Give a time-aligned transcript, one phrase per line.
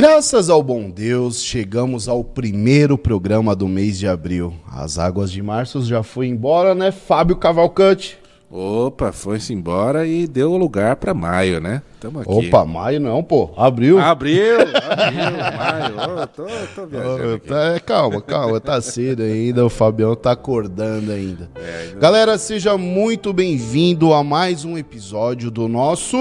[0.00, 4.54] Graças ao bom Deus, chegamos ao primeiro programa do mês de abril.
[4.66, 8.18] As águas de março já foi embora, né, Fábio Cavalcante?
[8.50, 11.82] Opa, foi-se embora e deu lugar para maio, né?
[12.00, 12.30] Tamo aqui.
[12.32, 13.50] Opa, maio não, pô.
[13.58, 13.98] Abril.
[13.98, 14.56] Abril,
[14.88, 16.22] abril, maio.
[16.22, 17.34] Oh, tô, tô viajando.
[17.34, 19.66] Oh, tá, calma, calma, tá cedo ainda.
[19.66, 21.50] O Fabião tá acordando ainda.
[21.56, 22.00] É, ainda...
[22.00, 26.16] Galera, seja muito bem-vindo a mais um episódio do nosso.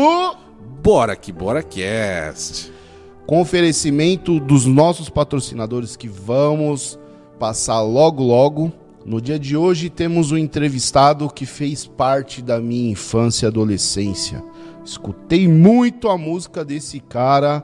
[0.83, 2.77] Bora que Bora Cast.
[3.29, 6.97] Com oferecimento dos nossos patrocinadores que vamos
[7.37, 8.71] passar logo logo.
[9.05, 14.43] No dia de hoje temos um entrevistado que fez parte da minha infância e adolescência.
[14.83, 17.63] Escutei muito a música desse cara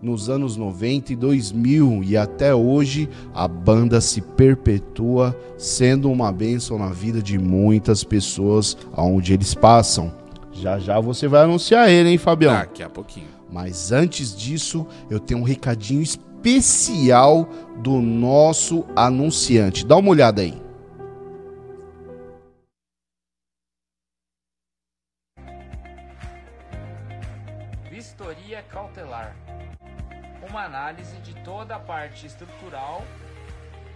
[0.00, 6.78] nos anos 90 e 2000 e até hoje a banda se perpetua sendo uma bênção
[6.78, 10.10] na vida de muitas pessoas aonde eles passam.
[10.54, 12.54] Já já você vai anunciar ele, hein, Fabião?
[12.54, 13.31] Daqui a pouquinho.
[13.52, 17.46] Mas antes disso, eu tenho um recadinho especial
[17.82, 19.86] do nosso anunciante.
[19.86, 20.60] Dá uma olhada aí.
[30.48, 33.02] uma análise de toda a parte estrutural,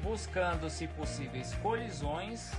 [0.03, 2.51] buscando, se possíveis, colisões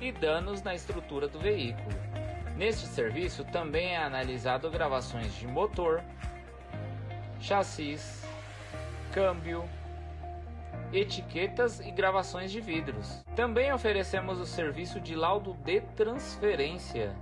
[0.00, 2.23] e danos na estrutura do veículo.
[2.56, 6.02] Neste serviço também é analisado gravações de motor,
[7.40, 8.24] chassis,
[9.12, 9.64] câmbio,
[10.92, 13.24] etiquetas e gravações de vidros.
[13.34, 17.14] Também oferecemos o serviço de laudo de transferência,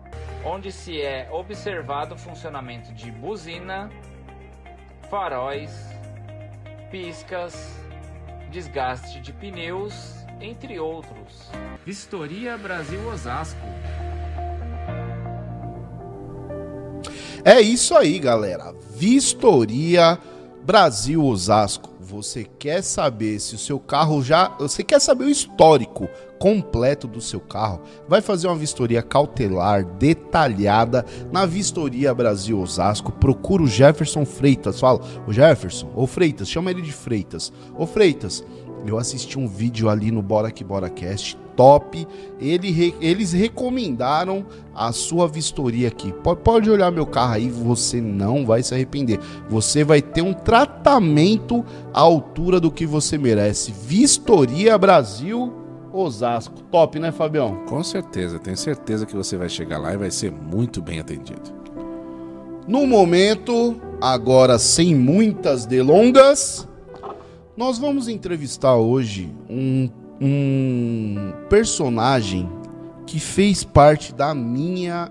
[0.44, 3.91] onde se é observado o funcionamento de buzina,
[5.08, 5.89] faróis,
[6.91, 7.83] piscas,
[8.50, 11.50] desgaste de pneus, entre outros.
[11.86, 13.67] Vistoria Brasil Osasco.
[17.45, 18.73] É isso aí, galera.
[18.95, 20.17] Vistoria
[20.64, 21.91] Brasil Osasco.
[22.01, 24.48] Você quer saber se o seu carro já.
[24.61, 26.08] Você quer saber o histórico
[26.39, 27.81] completo do seu carro?
[28.07, 33.11] Vai fazer uma vistoria cautelar detalhada na Vistoria Brasil Osasco.
[33.11, 34.79] Procura o Jefferson Freitas.
[34.79, 37.52] Fala, o Jefferson, ou Freitas, chama ele de Freitas.
[37.77, 38.45] Ô Freitas,
[38.86, 42.07] eu assisti um vídeo ali no Bora Que Bora Cast top.
[42.40, 46.13] Ele, eles recomendaram a sua vistoria aqui.
[46.13, 49.18] Pode, pode olhar meu carro aí, você não vai se arrepender.
[49.48, 53.73] Você vai ter um tratamento à altura do que você merece.
[53.73, 55.52] Vistoria Brasil
[55.92, 56.63] Osasco.
[56.70, 57.64] Top, né, Fabião?
[57.67, 61.63] Com certeza, tenho certeza que você vai chegar lá e vai ser muito bem atendido.
[62.67, 66.67] No momento, agora sem muitas delongas,
[67.57, 69.90] nós vamos entrevistar hoje um
[70.22, 72.48] um personagem
[73.05, 75.10] que fez parte da minha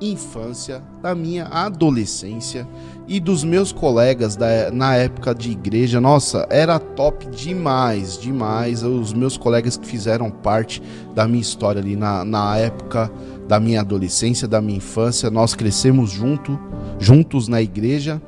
[0.00, 2.68] infância, da minha adolescência
[3.08, 6.00] e dos meus colegas da, na época de igreja.
[6.00, 8.84] Nossa, era top demais, demais.
[8.84, 10.80] Os meus colegas que fizeram parte
[11.14, 13.10] da minha história ali na, na época
[13.48, 15.30] da minha adolescência, da minha infância.
[15.30, 16.56] Nós crescemos junto,
[17.00, 18.22] juntos na igreja.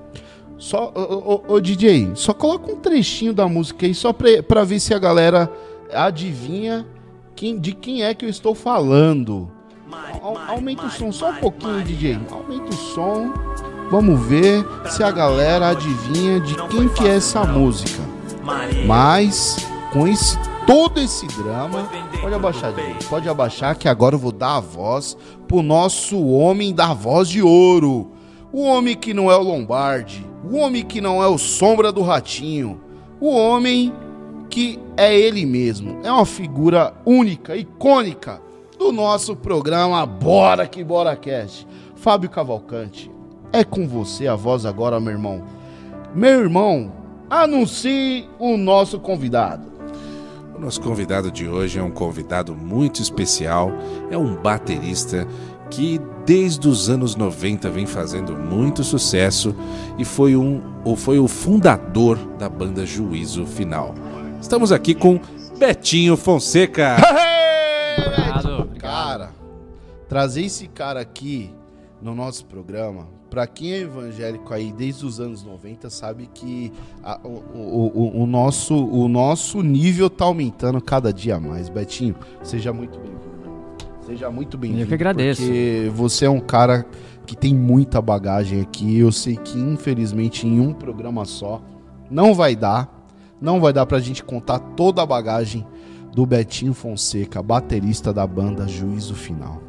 [0.61, 4.63] Só, ô, ô, ô, DJ, só coloca um trechinho da música aí, só pra, pra
[4.63, 5.51] ver se a galera
[5.91, 6.87] adivinha
[7.35, 9.51] quem, de quem é que eu estou falando.
[10.47, 12.21] Aumenta o som só um pouquinho, DJ.
[12.31, 13.33] Aumenta o som.
[13.91, 18.03] Vamos ver se a galera adivinha de quem que é essa música.
[18.87, 19.57] Mas
[19.95, 21.89] com esse todo esse drama,
[22.21, 22.95] pode abaixar, DJ.
[23.09, 25.17] Pode abaixar que agora eu vou dar a voz
[25.49, 28.13] pro nosso homem da voz de ouro.
[28.53, 32.03] O homem que não é o Lombardi, o homem que não é o Sombra do
[32.03, 32.81] Ratinho,
[33.21, 33.93] o homem
[34.49, 36.01] que é ele mesmo.
[36.03, 38.41] É uma figura única, icônica
[38.79, 41.67] do nosso programa Bora que Bora Cast.
[41.95, 43.11] Fábio Cavalcante,
[43.53, 45.45] é com você a voz agora, meu irmão.
[46.15, 46.91] Meu irmão,
[47.29, 49.71] anuncie o nosso convidado.
[50.57, 53.71] O nosso convidado de hoje é um convidado muito especial,
[54.11, 55.27] é um baterista
[55.71, 59.55] que desde os anos 90 vem fazendo muito sucesso
[59.97, 63.95] e foi, um, ou foi o fundador da banda Juízo Final.
[64.41, 65.21] Estamos aqui com
[65.59, 66.97] Betinho Fonseca.
[67.97, 69.31] Obrigado, Cara,
[70.09, 71.51] trazer esse cara aqui
[72.03, 77.21] no nosso programa, para quem é evangélico aí desde os anos 90, sabe que a,
[77.23, 81.69] o, o, o, nosso, o nosso nível tá aumentando cada dia mais.
[81.69, 83.20] Betinho, seja muito bem-vindo.
[84.11, 84.83] Seja muito bem-vindo.
[84.83, 85.41] Eu que agradeço.
[85.41, 86.85] Porque você é um cara
[87.25, 88.99] que tem muita bagagem aqui.
[88.99, 91.63] Eu sei que, infelizmente, em um programa só
[92.11, 93.07] não vai dar.
[93.41, 95.65] Não vai dar pra gente contar toda a bagagem
[96.13, 99.63] do Betinho Fonseca, baterista da banda Juízo Final.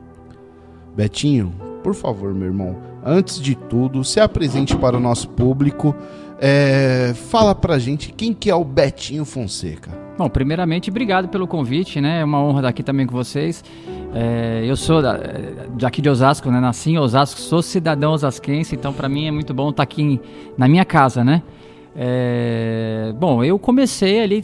[0.95, 1.53] Betinho,
[1.83, 5.95] por favor, meu irmão, antes de tudo, se apresente para o nosso público.
[6.43, 9.91] É, fala pra gente quem que é o Betinho Fonseca.
[10.17, 12.21] Bom, primeiramente, obrigado pelo convite, né?
[12.21, 13.63] É uma honra estar aqui também com vocês.
[14.11, 15.19] É, eu sou da,
[15.79, 16.59] daqui de Osasco, né?
[16.59, 20.19] Nasci em Osasco, sou cidadão osasquense, então para mim é muito bom estar aqui
[20.57, 21.43] na minha casa, né?
[21.95, 24.43] É, bom, eu comecei ali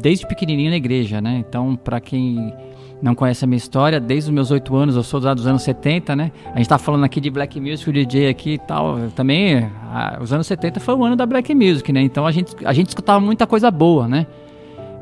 [0.00, 1.44] desde pequenininho na igreja, né?
[1.46, 2.52] Então, para quem
[3.00, 6.16] não conhece a minha história, desde os meus oito anos, eu sou dos anos 70,
[6.16, 6.32] né?
[6.54, 8.98] A gente tá falando aqui de Black Music, o DJ aqui e tal.
[9.14, 12.00] Também, a, os anos 70 foi o ano da Black Music, né?
[12.00, 14.26] Então a gente, a gente escutava muita coisa boa, né?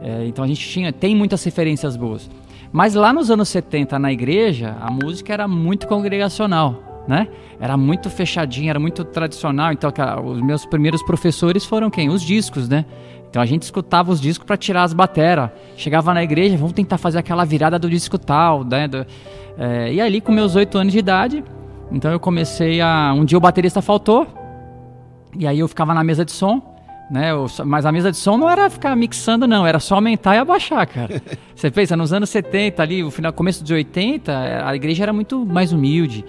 [0.02, 2.28] É, então a gente tinha, tem muitas referências boas.
[2.72, 7.28] Mas lá nos anos 70, na igreja, a música era muito congregacional, né?
[7.60, 9.72] Era muito fechadinha, era muito tradicional.
[9.72, 9.92] Então,
[10.24, 12.10] os meus primeiros professores foram quem?
[12.10, 12.84] Os discos, né?
[13.34, 15.50] Então a gente escutava os discos para tirar as bateras.
[15.76, 18.86] Chegava na igreja, vamos tentar fazer aquela virada do disco tal, né?
[18.86, 19.04] Do,
[19.58, 21.42] é, e ali com meus oito anos de idade,
[21.90, 23.12] então eu comecei a.
[23.12, 24.24] Um dia o baterista faltou,
[25.36, 26.62] e aí eu ficava na mesa de som,
[27.10, 27.30] né?
[27.64, 30.86] Mas a mesa de som não era ficar mixando, não, era só aumentar e abaixar,
[30.86, 31.20] cara.
[31.56, 35.44] Você pensa, nos anos 70 ali, o final, começo dos 80, a igreja era muito
[35.44, 36.24] mais humilde.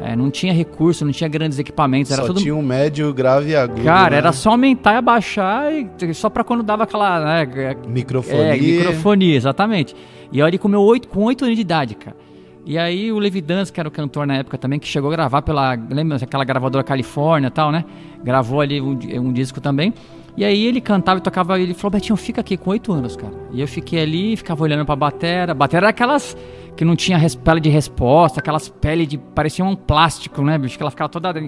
[0.00, 2.12] É, não tinha recurso, não tinha grandes equipamentos.
[2.12, 2.40] Era só tudo...
[2.40, 3.82] tinha um médio, grave e agudo.
[3.82, 4.16] Cara, né?
[4.18, 7.44] era só aumentar e abaixar, e só pra quando dava aquela.
[7.44, 8.56] Né, microfonia.
[8.56, 9.94] É, microfonia, exatamente.
[10.30, 12.16] E olha, com, meu oito, com 8 anos de idade, cara.
[12.64, 15.12] E aí o Levi Dance, que era o cantor na época também, que chegou a
[15.12, 15.74] gravar pela.
[15.90, 17.84] Lembra aquela gravadora Califórnia e tal, né?
[18.22, 19.94] Gravou ali um, um disco também.
[20.36, 23.32] E aí ele cantava e tocava, ele falou, Betinho, fica aqui com oito anos, cara.
[23.50, 25.52] E eu fiquei ali, ficava olhando pra batera.
[25.52, 26.36] Batera era aquelas
[26.78, 29.18] que não tinha pele de resposta, aquelas peles de.
[29.18, 30.76] parecia um plástico, né, bicho?
[30.76, 31.34] Que ela ficava toda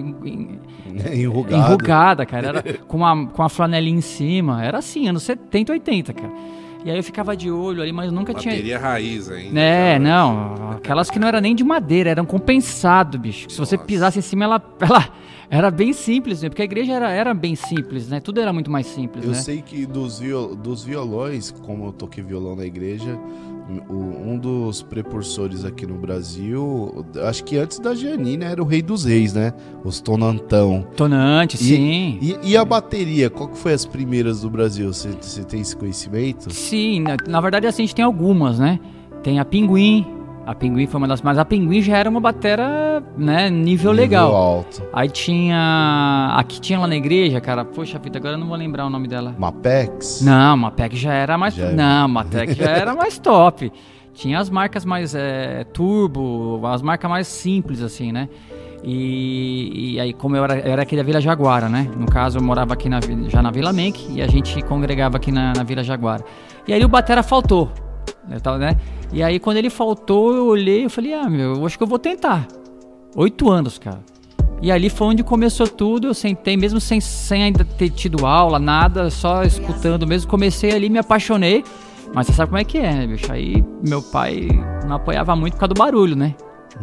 [1.09, 1.55] enrugada.
[1.55, 2.47] enrugada, cara.
[2.49, 4.61] Era com a, com a flanelinha em cima.
[4.61, 6.31] Era assim, anos 70, 80, cara.
[6.83, 8.77] E aí eu ficava de olho ali, mas nunca Bateria tinha.
[8.77, 9.57] raiz ainda.
[9.57, 10.71] É, não.
[10.71, 13.49] Aquelas que não eram nem de madeira, eram compensado, bicho.
[13.49, 15.13] Se você pisasse em cima, ela, ela
[15.49, 16.49] era bem simples, né?
[16.49, 18.19] Porque a igreja era, era bem simples, né?
[18.19, 19.37] Tudo era muito mais simples, eu né?
[19.37, 23.17] sei que dos, viol, dos violões, como eu toquei violão na igreja,
[23.89, 29.05] um dos precursores aqui no Brasil, acho que antes da Giannina era o Rei dos
[29.05, 29.53] Reis, né?
[29.83, 30.87] Os Tonantão.
[30.95, 32.19] Tonante, e, sim.
[32.21, 34.91] E, e, a bateria, qual que foi as primeiras do Brasil?
[34.91, 36.53] Você, você tem esse conhecimento?
[36.53, 38.79] Sim, na, na, verdade assim, a gente tem algumas, né?
[39.23, 40.05] Tem a Pinguim,
[40.45, 43.91] a Pinguim foi uma das, mas a Pinguim já era uma batera, né, nível, nível
[43.91, 44.35] legal.
[44.35, 44.81] alto.
[44.91, 48.85] Aí tinha, aqui tinha lá na igreja, cara, poxa vida, agora eu não vou lembrar
[48.85, 49.35] o nome dela.
[49.37, 50.21] Mapex?
[50.23, 53.71] Não, Mapex já era mais, Já- não, Mapex já era mais top.
[54.13, 58.27] Tinha as marcas mais é, turbo, as marcas mais simples assim, né?
[58.83, 61.87] E, e aí, como eu era, eu era aqui da Vila Jaguara, né?
[61.95, 65.31] No caso, eu morava aqui na, já na Vila Menck e a gente congregava aqui
[65.31, 66.23] na, na Vila Jaguara.
[66.67, 67.69] E aí o Batera faltou,
[68.29, 68.77] eu tava, né?
[69.11, 71.87] E aí quando ele faltou, eu olhei e falei, ah, meu, eu acho que eu
[71.87, 72.47] vou tentar.
[73.15, 73.99] Oito anos, cara.
[74.61, 76.07] E ali foi onde começou tudo.
[76.07, 80.29] Eu sentei, mesmo sem, sem ainda ter tido aula, nada, só escutando mesmo.
[80.29, 81.63] Comecei ali, me apaixonei.
[82.13, 83.31] Mas você sabe como é que é, né, bicho?
[83.31, 84.47] Aí meu pai
[84.85, 86.35] não apoiava muito por causa do barulho, né?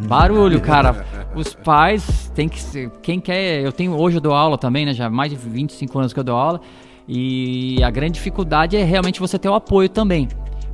[0.07, 1.07] Barulho, cara.
[1.37, 2.91] Os pais tem que ser.
[3.03, 3.63] Quem quer.
[3.63, 3.95] Eu tenho.
[3.95, 4.93] Hoje eu dou aula também, né?
[4.93, 6.61] Já há mais de 25 anos que eu dou aula.
[7.07, 10.29] E a grande dificuldade é realmente você ter o apoio também.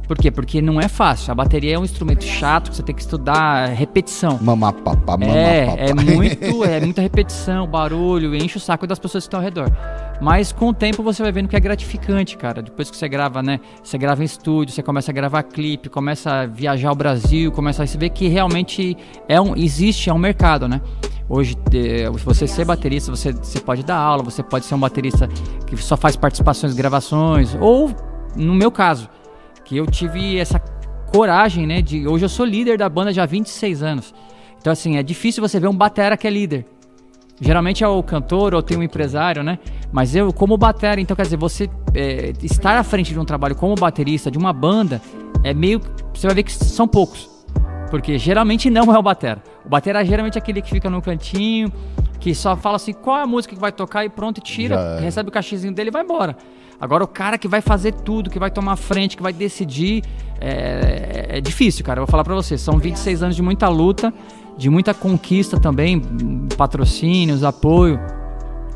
[0.07, 0.31] Por quê?
[0.31, 1.33] Porque não é fácil.
[1.33, 4.39] A bateria é um instrumento chato que você tem que estudar é repetição.
[4.41, 5.27] Mamapá, mamapá.
[5.27, 9.45] É, é muito, é muita repetição, barulho, enche o saco das pessoas que estão ao
[9.45, 9.71] redor.
[10.21, 12.63] Mas com o tempo você vai vendo que é gratificante, cara.
[12.63, 13.61] Depois que você grava, né?
[13.83, 17.83] Você grava em estúdio, você começa a gravar clipe, começa a viajar ao Brasil, começa
[17.83, 18.97] a se ver que realmente
[19.29, 20.81] é um, existe, é um mercado, né?
[21.29, 21.57] Hoje,
[22.23, 25.27] você ser baterista, você, você pode dar aula, você pode ser um baterista
[25.67, 27.91] que só faz participações, gravações, ou,
[28.37, 29.09] no meu caso,
[29.65, 30.59] que eu tive essa
[31.13, 31.81] coragem, né?
[31.81, 34.15] De hoje eu sou líder da banda já há 26 anos.
[34.61, 36.67] Então assim, é difícil você ver um batera que é líder.
[37.41, 39.59] Geralmente é o cantor ou tem um empresário, né?
[39.93, 43.57] Mas eu, como batera, então quer dizer, você é, estar à frente de um trabalho
[43.57, 45.01] como baterista de uma banda
[45.43, 45.81] é meio.
[46.13, 47.29] Você vai ver que são poucos.
[47.91, 49.43] Porque geralmente não é o batera.
[49.65, 51.73] O batera é geralmente aquele que fica no cantinho,
[52.19, 54.55] que só fala assim qual é a música que vai tocar e pronto, e Já
[54.55, 55.01] tira, é.
[55.01, 56.37] recebe o cachezinho dele e vai embora.
[56.81, 60.03] Agora o cara que vai fazer tudo, que vai tomar frente, que vai decidir,
[60.41, 62.01] é, é difícil, cara.
[62.01, 64.13] Eu vou falar pra você, são 26 anos de muita luta,
[64.57, 66.01] de muita conquista também,
[66.57, 67.99] patrocínios, apoio,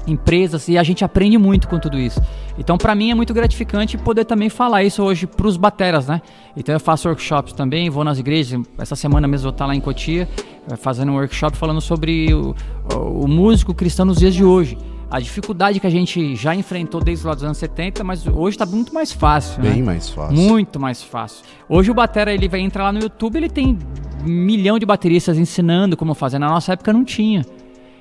[0.07, 2.21] empresas, e a gente aprende muito com tudo isso.
[2.59, 6.23] Então pra mim é muito gratificante poder também falar isso hoje pros bateras, né?
[6.57, 9.75] Então eu faço workshops também, vou nas igrejas, essa semana mesmo eu vou estar lá
[9.75, 10.26] em Cotia,
[10.71, 12.55] eh, fazendo um workshop falando sobre o-
[12.97, 14.78] o músico cristão nos dias de hoje.
[15.10, 18.66] A dificuldade que a gente já enfrentou desde lá dos anos 70, mas hoje está
[18.66, 19.70] muito mais fácil, né?
[19.70, 20.36] Bem mais fácil.
[20.36, 21.44] Muito mais fácil.
[21.68, 23.78] Hoje o Batera ele vai entrar lá no YouTube, ele tem
[24.22, 26.38] um milhão de bateristas ensinando como fazer.
[26.38, 27.44] Na nossa época não tinha.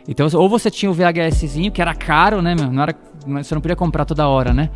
[0.06, 2.72] Então, ou você tinha o VHSzinho, que era caro, né, meu?
[2.72, 2.94] Não era
[3.26, 4.70] você não podia comprar toda hora, né?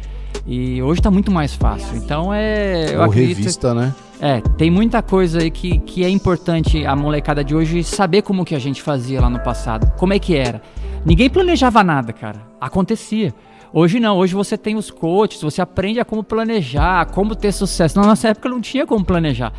[0.45, 1.95] E hoje tá muito mais fácil.
[1.97, 2.93] Então é.
[2.93, 3.93] Eu Ou acredito, revista, né?
[4.19, 8.45] É, tem muita coisa aí que, que é importante a molecada de hoje saber como
[8.45, 9.91] que a gente fazia lá no passado.
[9.97, 10.61] Como é que era.
[11.05, 12.41] Ninguém planejava nada, cara.
[12.59, 13.33] Acontecia.
[13.73, 17.99] Hoje não, hoje você tem os coaches, você aprende a como planejar, como ter sucesso.
[17.99, 19.53] Na nossa época não tinha como planejar.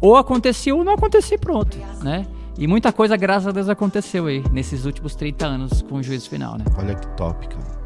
[0.00, 2.26] Ou acontecia ou não acontecia e pronto, né?
[2.56, 6.30] E muita coisa, graças a Deus, aconteceu aí, nesses últimos 30 anos com o juízo
[6.30, 6.64] final, né?
[6.78, 7.80] Olha que top, cara.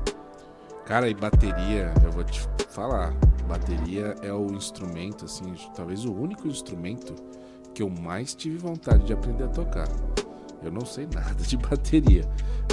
[0.85, 3.15] Cara, e bateria, eu vou te falar.
[3.49, 7.15] Bateria é o instrumento, assim, talvez o único instrumento
[7.75, 9.89] que eu mais tive vontade de aprender a tocar.
[10.65, 12.25] Eu não sei nada de bateria,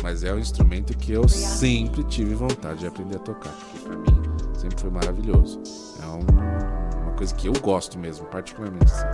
[0.02, 3.98] mas é o instrumento que eu sempre tive vontade de aprender a tocar, porque pra
[3.98, 4.22] mim
[4.54, 5.60] sempre foi maravilhoso.
[6.02, 8.86] É um- uma coisa que eu gosto mesmo, particularmente.
[8.86, 9.06] Assim.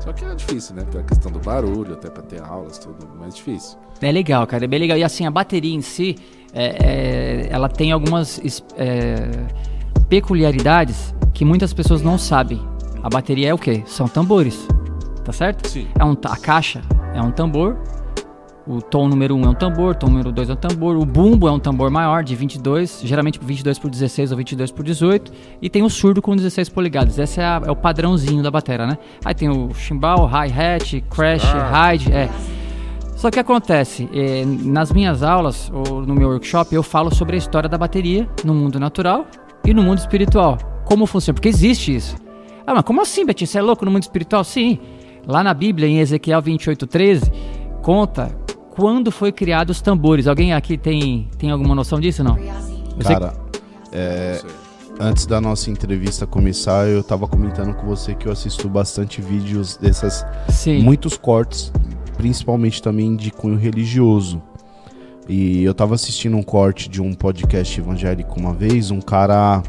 [0.00, 0.84] Só que é difícil, né?
[0.90, 3.78] Pela questão do barulho, até pra ter aulas, tudo mais difícil.
[4.00, 4.96] É legal, cara, é bem legal.
[4.98, 6.16] E assim, a bateria em si,
[6.52, 8.40] é- é- ela tem algumas
[8.76, 9.28] é,
[10.08, 12.60] peculiaridades que muitas pessoas não sabem.
[13.02, 13.82] A bateria é o quê?
[13.86, 14.66] São tambores,
[15.24, 15.68] tá certo?
[15.68, 15.88] Sim.
[15.98, 16.82] É um, a caixa
[17.14, 17.76] é um tambor,
[18.66, 20.96] o tom número 1 um é um tambor, o tom número 2 é um tambor,
[20.96, 24.84] o bumbo é um tambor maior, de 22, geralmente 22 por 16 ou 22 por
[24.84, 27.18] 18, e tem o surdo com 16 polegadas.
[27.18, 28.98] Esse é, a- é o padrãozinho da bateria, né?
[29.24, 32.28] Aí tem o chimbal, hi-hat, crash, ride, é.
[33.16, 37.38] Só que acontece, eh, nas minhas aulas ou no meu workshop eu falo sobre a
[37.38, 39.26] história da bateria no mundo natural
[39.64, 40.58] e no mundo espiritual.
[40.84, 41.34] Como funciona?
[41.34, 42.16] Porque existe isso.
[42.66, 43.46] Ah, mas como assim, Betinho?
[43.46, 44.42] Você é louco no mundo espiritual?
[44.42, 44.78] Sim.
[45.24, 47.30] Lá na Bíblia, em Ezequiel 28:13,
[47.80, 48.36] conta
[48.74, 50.26] quando foi criado os tambores.
[50.26, 52.38] Alguém aqui tem, tem alguma noção disso, não?
[52.38, 53.34] Eu Cara,
[53.92, 54.40] é,
[54.98, 59.76] antes da nossa entrevista começar, eu tava comentando com você que eu assisto bastante vídeos
[59.76, 60.78] dessas, Sim.
[60.82, 61.70] muitos cortes,
[62.16, 64.42] principalmente também de cunho religioso.
[65.28, 69.62] E eu tava assistindo um corte de um podcast evangélico uma vez, um cara,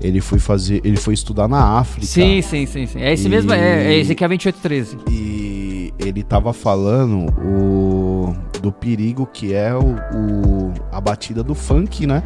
[0.00, 2.06] ele foi fazer, ele foi estudar na África.
[2.06, 3.00] Sim, sim, sim, sim.
[3.00, 4.96] É esse E- mesmo, é, é Ezequiel 28:13.
[5.10, 5.45] E
[6.06, 12.22] ele tava falando o, do perigo que é o, o- a batida do funk, né?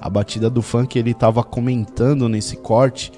[0.00, 3.10] A batida do funk ele tava comentando nesse corte.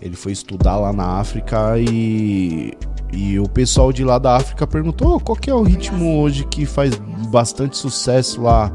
[0.00, 2.72] Ele foi estudar lá na África e,
[3.12, 6.44] e o pessoal de lá da África perguntou "Ô, qual que é o ritmo hoje
[6.44, 6.94] que faz
[7.30, 8.72] bastante sucesso lá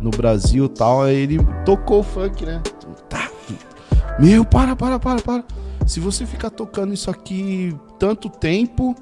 [0.00, 1.02] no Brasil tal.
[1.02, 2.60] Aí ele tocou o funk, né?
[3.08, 3.30] Tá.
[4.18, 5.44] Meu, para, para, para, para.
[5.86, 8.94] Se você ficar tocando isso aqui tanto tempo,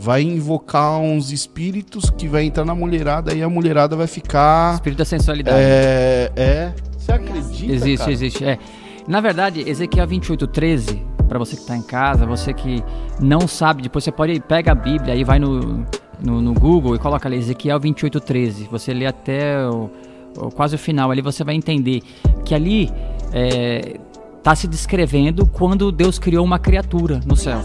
[0.00, 4.74] vai invocar uns espíritos que vai entrar na mulherada e a mulherada vai ficar.
[4.74, 5.58] Espírito da sensualidade.
[5.60, 6.32] É.
[6.34, 6.72] É.
[6.96, 7.72] Você acredita?
[7.72, 8.12] Existe, cara?
[8.12, 8.44] existe.
[8.44, 8.58] É.
[9.06, 12.82] Na verdade, Ezequiel 28, 13, para você que tá em casa, você que
[13.20, 15.84] não sabe, depois você pode pega a Bíblia e vai no,
[16.22, 18.68] no, no Google e coloca ali Ezequiel 28, 13.
[18.70, 19.90] Você lê até o,
[20.36, 22.02] o- quase o final, ali você vai entender
[22.44, 22.90] que ali
[23.32, 23.96] é,
[24.42, 27.60] tá se descrevendo quando Deus criou uma criatura no céu.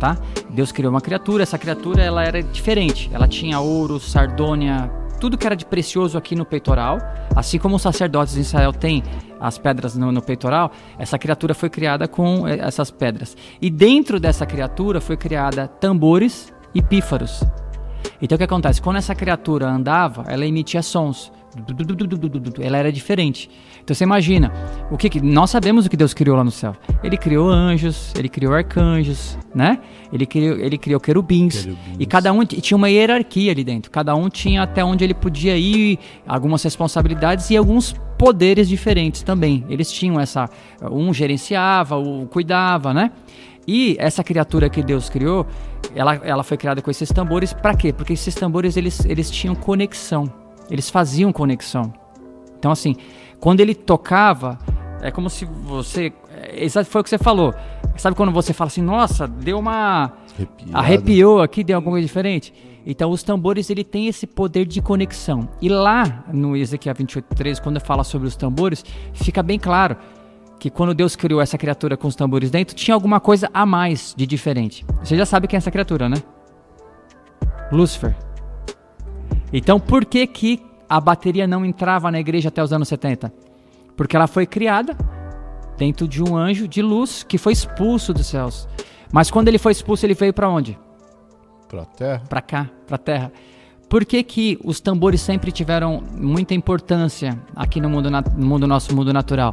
[0.00, 0.16] Tá?
[0.48, 3.10] Deus criou uma criatura, essa criatura ela era diferente.
[3.12, 4.90] Ela tinha ouro, sardônia,
[5.20, 6.98] tudo que era de precioso aqui no peitoral,
[7.36, 9.02] assim como os sacerdotes de Israel têm
[9.38, 13.36] as pedras no, no peitoral, essa criatura foi criada com eh, essas pedras.
[13.60, 17.44] E dentro dessa criatura foi criada tambores e pífaros.
[18.22, 18.80] Então o que acontece?
[18.80, 21.30] Quando essa criatura andava, ela emitia sons.
[22.58, 23.50] Ela era diferente.
[23.82, 24.52] Então você imagina,
[24.90, 26.74] o que, que nós sabemos o que Deus criou lá no céu.
[27.02, 29.78] Ele criou anjos, ele criou arcanjos, né?
[30.12, 31.96] Ele criou, ele criou querubins, Querubins.
[31.98, 33.90] E cada um e tinha uma hierarquia ali dentro.
[33.90, 39.64] Cada um tinha até onde ele podia ir, algumas responsabilidades e alguns poderes diferentes também.
[39.68, 40.48] Eles tinham essa,
[40.82, 43.10] um gerenciava, o cuidava, né?
[43.66, 45.46] E essa criatura que Deus criou,
[45.94, 47.92] ela, ela foi criada com esses tambores para quê?
[47.92, 50.24] Porque esses tambores eles, eles tinham conexão.
[50.70, 51.92] Eles faziam conexão.
[52.58, 52.94] Então assim,
[53.40, 54.58] quando ele tocava,
[55.00, 57.54] é como se você, é, exato foi o que você falou.
[57.96, 60.76] Sabe quando você fala assim, nossa, deu uma Arrepiado.
[60.76, 62.52] arrepiou aqui, deu alguma coisa diferente?
[62.86, 65.48] Então os tambores ele tem esse poder de conexão.
[65.60, 69.96] E lá no Ezequiel 28:13, quando fala sobre os tambores, fica bem claro
[70.58, 74.14] que quando Deus criou essa criatura com os tambores dentro, tinha alguma coisa a mais
[74.16, 74.84] de diferente.
[75.02, 76.16] Você já sabe quem é essa criatura, né?
[77.72, 78.14] Lúcifer.
[79.52, 83.32] Então por que que a bateria não entrava na igreja até os anos 70?
[83.96, 84.96] Porque ela foi criada
[85.78, 88.68] dentro de um anjo de luz que foi expulso dos céus.
[89.12, 90.76] Mas quando ele foi expulso, ele veio para onde?
[91.68, 92.22] Pra terra.
[92.28, 93.32] Para cá, para terra.
[93.90, 98.94] Por que, que os tambores sempre tiveram muita importância aqui no mundo, no mundo nosso
[98.94, 99.52] mundo natural?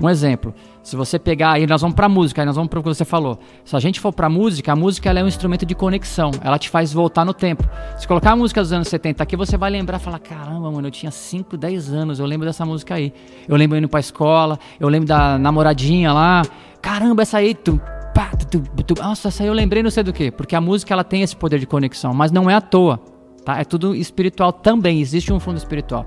[0.00, 2.82] Um exemplo, se você pegar aí, nós vamos para música, aí nós vamos para o
[2.82, 3.38] que você falou.
[3.66, 6.70] Se a gente for para música, a música é um instrumento de conexão, ela te
[6.70, 7.68] faz voltar no tempo.
[7.98, 10.90] Se colocar a música dos anos 70 aqui, você vai lembrar, falar, caramba, mano, eu
[10.90, 13.12] tinha 5, 10 anos, eu lembro dessa música aí.
[13.46, 16.40] Eu lembro indo para escola, eu lembro da namoradinha lá,
[16.80, 17.78] caramba, essa aí, tu,
[18.14, 20.62] pá, tu, tu, tu, nossa, essa aí eu lembrei não sei do que, porque a
[20.62, 22.98] música ela tem esse poder de conexão, mas não é à toa,
[23.46, 23.60] tá?
[23.60, 26.04] É tudo espiritual também, existe um fundo espiritual.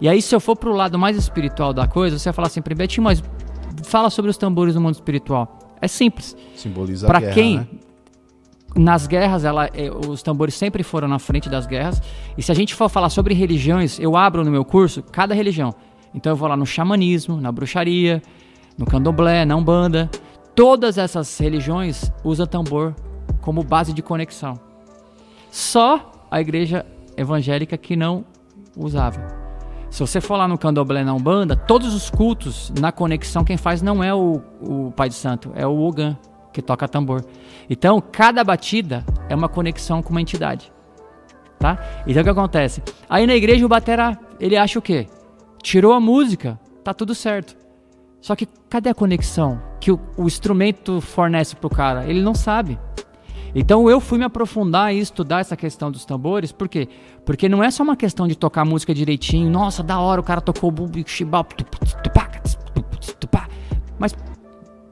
[0.00, 2.60] E aí, se eu for pro lado mais espiritual da coisa, você vai falar assim,
[2.76, 3.22] Betinho, mas
[3.82, 5.58] fala sobre os tambores no mundo espiritual.
[5.80, 6.36] É simples.
[6.54, 7.66] Simboliza Para a guerra, quem né?
[8.76, 12.02] nas guerras, ela, é, os tambores sempre foram na frente das guerras.
[12.36, 15.74] E se a gente for falar sobre religiões, eu abro no meu curso cada religião.
[16.14, 18.22] Então eu vou lá no xamanismo, na bruxaria,
[18.76, 20.10] no candomblé, na umbanda.
[20.54, 22.94] Todas essas religiões usam tambor
[23.40, 24.58] como base de conexão.
[25.50, 26.84] Só a igreja
[27.16, 28.24] evangélica que não
[28.76, 29.24] usava.
[29.88, 33.80] Se você for lá no candomblé na Umbanda, todos os cultos na conexão, quem faz
[33.80, 36.18] não é o, o Pai de Santo, é o Ogan,
[36.52, 37.24] que toca tambor.
[37.70, 40.72] Então, cada batida é uma conexão com uma entidade.
[41.56, 41.78] Tá?
[42.04, 42.82] Então, o que acontece?
[43.08, 45.06] Aí na igreja o batera, ele acha o quê?
[45.62, 47.56] Tirou a música, tá tudo certo.
[48.20, 52.06] Só que cadê a conexão que o, o instrumento fornece pro cara?
[52.06, 52.76] Ele não sabe.
[53.54, 56.88] Então eu fui me aprofundar e estudar essa questão dos tambores, por quê?
[57.24, 60.40] Porque não é só uma questão de tocar música direitinho, nossa, da hora, o cara
[60.40, 61.46] tocou o bumbo, chibal,
[63.98, 64.14] mas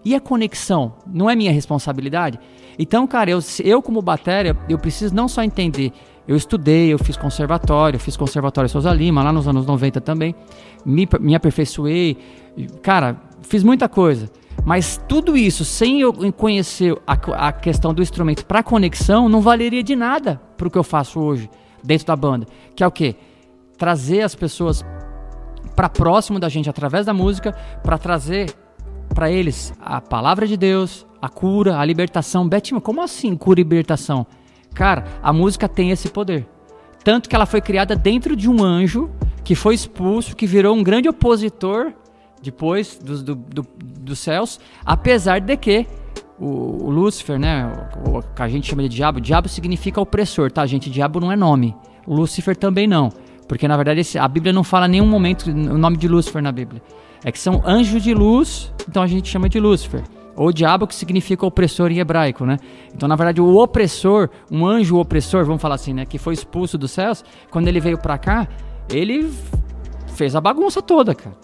[0.04, 0.94] e a conexão?
[1.06, 2.38] Não é minha responsabilidade?
[2.78, 5.92] Então, cara, eu, eu como bateria, eu preciso não só entender,
[6.26, 10.34] eu estudei, eu fiz conservatório, fiz conservatório Souza Lima, lá nos anos 90 também,
[10.84, 12.16] me, me aperfeiçoei,
[12.80, 14.30] cara, fiz muita coisa.
[14.64, 17.14] Mas tudo isso, sem eu conhecer a,
[17.48, 21.18] a questão do instrumento para conexão, não valeria de nada para o que eu faço
[21.18, 21.50] hoje
[21.82, 22.46] dentro da banda.
[22.76, 23.16] Que é o quê?
[23.76, 24.84] Trazer as pessoas
[25.74, 27.52] para próximo da gente através da música,
[27.82, 28.54] para trazer
[29.12, 32.48] para eles a palavra de Deus, a cura, a libertação.
[32.48, 34.26] Betima, como assim cura e libertação?
[34.74, 36.46] Cara, a música tem esse poder.
[37.02, 39.10] Tanto que ela foi criada dentro de um anjo
[39.42, 41.92] que foi expulso, que virou um grande opositor
[42.42, 45.86] depois dos do, do, do céus, apesar de que
[46.38, 47.72] o, o Lúcifer, né,
[48.04, 50.90] o, o, que a gente chama de diabo, diabo significa opressor, tá, gente?
[50.90, 51.74] Diabo não é nome.
[52.06, 53.10] O Lúcifer também não,
[53.46, 56.50] porque na verdade a Bíblia não fala em nenhum momento o nome de Lúcifer na
[56.50, 56.82] Bíblia.
[57.24, 60.02] É que são anjos de luz, então a gente chama de Lúcifer.
[60.34, 62.56] Ou diabo que significa opressor em hebraico, né?
[62.92, 66.78] Então, na verdade, o opressor, um anjo opressor, vamos falar assim, né, que foi expulso
[66.78, 68.48] dos céus, quando ele veio para cá,
[68.90, 69.30] ele
[70.14, 71.36] fez a bagunça toda, cara.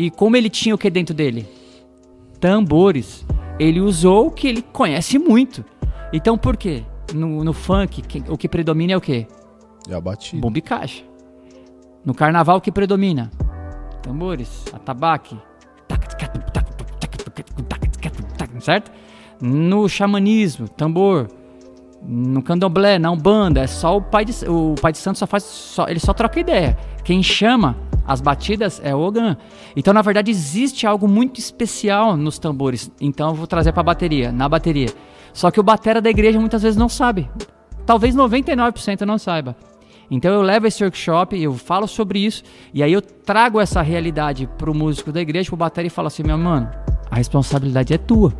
[0.00, 1.46] E como ele tinha o que dentro dele?
[2.40, 3.22] Tambores.
[3.58, 5.62] Ele usou o que ele conhece muito.
[6.10, 6.82] Então por quê?
[7.14, 9.26] No, no funk, que, o que predomina é o quê?
[9.86, 10.40] É a batida.
[10.40, 11.04] Bomba e caixa.
[12.02, 13.30] No carnaval, o que predomina?
[14.00, 15.36] Tambores, atabaque.
[18.58, 18.90] Certo?
[19.38, 21.28] No xamanismo, tambor.
[22.02, 25.42] No candomblé, na umbanda, é só o pai de, o pai de santo só faz,
[25.44, 26.76] só, ele só troca ideia.
[27.04, 29.36] Quem chama as batidas é o Ogan.
[29.76, 32.90] Então, na verdade, existe algo muito especial nos tambores.
[33.00, 34.88] Então, eu vou trazer para a bateria, na bateria.
[35.32, 37.30] Só que o batera da igreja muitas vezes não sabe.
[37.86, 39.56] Talvez 99% não saiba.
[40.10, 42.42] Então eu levo esse workshop, eu falo sobre isso,
[42.74, 46.24] e aí eu trago essa realidade pro músico da igreja, pro batera e falo assim,
[46.24, 46.68] meu mano,
[47.08, 48.34] a responsabilidade é tua.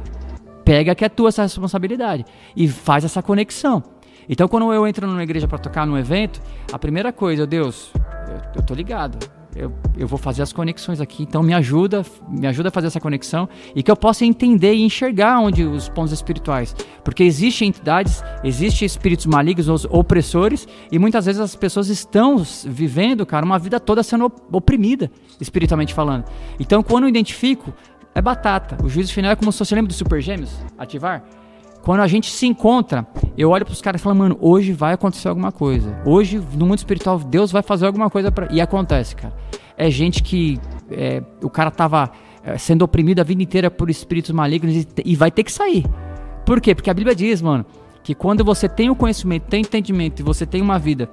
[0.70, 3.82] Pega que é tua essa responsabilidade e faz essa conexão.
[4.28, 6.40] Então quando eu entro numa igreja para tocar num evento,
[6.72, 7.90] a primeira coisa, Deus,
[8.28, 9.18] eu, eu tô ligado,
[9.56, 11.24] eu, eu vou fazer as conexões aqui.
[11.24, 14.84] Então me ajuda, me ajuda a fazer essa conexão e que eu possa entender e
[14.84, 21.40] enxergar onde os pontos espirituais, porque existem entidades, existem espíritos malignos opressores e muitas vezes
[21.40, 26.26] as pessoas estão vivendo, cara, uma vida toda sendo oprimida espiritualmente falando.
[26.60, 27.74] Então quando eu identifico
[28.14, 28.76] é batata.
[28.84, 31.22] O juízo final é como se você lembra do Super Gêmeos, ativar.
[31.82, 33.06] Quando a gente se encontra,
[33.38, 35.96] eu olho para os caras e falo, mano, hoje vai acontecer alguma coisa.
[36.04, 39.34] Hoje, no mundo espiritual, Deus vai fazer alguma coisa para E acontece, cara.
[39.76, 42.10] É gente que é, o cara tava
[42.44, 45.86] é, sendo oprimido a vida inteira por espíritos malignos e, e vai ter que sair.
[46.44, 46.74] Por quê?
[46.74, 47.64] Porque a Bíblia diz, mano,
[48.02, 51.08] que quando você tem o conhecimento, tem entendimento e você tem uma vida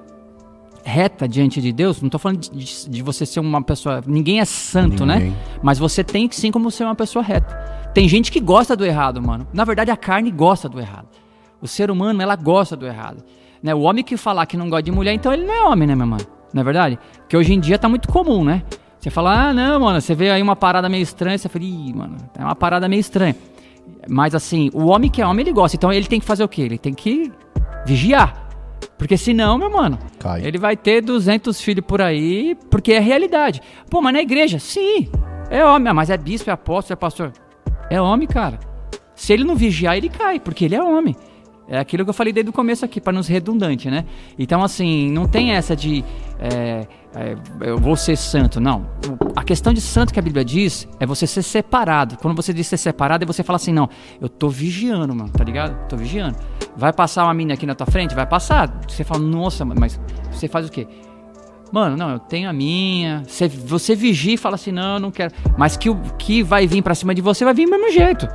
[0.88, 4.02] reta diante de Deus, não estou falando de, de, de, você ser uma pessoa.
[4.08, 5.15] Ninguém é santo, né?
[5.15, 5.32] ninguém.
[5.32, 5.38] né?
[5.62, 7.54] Mas você tem que sim como ser uma pessoa reta.
[7.93, 9.45] Tem gente que gosta do errado, mano.
[9.52, 11.08] Na verdade, a carne gosta do errado.
[11.62, 13.23] O ser humano, ela gosta do errado.
[13.62, 13.76] Né?
[13.76, 15.95] O homem que falar que não gosta de mulher, então ele não é homem, né,
[15.95, 16.26] meu mano?
[16.54, 16.97] Não é verdade?
[17.19, 18.63] Porque hoje em dia tá muito comum, né?
[18.97, 21.93] Você fala, ah, não, mano, você vê aí uma parada meio estranha, você fala, ih,
[21.93, 23.36] mano, é uma parada meio estranha.
[24.10, 25.76] Mas assim, o homem que é homem, ele gosta.
[25.76, 26.62] Então ele tem que fazer o quê?
[26.62, 27.32] Ele tem que
[27.86, 28.46] vigiar.
[28.97, 30.43] Porque senão, meu mano, Cai.
[30.45, 33.62] ele vai ter 200 filhos por aí, porque é realidade.
[33.89, 35.10] Pô, mas na igreja, sim,
[35.49, 37.31] é homem, ah, mas é bispo, é apóstolo, é pastor.
[37.89, 38.60] É homem, cara.
[39.15, 41.15] Se ele não vigiar, ele cai, porque ele é homem.
[41.67, 44.06] É aquilo que eu falei desde o começo aqui, para nos redundante, né?
[44.39, 46.03] Então, assim, não tem essa de
[46.39, 48.60] é, é, eu vou ser santo.
[48.60, 48.86] Não.
[49.36, 52.17] A questão de santo que a Bíblia diz é você ser separado.
[52.17, 53.89] Quando você diz ser separado, é você fala assim: não,
[54.21, 55.88] eu tô vigiando, mano, tá ligado?
[55.88, 56.38] Tô vigiando.
[56.75, 58.13] Vai passar uma mina aqui na tua frente?
[58.13, 58.82] Vai passar.
[58.88, 59.99] Você fala, nossa, mas
[60.32, 60.88] você faz o quê?
[61.71, 63.23] Mano, não, eu tenho a minha.
[63.27, 65.34] Você, você vigia e fala assim: não, eu não quero.
[65.58, 68.27] Mas que o que vai vir pra cima de você vai vir do mesmo jeito.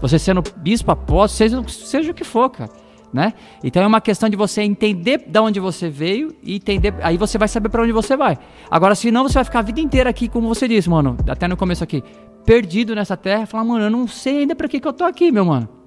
[0.00, 2.70] Você sendo bispo, apóstolo, seja, seja o que for, cara.
[3.12, 3.32] Né?
[3.64, 6.94] Então é uma questão de você entender de onde você veio e entender.
[7.02, 8.38] Aí você vai saber pra onde você vai.
[8.70, 11.56] Agora, senão você vai ficar a vida inteira aqui, como você disse, mano, até no
[11.56, 12.04] começo aqui,
[12.44, 15.32] perdido nessa terra, falar, mano, eu não sei ainda pra que, que eu tô aqui,
[15.32, 15.77] meu mano.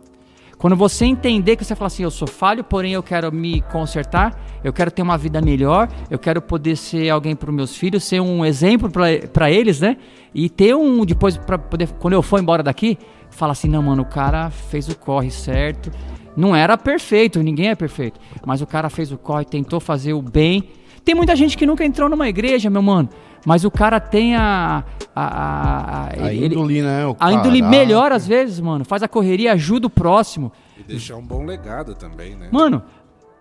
[0.62, 4.39] Quando você entender que você fala assim, eu sou falho, porém eu quero me consertar,
[4.63, 8.04] eu quero ter uma vida melhor, eu quero poder ser alguém para os meus filhos,
[8.04, 8.88] ser um exemplo
[9.34, 9.97] para eles, né?
[10.36, 12.95] E ter um depois para poder, quando eu for embora daqui,
[13.32, 15.89] falar assim, não, mano, o cara fez o corre certo.
[16.38, 20.21] Não era perfeito, ninguém é perfeito, mas o cara fez o corre, tentou fazer o
[20.21, 20.69] bem.
[21.04, 23.10] Tem muita gente que nunca entrou numa igreja, meu mano,
[23.45, 24.84] mas o cara tem a
[25.15, 27.06] a, a, a- A ele- índole, né?
[27.06, 28.86] o a índole melhor às vezes, mano.
[28.86, 30.51] Faz a correria, ajuda o próximo.
[30.77, 32.47] E deixar um bom legado também, né?
[32.51, 32.82] Mano,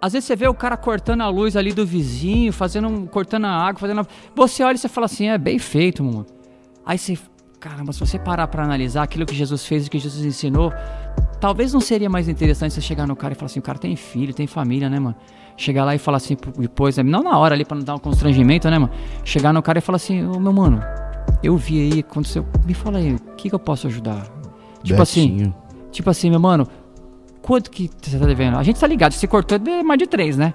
[0.01, 3.45] às vezes você vê o cara cortando a luz ali do vizinho, fazendo um, cortando
[3.45, 4.01] a água, fazendo.
[4.01, 6.27] a- Você olha e você fala assim, é bem feito, mano.
[6.85, 7.17] Aí você,
[7.61, 10.73] caramba, se você parar pra analisar aquilo que Jesus fez e que Jesus ensinou,
[11.41, 13.95] talvez não seria mais interessante você chegar no cara e falar assim, o cara tem
[13.95, 15.15] filho, tem família, né, mano?
[15.61, 17.99] Chegar lá e falar assim, depois, né, não na hora ali pra não dar um
[17.99, 18.91] constrangimento, né, mano?
[19.23, 20.81] Chegar no cara e falar assim, ô meu mano,
[21.43, 22.47] eu vi aí, aconteceu.
[22.65, 24.27] Me fala aí, o que, que eu posso ajudar?
[24.83, 25.55] Tipo assim, Betinho.
[25.93, 26.67] Tipo assim, meu mano,
[27.43, 28.57] quanto que você tá devendo?
[28.57, 30.55] A gente tá ligado, se cortou é mais de três, né?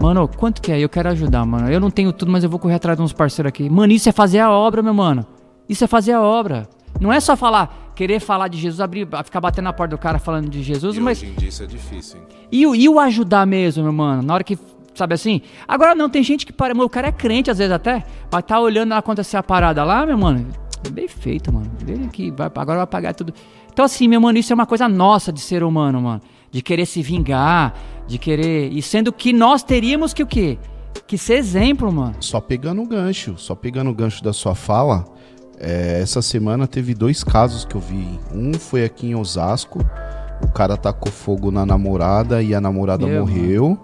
[0.00, 0.78] Mano, quanto que é?
[0.78, 1.68] Eu quero ajudar, mano.
[1.68, 3.68] Eu não tenho tudo, mas eu vou correr atrás de uns parceiros aqui.
[3.68, 5.26] Mano, isso é fazer a obra, meu mano.
[5.68, 6.68] Isso é fazer a obra.
[7.00, 10.18] Não é só falar, querer falar de Jesus, abrir, ficar batendo na porta do cara
[10.18, 11.18] falando de Jesus, E mas.
[11.18, 12.26] hoje em dia isso é difícil, hein?
[12.50, 14.22] E, o- e o ajudar mesmo, meu mano?
[14.22, 14.58] Na hora que.
[14.94, 15.40] Sabe assim?
[15.66, 16.74] Agora não, tem gente que para.
[16.74, 20.04] O cara é crente às vezes até, mas tá olhando lá acontecer a parada lá,
[20.04, 20.46] meu mano.
[20.90, 21.70] Bem feito, mano.
[21.86, 23.32] Ele que vai, agora vai pagar tudo.
[23.72, 26.20] Então, assim, meu mano, isso é uma coisa nossa de ser humano, mano.
[26.50, 27.72] De querer se vingar,
[28.06, 28.70] de querer.
[28.70, 30.58] E sendo que nós teríamos que o quê?
[31.06, 32.16] Que ser exemplo, mano.
[32.20, 35.06] Só pegando o gancho, só pegando o gancho da sua fala,
[35.62, 38.18] é, essa semana teve dois casos que eu vi.
[38.34, 39.78] Um foi aqui em Osasco,
[40.42, 43.78] o cara tacou fogo na namorada e a namorada Meu, morreu.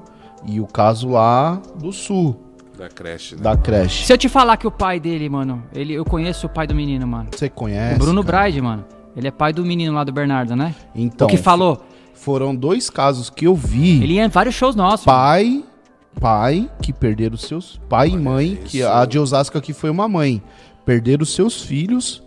[0.44, 2.36] E o caso lá do sul,
[2.76, 3.42] Da creche, né?
[3.42, 4.04] da creche.
[4.04, 6.74] Se eu te falar que o pai dele, mano, ele, eu conheço o pai do
[6.74, 7.28] menino, mano.
[7.32, 7.96] Você conhece?
[7.96, 8.42] o Bruno cara?
[8.44, 8.84] Bride, mano.
[9.16, 10.74] Ele é pai do menino lá do Bernardo, né?
[10.94, 11.84] Então, o que falou.
[12.14, 14.02] foram dois casos que eu vi.
[14.02, 15.06] Ele ia em vários shows nossos.
[15.06, 15.18] mano.
[15.18, 15.64] pai,
[16.20, 18.88] pai que perderam seus pai e mãe, que isso.
[18.88, 20.42] a de Osasco aqui foi uma mãe,
[20.88, 22.22] perderam seus filhos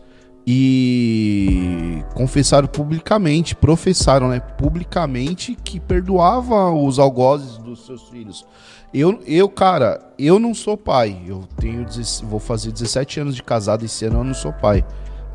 [0.46, 8.46] e confessaram publicamente, professaram, né, publicamente que perdoava os algozes dos seus filhos.
[8.94, 11.20] Eu, eu, cara, eu não sou pai.
[11.26, 14.86] Eu tenho 16 vou fazer 17 anos de casado esse ano, eu não sou pai.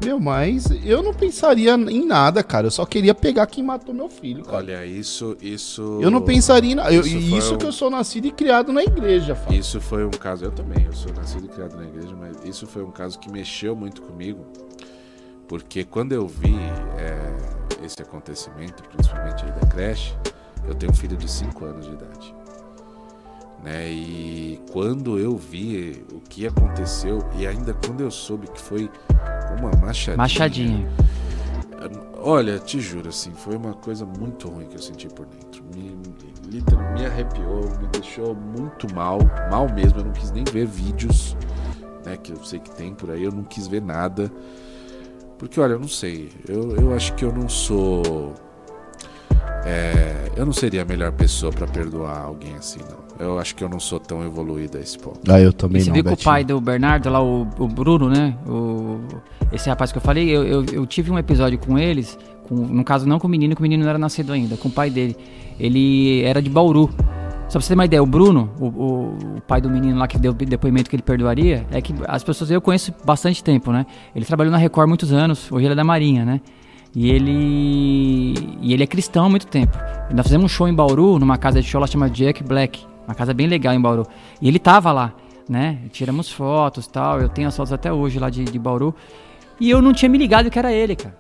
[0.05, 2.67] Meu, mas eu não pensaria em nada, cara.
[2.67, 4.59] Eu só queria pegar quem matou meu filho, cara.
[4.59, 5.99] Olha, isso, isso.
[6.03, 6.93] Eu não pensaria em nada.
[6.93, 9.59] Eu- Isso Isso, foi um- que eu sou nascido e criado na igreja, Fábio.
[9.59, 12.67] Isso foi um caso, eu também, eu sou nascido e criado na igreja, mas isso
[12.67, 14.45] foi um caso que mexeu muito comigo,
[15.49, 16.55] porque quando eu vi
[16.99, 20.15] é, esse acontecimento, principalmente aí da creche,
[20.69, 22.35] eu tenho um filho de 5 anos de idade.
[23.67, 23.91] Né?
[23.91, 28.89] E quando eu vi o que aconteceu, e ainda quando eu soube que foi
[29.59, 30.17] uma machadinha.
[30.17, 30.89] Machadinha.
[32.19, 35.65] Olha, te juro, assim, foi uma coisa muito ruim que eu senti por dentro.
[35.75, 35.97] Me,
[36.49, 39.19] liter- me arrepiou, me deixou muito mal,
[39.51, 39.99] mal mesmo.
[39.99, 41.37] Eu não quis nem ver vídeos,
[42.05, 44.31] né, que eu sei que tem por aí, eu não quis ver nada.
[45.39, 48.33] Porque, olha, eu não sei, eu, eu acho que eu não sou.
[49.65, 53.06] é, eu não seria a melhor pessoa pra perdoar alguém assim, não.
[53.19, 55.21] Eu acho que eu não sou tão evoluído a esse ponto.
[55.29, 57.67] Ah, eu também E você não, viu que o pai do Bernardo, lá, o, o
[57.67, 58.37] Bruno, né?
[58.47, 59.01] O,
[59.53, 62.85] esse rapaz que eu falei, eu, eu, eu tive um episódio com eles, com, no
[62.85, 64.91] caso não com o menino, que o menino não era nascido ainda, com o pai
[64.91, 65.17] dele.
[65.59, 66.91] Ele era de Bauru.
[67.49, 70.09] Só pra você ter uma ideia, o Bruno, o, o, o pai do menino lá
[70.09, 73.87] que deu depoimento que ele perdoaria, é que as pessoas eu conheço bastante tempo, né?
[74.15, 76.41] Ele trabalhou na Record muitos anos, hoje ele é da Marinha, né?
[76.95, 78.35] E ele.
[78.63, 79.77] E ele é cristão há muito tempo.
[80.13, 82.85] Nós fizemos um show em Bauru, numa casa de show lá chama Jack Black.
[83.07, 84.07] Uma casa bem legal em Bauru.
[84.41, 85.15] E ele tava lá,
[85.49, 85.79] né?
[85.93, 87.21] Tiramos fotos tal.
[87.21, 88.95] Eu tenho as fotos até hoje lá de, de Bauru.
[89.61, 91.17] E eu não tinha me ligado que era ele, cara.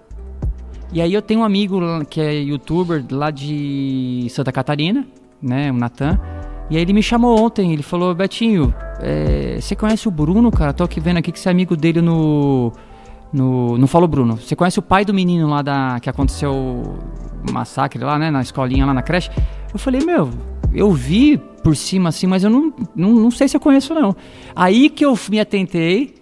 [0.92, 5.06] E aí eu tenho um amigo que é youtuber lá de Santa Catarina,
[5.42, 5.70] né?
[5.70, 6.18] O Natan.
[6.68, 10.72] E aí ele me chamou ontem, ele falou, Betinho, é, você conhece o Bruno, cara?
[10.72, 12.72] Tô aqui vendo aqui que você é amigo dele no.
[13.32, 14.36] No, não falou Bruno.
[14.36, 15.98] Você conhece o pai do menino lá da.
[16.00, 18.30] que aconteceu o massacre lá, né?
[18.30, 19.30] Na escolinha, lá na creche?
[19.72, 20.30] Eu falei, meu,
[20.72, 24.14] eu vi por cima assim, mas eu não, não, não sei se eu conheço, não.
[24.54, 26.14] Aí que eu me atentei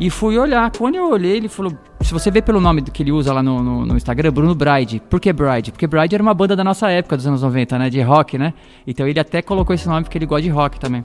[0.00, 0.70] e fui olhar.
[0.72, 1.72] Quando eu olhei, ele falou.
[2.00, 5.00] Se você vê pelo nome que ele usa lá no, no, no Instagram, Bruno Bride.
[5.08, 5.70] Por que Bride?
[5.70, 7.88] Porque Bride era uma banda da nossa época, dos anos 90, né?
[7.88, 8.52] De rock, né?
[8.84, 11.04] Então ele até colocou esse nome porque ele gosta de rock também.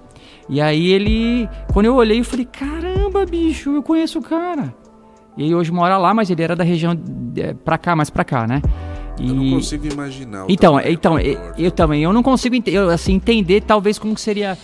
[0.50, 1.48] E aí ele.
[1.72, 4.74] Quando eu olhei, eu falei: caramba, bicho, eu conheço o cara.
[5.38, 7.00] E hoje mora lá, mas ele era da região
[7.36, 8.60] é, pra cá, mais pra cá, né?
[9.20, 9.28] E...
[9.28, 10.46] Eu não consigo imaginar.
[10.48, 14.58] Então, então eu, eu, também, eu não consigo eu, assim, entender talvez como que seria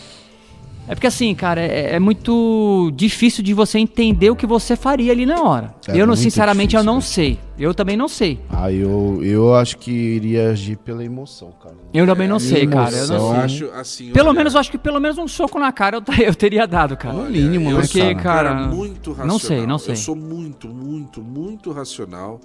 [0.88, 5.14] é porque assim, cara, é, é, muito difícil de você entender o que você faria
[5.14, 5.74] ali na hora.
[5.88, 7.02] É eu, não, sinceramente, difícil, eu não né?
[7.02, 7.40] sei.
[7.58, 8.40] Eu também não sei.
[8.50, 11.76] Ah, eu, eu acho que iria agir pela emoção, cara.
[11.94, 12.96] Eu também não é, sei, emoção, cara.
[12.98, 13.40] Eu não sei.
[13.40, 16.04] Acho, assim, pelo olha, menos, eu acho que pelo menos um soco na cara eu,
[16.26, 17.14] eu teria dado, cara.
[17.16, 19.28] no mínimo, eu porque, cara, cara, muito racional.
[19.28, 19.94] Não sei, não sei.
[19.94, 22.42] Eu sou muito, muito, muito racional.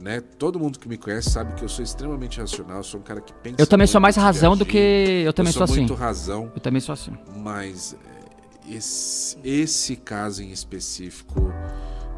[0.00, 0.20] Né?
[0.20, 3.32] Todo mundo que me conhece sabe que eu sou extremamente racional, sou um cara que
[3.32, 3.56] pensa.
[3.58, 5.80] Eu também sou mais razão do que eu também eu sou, sou assim.
[5.82, 6.52] muito razão.
[6.54, 7.12] Eu também sou assim.
[7.36, 11.52] Mas eh, esse, esse caso em específico,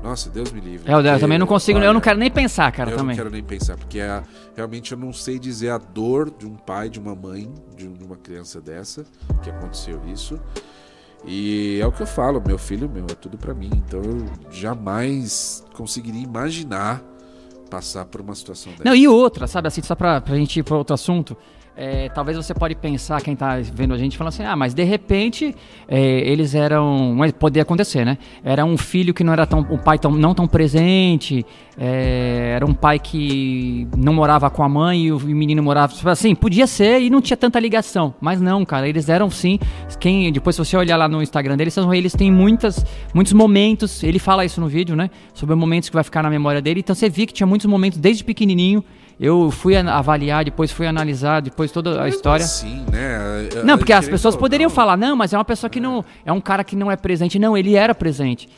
[0.02, 0.90] nossa, Deus me livre.
[0.90, 3.16] É, eu, eu também não consigo, olha, eu não quero nem pensar, cara, eu também.
[3.16, 4.22] Eu não quero nem pensar, porque é,
[4.56, 8.16] realmente eu não sei dizer a dor de um pai, de uma mãe, de uma
[8.16, 9.04] criança dessa,
[9.42, 10.40] que aconteceu isso.
[11.24, 13.70] E é o que eu falo, meu filho, meu, é tudo para mim.
[13.74, 17.02] Então eu jamais conseguiria imaginar
[17.70, 18.84] passar por uma situação dessa.
[18.84, 21.36] Não, e outra, sabe assim, só pra, pra gente ir para outro assunto,
[21.80, 24.84] é, talvez você pode pensar, quem está vendo a gente, falando assim, ah, mas de
[24.84, 25.56] repente
[25.88, 25.98] é,
[26.30, 28.18] eles eram, mas poderia acontecer, né?
[28.44, 31.44] Era um filho que não era tão, um pai tão, não tão presente,
[31.78, 36.34] é, era um pai que não morava com a mãe e o menino morava, assim,
[36.34, 39.58] podia ser e não tinha tanta ligação, mas não, cara, eles eram sim,
[39.98, 44.18] quem, depois se você olhar lá no Instagram deles, eles têm muitas, muitos momentos, ele
[44.18, 45.08] fala isso no vídeo, né?
[45.32, 47.98] Sobre momentos que vai ficar na memória dele, então você viu que tinha muitos momentos
[47.98, 48.84] desde pequenininho,
[49.20, 52.46] eu fui avaliar, depois fui analisar, depois toda a história.
[52.46, 53.50] Sim, né?
[53.62, 56.02] Não, porque as pessoas poderiam falar, não, mas é uma pessoa que não.
[56.24, 57.38] É um cara que não é presente.
[57.38, 58.48] Não, ele era presente.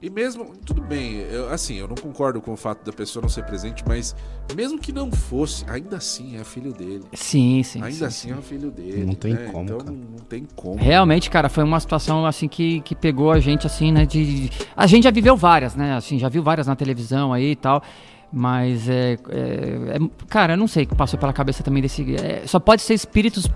[0.00, 3.28] E mesmo, tudo bem, eu, assim, eu não concordo com o fato da pessoa não
[3.28, 4.14] ser presente, mas
[4.54, 7.02] mesmo que não fosse, ainda assim é filho dele.
[7.12, 7.82] Sim, sim.
[7.82, 8.38] Ainda sim, assim sim.
[8.38, 9.04] é filho dele.
[9.04, 9.50] Não tem né?
[9.50, 9.64] como.
[9.64, 9.90] Então cara.
[9.90, 10.76] não tem como.
[10.76, 14.06] Realmente, cara, foi uma situação assim que, que pegou a gente, assim, né?
[14.06, 15.96] De, a gente já viveu várias, né?
[15.96, 17.82] Assim, já viu várias na televisão aí e tal.
[18.32, 22.14] Mas é, é, é, Cara, eu não sei o que passou pela cabeça também desse.
[22.16, 23.48] É, só pode ser espíritos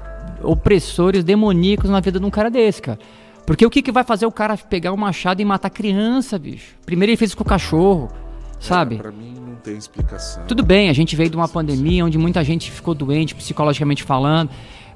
[0.42, 2.98] opressores, demoníacos na vida de um cara desse, cara.
[3.46, 6.74] Porque o que, que vai fazer o cara pegar um machado e matar criança, bicho?
[6.86, 8.08] Primeiro ele fez isso com o cachorro,
[8.58, 8.94] sabe?
[8.94, 10.44] É, pra mim não tem explicação.
[10.46, 14.50] Tudo bem, a gente veio de uma pandemia onde muita gente ficou doente, psicologicamente falando,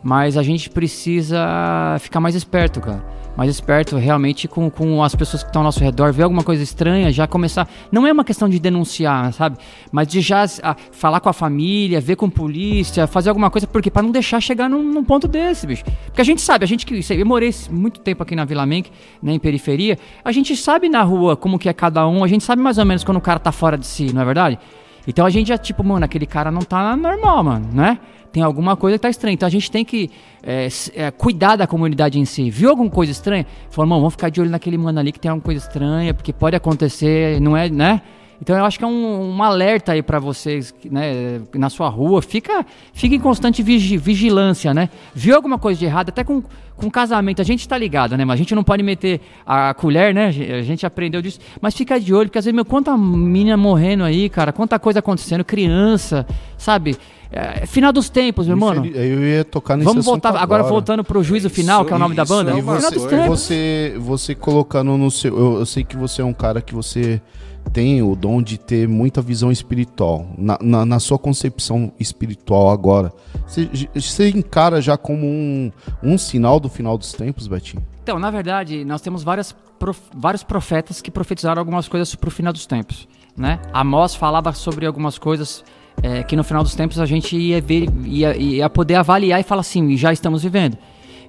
[0.06, 5.42] mas a gente precisa ficar mais esperto, cara mais esperto realmente com, com as pessoas
[5.42, 7.68] que estão ao nosso redor, ver alguma coisa estranha, já começar.
[7.92, 9.58] Não é uma questão de denunciar, sabe?
[9.92, 13.66] Mas de já a, falar com a família, ver com a polícia, fazer alguma coisa,
[13.66, 15.84] porque para não deixar chegar num, num, ponto desse, bicho.
[16.06, 16.98] Porque a gente sabe, a gente que.
[17.12, 18.90] Eu morei muito tempo aqui na Vila Menck,
[19.22, 22.42] né, em periferia, a gente sabe na rua como que é cada um, a gente
[22.42, 24.58] sabe mais ou menos quando o cara tá fora de si, não é verdade?
[25.06, 27.98] Então a gente já, tipo, mano, aquele cara não tá normal, mano, né?
[28.36, 29.32] Tem alguma coisa que tá estranha.
[29.32, 30.10] Então a gente tem que
[30.42, 32.50] é, é, cuidar da comunidade em si.
[32.50, 33.46] Viu alguma coisa estranha?
[33.70, 36.34] Falou, mano, vamos ficar de olho naquele mano ali que tem alguma coisa estranha, porque
[36.34, 38.02] pode acontecer, não é, né?
[38.38, 42.20] Então eu acho que é um, um alerta aí para vocês, né, na sua rua,
[42.20, 44.90] fica, fica em constante vigi, vigilância, né?
[45.14, 46.42] Viu alguma coisa de errado, até com,
[46.76, 48.24] com casamento, a gente tá ligado, né?
[48.26, 50.26] Mas a gente não pode meter a colher, né?
[50.26, 54.04] A gente aprendeu disso, mas fica de olho, porque às vezes, meu, quanta menina morrendo
[54.04, 56.26] aí, cara, quanta coisa acontecendo, criança,
[56.58, 56.98] sabe?
[57.30, 58.86] É, final dos tempos, meu mano.
[58.86, 61.96] Eu ia tocar nesse Vamos voltar agora, agora voltando pro juízo final, isso, que é
[61.96, 62.56] o nome da banda.
[62.56, 66.60] E você, você, você colocando no seu, eu, eu sei que você é um cara
[66.60, 67.20] que você
[67.72, 70.26] tem o dom de ter muita visão espiritual.
[70.38, 73.12] Na, na, na sua concepção espiritual agora,
[73.46, 75.70] você, você encara já como um,
[76.02, 77.84] um sinal do final dos tempos, Betinho?
[78.02, 82.30] Então, na verdade, nós temos várias, prof, vários profetas que profetizaram algumas coisas para o
[82.30, 83.08] final dos tempos.
[83.36, 83.60] Né?
[83.72, 85.62] Amós falava sobre algumas coisas
[86.02, 89.42] é, que no final dos tempos a gente ia, ver, ia, ia poder avaliar e
[89.42, 90.76] falar assim, já estamos vivendo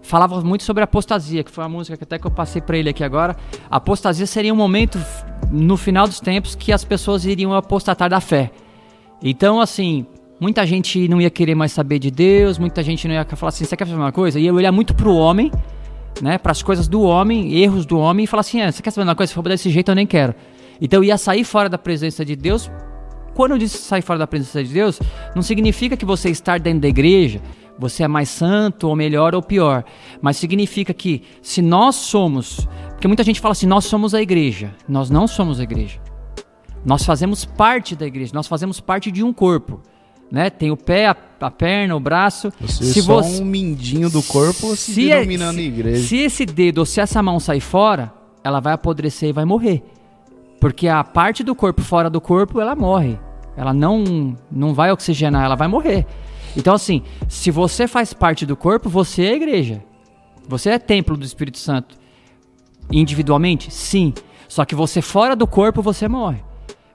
[0.08, 2.90] falava muito sobre apostasia, que foi uma música que até que eu passei para ele
[2.90, 3.36] aqui agora.
[3.70, 4.98] Apostasia seria um momento
[5.52, 8.52] no final dos tempos que as pessoas iriam apostatar da fé.
[9.22, 10.06] Então, assim,
[10.40, 13.66] muita gente não ia querer mais saber de Deus, muita gente não ia falar assim,
[13.66, 14.40] você quer fazer uma coisa?
[14.40, 15.52] Ia olhar muito pro homem,
[16.22, 18.92] né, para as coisas do homem, erros do homem e falar assim, é, você quer
[18.92, 19.30] saber uma coisa?
[19.30, 20.34] Se for desse jeito eu nem quero.
[20.80, 22.72] Então ia sair fora da presença de Deus.
[23.38, 25.00] Quando eu disse sair fora da presença de Deus,
[25.36, 27.40] não significa que você estar dentro da igreja,
[27.78, 29.84] você é mais santo ou melhor ou pior,
[30.20, 34.74] mas significa que se nós somos, porque muita gente fala assim, nós somos a igreja,
[34.90, 36.00] nós não somos a igreja.
[36.84, 39.82] Nós fazemos parte da igreja, nós fazemos parte de um corpo.
[40.32, 40.50] Né?
[40.50, 42.52] Tem o pé, a, a perna, o braço.
[42.60, 46.08] Você se é só você, um mindinho do corpo se, se, é- denominando se- igreja.
[46.08, 48.12] se esse dedo ou se essa mão sair fora,
[48.44, 49.84] ela vai apodrecer e vai morrer.
[50.60, 53.20] Porque a parte do corpo fora do corpo, ela morre.
[53.58, 56.06] Ela não, não vai oxigenar, ela vai morrer.
[56.56, 59.84] Então, assim, se você faz parte do corpo, você é igreja.
[60.48, 61.98] Você é templo do Espírito Santo.
[62.92, 63.74] Individualmente?
[63.74, 64.14] Sim.
[64.48, 66.42] Só que você fora do corpo, você morre.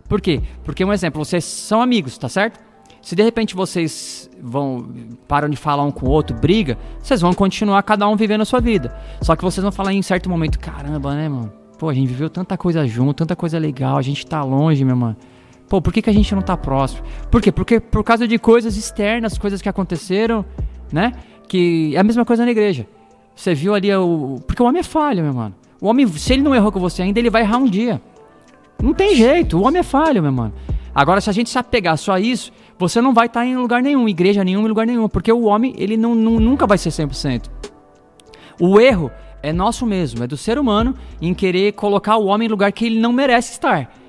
[0.09, 0.40] Por quê?
[0.64, 2.61] Porque, um exemplo, vocês são amigos, tá certo?
[3.03, 4.88] Se de repente vocês vão
[5.27, 8.44] param de falar um com o outro, briga, vocês vão continuar cada um vivendo a
[8.44, 8.96] sua vida.
[9.20, 11.53] Só que vocês vão falar em certo momento, caramba, né, mano?
[11.79, 14.94] Pô, a gente viveu tanta coisa junto, tanta coisa legal, a gente tá longe, meu
[14.94, 15.16] mano.
[15.72, 17.00] Pô, por que, que a gente não tá próximo?
[17.30, 17.50] Por quê?
[17.50, 20.44] Porque por causa de coisas externas, coisas que aconteceram,
[20.92, 21.14] né?
[21.48, 22.87] Que é a mesma coisa na igreja.
[23.35, 24.38] Você viu ali o.
[24.46, 25.54] Porque o homem é falho, meu mano.
[25.80, 28.02] O homem, se ele não errou com você ainda, ele vai errar um dia.
[28.82, 30.52] Não tem jeito, o homem é falho, meu mano.
[30.94, 33.82] Agora, se a gente se apegar só a isso, você não vai estar em lugar
[33.82, 35.08] nenhum, igreja nenhuma, lugar nenhum.
[35.08, 37.50] Porque o homem, ele não, não- nunca vai ser 100%.
[38.61, 39.11] O erro
[39.42, 42.85] é nosso mesmo, é do ser humano em querer colocar o homem em lugar que
[42.85, 44.01] ele não merece estar.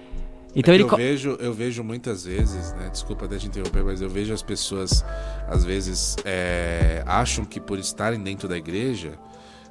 [0.56, 0.84] Então É ele.
[0.84, 2.90] eu, vejo, eu vejo muitas vezes, né?
[2.90, 5.04] Desculpa até te interromper, mas eu vejo as pessoas,
[5.48, 9.18] às vezes, é, acham que por estarem dentro da igreja,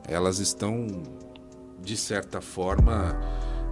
[0.08, 0.86] elas estão,
[1.80, 3.16] de certa forma,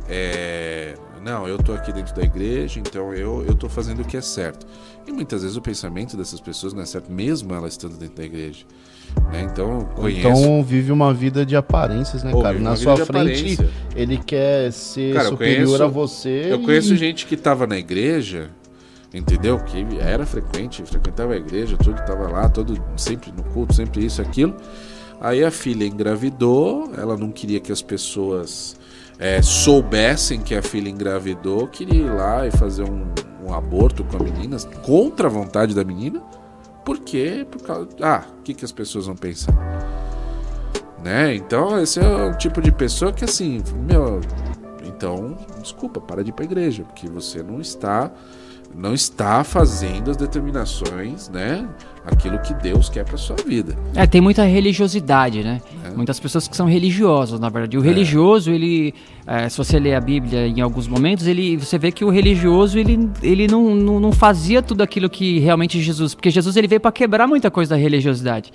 [0.08, 4.16] é, não, eu tô aqui dentro da igreja, então eu, eu tô fazendo o que
[4.16, 4.66] é certo.
[5.06, 8.24] E muitas vezes o pensamento dessas pessoas não é certo, mesmo elas estando dentro da
[8.24, 8.64] igreja.
[9.30, 9.42] Né?
[9.50, 10.28] Então, conheço.
[10.28, 12.58] Então vive uma vida de aparências, né, Pô, cara?
[12.58, 13.58] Na sua frente,
[13.94, 16.46] ele quer ser Cara, superior conheço- a você.
[16.50, 18.50] Eu conheço e- gente que tava na igreja,
[19.12, 19.58] entendeu?
[19.60, 24.20] Que era frequente, frequentava a igreja, tudo tava lá, todo sempre no culto, sempre isso,
[24.22, 24.54] aquilo.
[25.20, 28.74] Aí a filha engravidou, ela não queria que as pessoas
[29.18, 33.04] é, soubessem que a filha engravidou, queria ir lá e fazer um,
[33.46, 36.22] um aborto com a menina, contra a vontade da menina.
[36.90, 37.46] Por quê?
[37.48, 37.88] Por causa.
[38.02, 39.54] Ah, o que, que as pessoas vão pensar?
[41.00, 41.36] Né?
[41.36, 44.20] Então, esse é o tipo de pessoa que, assim, meu.
[44.84, 48.10] Então, desculpa, para de ir pra igreja, porque você não está.
[48.74, 51.68] Não está fazendo as determinações, né?
[52.06, 53.76] Aquilo que Deus quer pra sua vida.
[53.94, 55.60] É, tem muita religiosidade, né?
[55.84, 55.90] É.
[55.90, 57.76] Muitas pessoas que são religiosas, na verdade.
[57.76, 58.94] O religioso, ele,
[59.26, 62.78] é, se você ler a Bíblia em alguns momentos, ele, você vê que o religioso,
[62.78, 66.14] ele, ele não, não, não fazia tudo aquilo que realmente Jesus...
[66.14, 68.50] Porque Jesus, ele veio para quebrar muita coisa da religiosidade.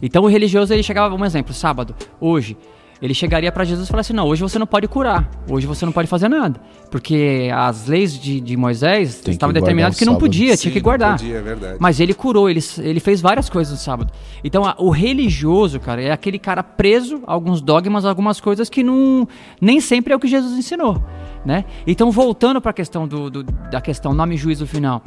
[0.00, 2.56] Então, o religioso, ele chegava, um exemplo, sábado, hoje...
[3.04, 5.84] Ele chegaria para Jesus e falaria assim: Não, hoje você não pode curar, hoje você
[5.84, 6.58] não pode fazer nada.
[6.90, 10.76] Porque as leis de, de Moisés que estavam determinadas que não podia, tinha Sim, que
[10.78, 11.18] não guardar.
[11.18, 11.76] podia, é verdade.
[11.78, 14.10] Mas ele curou, ele, ele fez várias coisas no sábado.
[14.42, 18.70] Então, a- o religioso, cara, é aquele cara preso a alguns dogmas, a algumas coisas
[18.70, 19.28] que não
[19.60, 21.04] nem sempre é o que Jesus ensinou,
[21.44, 21.66] né?
[21.86, 25.02] Então, voltando para a questão do, do- da questão nome e juízo final.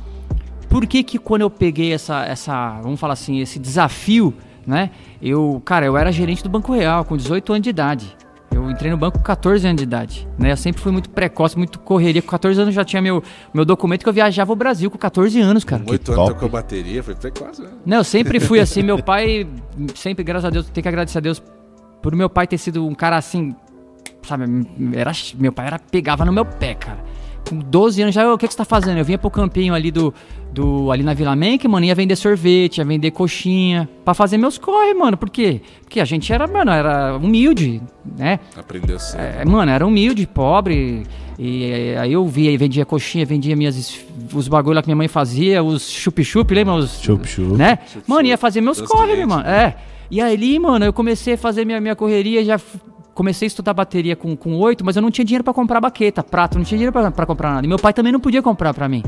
[0.69, 4.35] Por que que quando eu peguei essa essa, vamos falar assim, esse desafio,
[4.67, 4.91] né?
[5.21, 8.17] Eu, cara, eu era gerente do Banco Real com 18 anos de idade.
[8.51, 10.51] Eu entrei no banco com 14 anos de idade, né?
[10.51, 12.21] Eu sempre fui muito precoce, muito correria.
[12.21, 14.97] Com 14 anos eu já tinha meu, meu documento que eu viajava o Brasil com
[14.97, 15.83] 14 anos, cara.
[15.83, 17.69] Com oito anos tocou bateria, foi precoce, né?
[17.85, 18.83] Não, eu sempre fui assim.
[18.83, 19.47] Meu pai,
[19.95, 21.41] sempre, graças a Deus, tenho que agradecer a Deus
[22.01, 23.55] por meu pai ter sido um cara assim,
[24.23, 24.45] sabe?
[24.93, 26.99] Era, meu pai era, pegava no meu pé, cara.
[27.49, 28.97] Com 12 anos já, "Ô, o que, que você tá fazendo?
[28.97, 30.13] Eu vinha pro campinho ali do,
[30.51, 34.57] do ali na Vila Menck, mano, ia vender sorvete, ia vender coxinha, pra fazer meus
[34.57, 35.15] corre, mano.
[35.15, 35.61] Por quê?
[35.81, 37.81] Porque a gente era, mano, era humilde,
[38.17, 38.39] né?
[38.55, 39.21] Aprendeu cedo.
[39.21, 41.03] É, mano, era humilde, pobre.
[41.39, 43.99] E aí eu via, vendia coxinha, vendia minhas,
[44.33, 46.73] os bagulho lá que minha mãe fazia, os chup-chup, lembra?
[46.73, 47.55] Os, Chup-chup.
[47.55, 47.77] Né?
[47.85, 48.03] Chup-chup.
[48.07, 49.47] Mano, ia fazer meus corre, mano.
[49.47, 49.75] É.
[50.09, 52.59] E ali, mano, eu comecei a fazer minha, minha correria, já
[53.17, 56.21] comecei a estudar bateria com, com 8, mas eu não tinha dinheiro pra comprar baqueta,
[56.21, 57.65] prato, não tinha dinheiro pra comprar nada.
[57.65, 59.03] E meu pai também não podia comprar pra mim.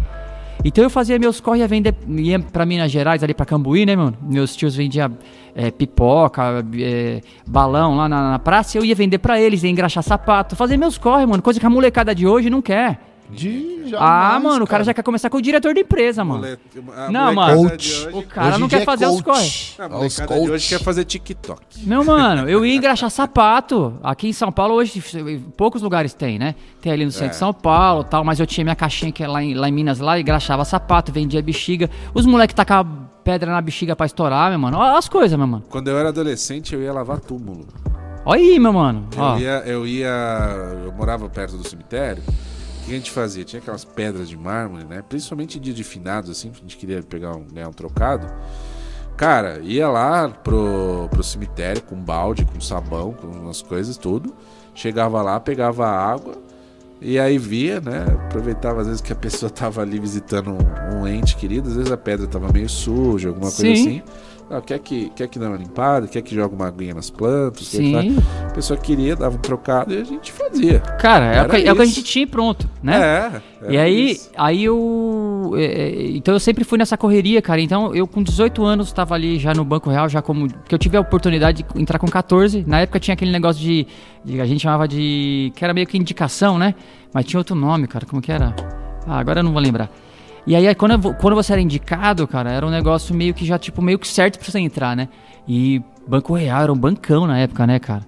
[0.65, 3.95] Então eu fazia meus corre, ia vender, ia pra Minas Gerais, ali pra Cambuí, né,
[3.95, 4.17] mano?
[4.19, 5.15] Meus tios vendiam
[5.55, 10.03] é, pipoca, é, balão lá na, na praça, eu ia vender pra eles, ia engraxar
[10.03, 13.08] sapato, fazer meus corre, mano, coisa que a molecada de hoje não quer.
[13.31, 16.39] De ah, jamais, mano, o cara já quer começar com o diretor da empresa, mano.
[16.41, 16.57] Mole-
[16.97, 17.61] a Não, mano.
[17.73, 19.75] hoje- O cara Hoje não quer é fazer os coach.
[19.77, 19.83] corre.
[19.83, 20.51] A Os molecada de coach.
[20.51, 21.61] hoje quer fazer TikTok.
[21.87, 23.93] Não, mano, eu ia engraxar sapato.
[24.01, 25.01] Aqui em São Paulo hoje
[25.55, 26.55] poucos lugares tem, né?
[26.81, 27.29] Tem ali no centro É.
[27.29, 29.71] de São Paulo tal, mas eu tinha minha caixinha que é lá em, lá em
[29.71, 31.89] Minas lá, e engraxava sapato, vendia bexiga.
[32.13, 34.77] Os moleques tacavam pedra na bexiga pra estourar, meu mano.
[34.79, 35.63] Olha as coisas, meu mano.
[35.69, 37.67] Quando eu era adolescente, eu ia lavar túmulo.
[38.25, 39.07] Olha aí, meu mano.
[39.15, 39.35] Ó.
[39.35, 40.09] Eu ia, eu ia.
[40.85, 42.21] Eu morava perto do cemitério.
[42.89, 43.45] O que a gente fazia?
[43.45, 45.03] Tinha aquelas pedras de mármore, né?
[45.07, 48.25] Principalmente em dia de finados, assim, a gente queria pegar um, ganhar um trocado.
[49.15, 54.35] Cara, ia lá pro, pro cemitério com balde, com sabão, com umas coisas, tudo.
[54.73, 56.33] Chegava lá, pegava água
[56.99, 58.07] e aí via, né?
[58.25, 61.91] Aproveitava às vezes que a pessoa tava ali visitando um, um ente querido, às vezes
[61.91, 63.73] a pedra tava meio suja, alguma coisa Sim.
[63.73, 64.03] assim.
[64.51, 67.69] Ah, quer, que, quer que dê uma limpada, quer que joga uma aguinha nas plantas,
[67.69, 68.17] que Sim.
[68.47, 70.79] a pessoa queria, dava um trocado e a gente fazia.
[70.79, 73.41] Cara, é, o que, é o que a gente tinha pronto, né?
[73.61, 73.71] É.
[73.71, 74.31] E aí, isso.
[74.35, 75.51] aí eu.
[75.55, 77.61] é, é, então eu sempre fui nessa correria, cara.
[77.61, 80.49] Então eu com 18 anos estava ali já no Banco Real, já como.
[80.51, 82.63] Porque eu tive a oportunidade de entrar com 14.
[82.65, 83.85] Na época tinha aquele negócio de.
[84.25, 85.51] de- a gente chamava de.
[85.55, 86.73] que era meio que indicação, né?
[87.13, 88.03] Mas tinha outro nome, cara.
[88.07, 88.55] Como que era?
[89.05, 89.91] Ah, agora eu não vou lembrar.
[90.47, 93.81] E aí, quando, quando você era indicado, cara, era um negócio meio que já, tipo,
[93.81, 95.07] meio que certo pra você entrar, né?
[95.47, 98.01] E Banco Real era um bancão na época, né, cara?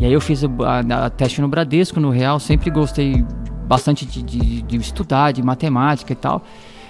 [0.00, 3.24] E aí eu fiz o- a, a teste no Bradesco, no Real, sempre gostei
[3.66, 6.42] bastante de, de- de estudar, de matemática e tal.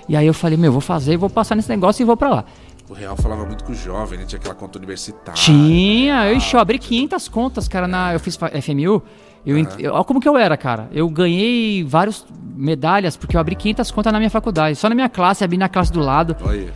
[0.09, 2.45] E aí eu falei, meu, vou fazer, vou passar nesse negócio e vou pra lá.
[2.89, 4.25] O Real falava muito com o jovem, né?
[4.27, 5.35] Tinha aquela conta universitária.
[5.41, 9.03] Tinha, eu, Ah, eu abri 500 contas, cara, na, eu fiz FMU.
[9.49, 10.89] Eu, ent- eu- olha como que eu era, cara.
[10.93, 12.27] Eu ganhei várias
[12.57, 14.77] medalhas porque eu abri 500 contas na minha faculdade.
[14.77, 16.37] Só na minha classe, abri na classe do lado.
[16.45, 16.67] Olha.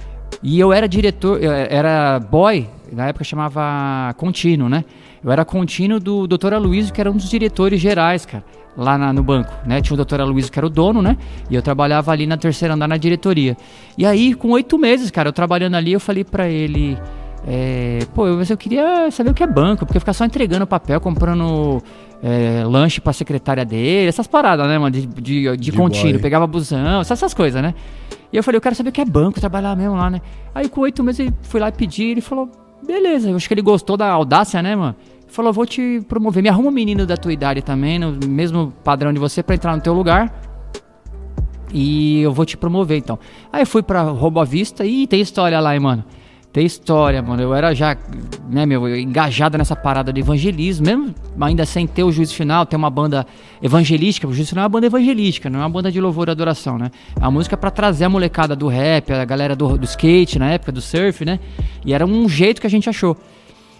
[0.42, 4.84] E eu era diretor, eu era boy, na época chamava contínuo, né?
[5.22, 6.54] Eu era contínuo do Dr.
[6.54, 8.42] Aloysio, que era um dos diretores gerais, cara,
[8.76, 9.80] lá na- no banco, né?
[9.80, 10.20] Tinha o Dr.
[10.20, 11.16] Aloysio que era o dono, né?
[11.48, 13.56] E eu trabalhava ali na terceira andar na diretoria.
[13.96, 16.98] E aí, com oito meses, cara, eu trabalhando ali, eu falei pra ele,
[17.46, 20.66] é, pô, eu, mas eu queria saber o que é banco, porque ficar só entregando
[20.66, 21.80] papel, comprando
[22.22, 26.22] é, lanche pra secretária dele, essas paradas, né, mano, de, de, de, De contínuo, boy.
[26.22, 27.74] pegava busão, essas, coisas, né?
[28.32, 30.20] E eu falei, eu quero saber o que é banco, trabalhar mesmo lá, né?
[30.54, 32.48] Aí com oito meses ele foi lá e ele falou,
[32.86, 34.94] beleza, eu acho que ele gostou da audácia, né, mano?
[35.22, 38.72] Ele falou, vou te promover, me arruma um menino da tua idade também, no mesmo
[38.84, 40.32] padrão de você, pra entrar no teu lugar.
[41.74, 43.18] E eu vou te promover, então.
[43.50, 46.04] Aí eu fui pra Robo Vista e tem história lá, hein, mano.
[46.52, 47.42] Tem história, mano.
[47.42, 47.96] Eu era já,
[48.50, 52.66] né, meu, eu engajado nessa parada de evangelismo, mesmo ainda sem ter o juízo final,
[52.66, 53.26] ter uma banda
[53.62, 54.28] evangelística.
[54.28, 56.76] O juízo final é uma banda evangelística, não é uma banda de louvor e adoração,
[56.76, 56.90] né?
[57.16, 60.50] É uma música pra trazer a molecada do rap, a galera do, do skate na
[60.50, 61.40] época, do surf, né?
[61.86, 63.16] E era um jeito que a gente achou.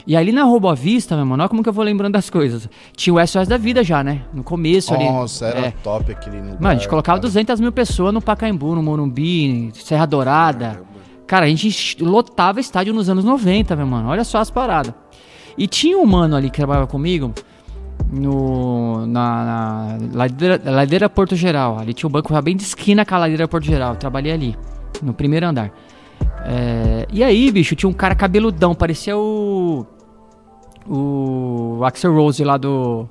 [0.06, 2.68] E ali na Robo Vista, meu mano, olha como que eu vou lembrando das coisas.
[2.96, 4.22] Tinha o SOS da vida já, né?
[4.32, 5.04] No começo ali.
[5.04, 5.70] Nossa, era É.
[5.84, 6.54] top aquele lugar.
[6.54, 7.28] Mano, a gente colocava cara.
[7.28, 10.82] 200 mil pessoas no Pacaembu, no Morumbi, Serra Dourada.
[11.33, 14.11] Cara, a gente lotava estádio nos anos 90, meu mano.
[14.11, 14.93] Olha só as paradas.
[15.57, 17.33] E tinha um mano ali que trabalhava comigo
[18.12, 21.78] no, na, na ladeira, ladeira Porto Geral.
[21.78, 23.95] Ali tinha um banco bem de esquina com a ladeira Porto Geral.
[23.95, 24.59] Eu trabalhei ali,
[25.03, 25.72] no primeiro andar.
[26.45, 29.87] É, e aí, bicho, tinha um cara cabeludão, parecia o.
[30.87, 33.09] O Axel Rose lá do.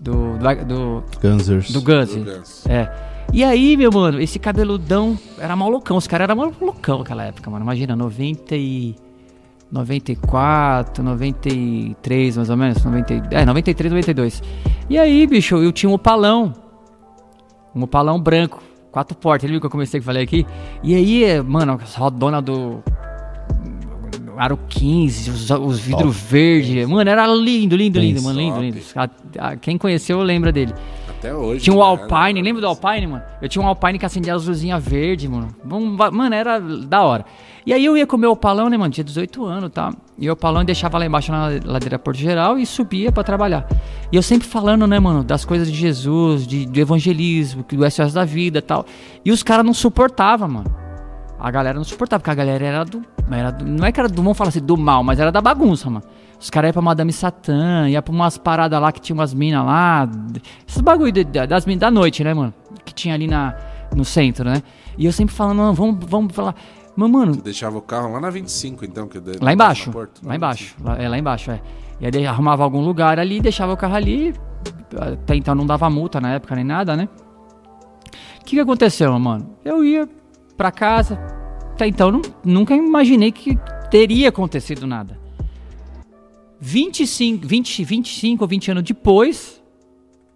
[0.00, 0.38] Do.
[0.38, 1.72] Do, do, Gunsers.
[1.72, 2.14] do Guns.
[2.14, 2.66] Do Guns.
[2.68, 3.05] É.
[3.32, 5.96] E aí, meu mano, esse cabeludão era malucão.
[5.96, 7.64] Os caras eram malucão naquela época, mano.
[7.64, 8.94] Imagina, 90 e...
[9.70, 12.84] 94, 93, mais ou menos.
[12.84, 14.42] 90, e- é, 93, 92.
[14.88, 16.52] E aí, bicho, eu tinha um opalão.
[17.74, 18.62] Um opalão branco.
[18.92, 19.44] Quatro portas.
[19.44, 20.46] Ele viu que eu comecei que falei aqui?
[20.82, 22.82] E aí, mano, as rodonas do...
[24.38, 26.86] Aro 15, os, os vidros verdes.
[26.86, 28.38] Mano, era lindo, lindo, lindo, mano.
[28.38, 28.78] Lindo, lindo.
[28.94, 29.08] A-
[29.38, 30.74] a- Quem conheceu lembra dele.
[31.26, 31.64] Até hoje.
[31.64, 31.84] Tinha um né?
[31.84, 33.22] Alpine, lembra do Alpine, mano?
[33.42, 35.48] Eu tinha um Alpine que acendia as luzinhas verdes, mano.
[35.64, 37.24] Mano, era da hora.
[37.66, 38.92] E aí eu ia comer o opalão, né, mano?
[38.92, 39.92] Tinha 18 anos, tá?
[40.16, 43.66] E o opalão deixava lá embaixo na ladeira Porto Geral e subia pra trabalhar.
[44.12, 48.12] E eu sempre falando, né, mano, das coisas de Jesus, de, do evangelismo, do SOS
[48.12, 48.86] da vida e tal.
[49.24, 50.76] E os caras não suportavam, mano.
[51.38, 53.02] A galera não suportava, porque a galera era do.
[53.30, 55.40] Era do não é que era do, vamos falar assim, do mal, mas era da
[55.40, 56.04] bagunça, mano.
[56.38, 59.64] Os caras iam pra Madame Satã, ia pra umas paradas lá que tinha umas minas
[59.64, 60.08] lá.
[60.68, 62.52] Esses bagulho de- das minas da noite, né, mano?
[62.84, 63.54] Que tinha ali na,
[63.94, 64.62] no centro, né?
[64.98, 66.54] E eu sempre falando, não, vamos, vamos falar.
[66.94, 69.06] Mas, mano, Deixava o carro lá na 25, então.
[69.06, 69.90] Que lá embaixo.
[69.90, 70.74] Porto, Lá embaixo.
[70.82, 71.60] Lá, é, lá embaixo, é.
[72.00, 74.34] E aí arrumava algum lugar ali, deixava o carro ali.
[74.98, 77.08] Até então não dava multa na época nem nada, né?
[78.40, 79.56] O que, que aconteceu, mano?
[79.64, 80.08] Eu ia
[80.56, 81.18] pra casa.
[81.72, 83.58] Até então nu- nunca imaginei que
[83.90, 85.18] teria acontecido nada.
[86.60, 89.62] 25, 20, 25 ou 20 anos depois,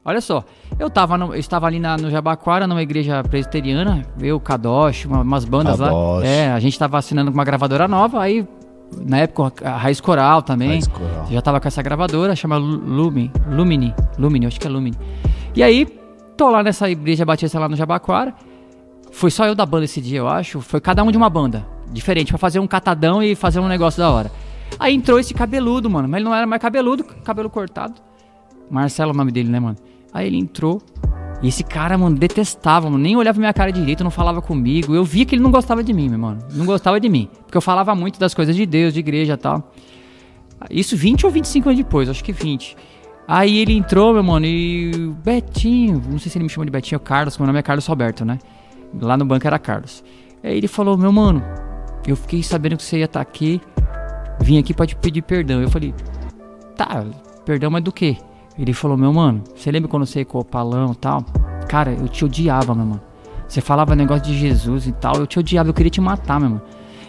[0.04, 0.44] olha só,
[0.78, 5.06] eu, tava no- eu estava ali na- no Jabaquara, numa igreja presbiteriana, eu, o Kadosh,
[5.06, 5.88] uma- umas bandas lá.
[5.88, 6.24] Kadosh.
[6.24, 8.46] É, a gente estava assinando com uma gravadora nova, aí
[9.06, 10.68] na época a Raiz Coral também.
[10.70, 11.26] Raiz Coral.
[11.30, 14.96] Já tava com essa gravadora, chama Lu- Lumi, Lumini, Lumini, acho que é Lumini.
[15.54, 15.86] E aí,
[16.36, 18.34] tô lá nessa igreja batista lá no Jabaquara.
[19.12, 20.60] Foi só eu da banda esse dia, eu acho.
[20.60, 21.66] Foi cada um de uma banda.
[21.92, 24.30] Diferente, pra fazer um catadão e fazer um negócio da hora.
[24.78, 26.08] Aí entrou esse cabeludo, mano.
[26.08, 27.94] Mas ele não era mais cabeludo, cabelo cortado.
[28.70, 29.76] Marcelo é o nome dele, né, mano?
[30.12, 30.80] Aí ele entrou
[31.42, 34.94] E esse cara, mano, detestava, mano, nem olhava minha cara direito, não falava comigo.
[34.94, 36.40] Eu via que ele não gostava de mim, meu mano.
[36.52, 37.28] Não gostava de mim.
[37.42, 39.72] Porque eu falava muito das coisas de Deus, de igreja e tal.
[40.70, 42.76] Isso 20 ou 25 anos depois, acho que 20.
[43.26, 46.98] Aí ele entrou, meu mano, e Betinho, não sei se ele me chamou de Betinho
[46.98, 48.38] ou Carlos, meu nome é Carlos Roberto, né?
[49.00, 50.02] Lá no banco era Carlos.
[50.42, 51.42] Aí ele falou, meu mano,
[52.06, 53.60] eu fiquei sabendo que você ia estar tá aqui,
[54.40, 55.60] vim aqui pra te pedir perdão.
[55.60, 55.94] Eu falei,
[56.76, 57.04] tá,
[57.44, 58.16] perdão, mas do quê?
[58.58, 61.24] Ele falou, meu mano, você lembra quando você com o palão e tal?
[61.68, 63.00] Cara, eu te odiava, meu mano.
[63.48, 66.50] Você falava negócio de Jesus e tal, eu te odiava, eu queria te matar, meu
[66.50, 66.62] mano.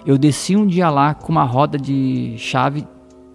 [0.06, 2.88] Eu desci um dia lá com uma roda de chave,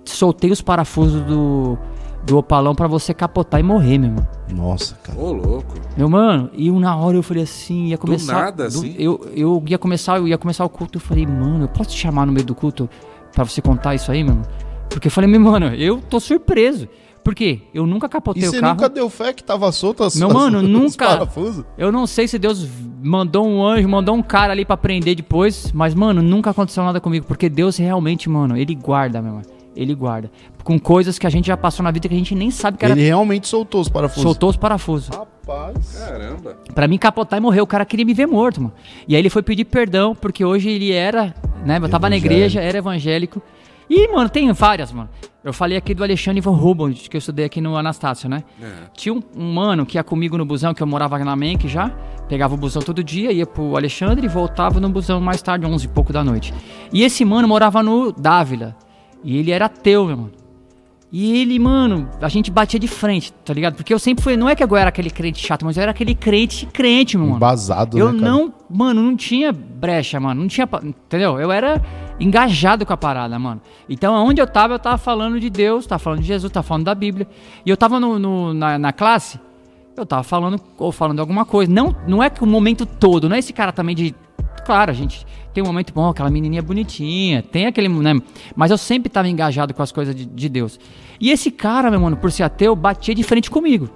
[0.05, 1.79] soltei os parafusos do,
[2.25, 4.29] do opalão para você capotar e morrer, meu mano.
[4.53, 5.19] Nossa, cara.
[5.19, 5.75] Ô, louco.
[5.97, 8.33] Meu mano, e na hora eu falei assim, ia começar.
[8.33, 8.95] Do nada, assim?
[8.99, 11.99] Eu, eu ia começar, eu ia começar o culto, eu falei, mano, eu posso te
[11.99, 12.91] chamar no meio do culto
[13.37, 14.43] para você contar isso aí, mano?
[14.89, 16.89] Porque eu falei, meu mano, eu tô surpreso.
[17.23, 17.61] Por quê?
[17.75, 18.75] Eu nunca capotei e o você carro.
[18.75, 21.29] nunca deu fé que tava solto as Meu mano, nunca.
[21.77, 22.67] Eu não sei se Deus
[23.03, 27.01] mandou um anjo, mandou um cara ali pra prender depois, mas, mano, nunca aconteceu nada
[27.01, 29.56] comigo, porque Deus realmente, mano, ele guarda, meu mano.
[29.77, 30.31] Ele guarda.
[30.65, 32.85] Com coisas que a gente já passou na vida que a gente nem sabe que
[32.85, 32.95] era.
[32.95, 34.23] Ele realmente soltou os parafusos.
[34.23, 35.09] Soltou os parafusos.
[35.09, 35.99] Rapaz.
[35.99, 36.57] Caramba.
[36.75, 38.73] Pra mim capotar e morrer, o cara queria me ver morto, mano.
[39.07, 42.61] E aí ele foi pedir perdão, porque hoje ele era, né, eu tava na igreja,
[42.61, 43.41] era evangélico.
[43.89, 45.09] E, mano, tem várias, mano.
[45.45, 48.43] Eu falei aqui do Alexandre Van Rubens, que eu estudei aqui no Anastácio, né?
[48.61, 48.67] É.
[48.97, 51.91] Tinha um, um mano que ia comigo no busão, que eu morava na Menk já.
[52.29, 55.85] Pegava o busão todo dia, ia pro Alexandre e voltava no busão mais tarde, 11
[55.85, 56.53] e pouco da noite.
[56.93, 58.75] E esse mano morava no Dávila.
[59.27, 60.33] E ele era ateu, meu mano.
[61.13, 63.75] E ele, mano, a gente batia de frente, tá ligado?
[63.77, 64.37] Porque eu sempre fui.
[64.37, 67.27] Não é que eu era aquele crente chato, mas eu era aquele crente crente, meu
[67.27, 67.37] mano.
[67.39, 70.41] Embasado, Eu né, não, mano, não tinha brecha, mano.
[70.43, 70.69] Não tinha.
[70.83, 71.39] Entendeu?
[71.41, 71.81] Eu era
[72.19, 73.61] engajado com a parada, mano.
[73.89, 76.85] Então, onde eu tava, eu tava falando de Deus, tava falando de Jesus, tava falando
[76.85, 77.27] da Bíblia.
[77.65, 79.39] E eu tava no, no- na, na classe,
[79.97, 81.73] eu tava falando ou falando alguma coisa.
[81.73, 84.15] Não, não é que o momento todo, não é esse cara também de.
[84.67, 88.21] Claro, a gente tem um momento bom, aquela menininha bonitinha, tem aquele, né?
[88.57, 90.81] Mas eu sempre tava engajado com as coisas de, de Deus.
[91.21, 93.89] E esse cara, meu mano, por ser ateu, batia de frente comigo.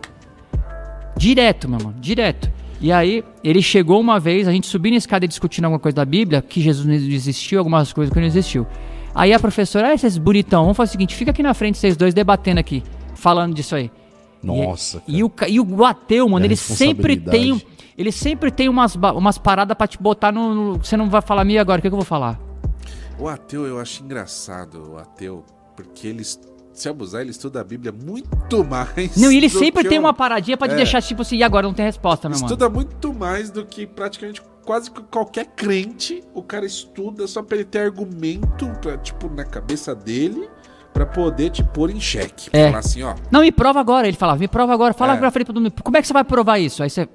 [1.17, 2.49] Direto, meu mano, direto.
[2.81, 5.97] E aí, ele chegou uma vez, a gente subindo a escada e discutindo alguma coisa
[5.97, 8.65] da Bíblia, que Jesus não existiu, algumas coisas que não existiu.
[9.13, 11.97] Aí a professora, ah, esses bonitão, vamos fazer o seguinte, fica aqui na frente, vocês
[11.97, 12.85] dois debatendo aqui,
[13.17, 13.91] falando disso aí.
[14.41, 17.61] Nossa, E, e o, e o ateu, mano, ele sempre tem.
[18.01, 21.45] Ele sempre tem umas, umas paradas pra te botar no, no- Você não vai falar,
[21.45, 22.41] Mia, agora, o que, que eu vou falar?
[23.19, 25.45] O ateu eu acho engraçado, o ateu,
[25.77, 29.17] porque ele, se abusar, ele estuda a Bíblia muito mais.
[29.19, 30.77] Não, e ele sempre tem o- uma paradinha pra te É.
[30.77, 32.47] deixar tipo assim, e agora não tem resposta, meu mano.
[32.47, 36.23] Estuda muito mais do que praticamente quase que qualquer crente.
[36.33, 40.49] O cara estuda só pra ele ter argumento, pra, tipo, na cabeça dele,
[40.95, 42.49] pra poder te pôr em xeque.
[42.51, 42.69] É.
[42.69, 43.15] Falar assim, ó.
[43.31, 44.09] Não, me prova agora.
[44.09, 44.95] Ele falava, me prova agora.
[44.95, 45.17] Fala É.
[45.19, 45.75] pra frente pra todo mundo.
[45.85, 46.83] Como é que você vai provar isso?
[46.83, 47.07] Aí você.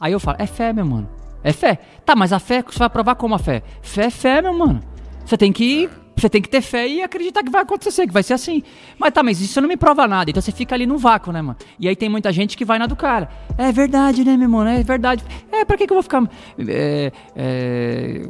[0.00, 1.08] Aí eu falo, é fé, meu mano.
[1.44, 1.78] É fé.
[2.04, 3.62] Tá, mas a fé, você vai provar como a fé?
[3.82, 4.80] Fé é fé, meu mano.
[5.24, 5.88] Você tem que.
[6.16, 8.62] Você tem que ter fé e acreditar que vai acontecer, que vai ser assim.
[8.98, 10.30] Mas tá, mas isso não me prova nada.
[10.30, 11.56] Então você fica ali no vácuo, né, mano?
[11.78, 13.30] E aí tem muita gente que vai na do cara.
[13.56, 14.68] É verdade, né, meu mano?
[14.68, 15.24] É verdade.
[15.50, 16.28] É, pra que, que eu vou ficar.
[16.58, 18.28] é, é,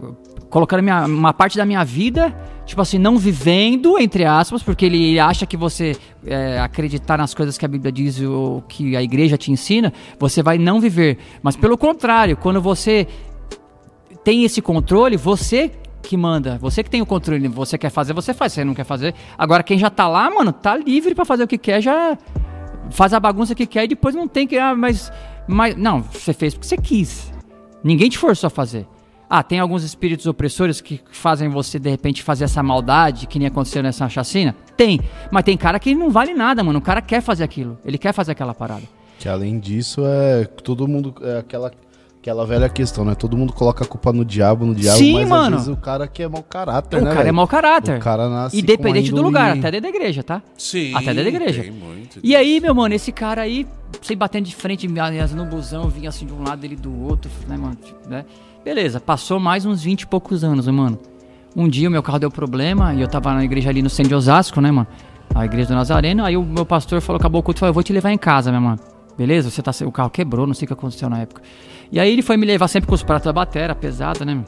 [0.48, 2.34] colocando minha, uma parte da minha vida,
[2.64, 7.58] tipo assim, não vivendo, entre aspas, porque ele acha que você é, acreditar nas coisas
[7.58, 11.18] que a Bíblia diz ou que a igreja te ensina, você vai não viver.
[11.42, 13.06] Mas pelo contrário, quando você
[14.24, 15.70] tem esse controle, você
[16.02, 18.84] que manda, você que tem o controle, você quer fazer, você faz, você não quer
[18.84, 19.14] fazer.
[19.36, 22.16] Agora quem já tá lá, mano, tá livre pra fazer o que quer, já
[22.90, 25.12] faz a bagunça que quer e depois não tem que, ah, mas,
[25.46, 27.32] mas não, você fez porque você quis.
[27.82, 28.86] Ninguém te forçou a fazer.
[29.32, 33.46] Ah, tem alguns espíritos opressores que fazem você de repente fazer essa maldade que nem
[33.46, 34.56] aconteceu nessa chacina?
[34.76, 35.00] Tem,
[35.30, 36.80] mas tem cara que não vale nada, mano.
[36.80, 38.82] O cara quer fazer aquilo, ele quer fazer aquela parada.
[39.20, 41.14] Que além disso, é todo mundo.
[41.22, 41.70] É aquela,
[42.20, 43.14] aquela velha questão, né?
[43.14, 45.56] Todo mundo coloca a culpa no diabo, no diabo, Sim, mas mano.
[45.56, 47.14] às vezes o cara que é mau caráter, o né?
[47.14, 47.96] cara é mau caráter.
[47.96, 50.42] O cara nasce Independente com do índole- lugar, até dentro da igreja, tá?
[50.56, 50.94] Sim.
[50.94, 51.62] Até dentro da igreja.
[51.62, 53.66] Tem muito E aí, meu mano, esse cara aí,
[54.02, 57.30] sem batendo de frente, aliás, no busão, vinha assim de um lado, ele do outro,
[57.48, 57.74] né, mano?
[57.76, 58.24] Tipo, né?
[58.64, 60.98] Beleza, passou mais uns 20 e poucos anos, né, mano.
[61.56, 64.10] Um dia o meu carro deu problema e eu tava na igreja ali no centro
[64.10, 64.86] de Osasco, né, mano?
[65.34, 66.24] A igreja do Nazareno.
[66.24, 68.52] Aí o meu pastor falou, acabou o culto, falou, eu vou te levar em casa,
[68.52, 68.78] meu mano.
[69.16, 69.50] Beleza?
[69.50, 71.42] Você tá, o carro quebrou, não sei o que aconteceu na época.
[71.92, 74.44] E aí ele foi me levar sempre com os pratos da batera, pesada, né,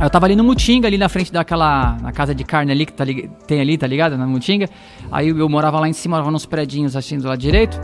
[0.00, 1.96] eu tava ali no Mutinga, ali na frente daquela.
[2.00, 3.04] Na casa de carne ali que tá,
[3.46, 4.16] tem ali, tá ligado?
[4.16, 4.68] Na Mutinga.
[5.10, 7.78] Aí eu morava lá em cima, morava nos predinhos assim do lado direito.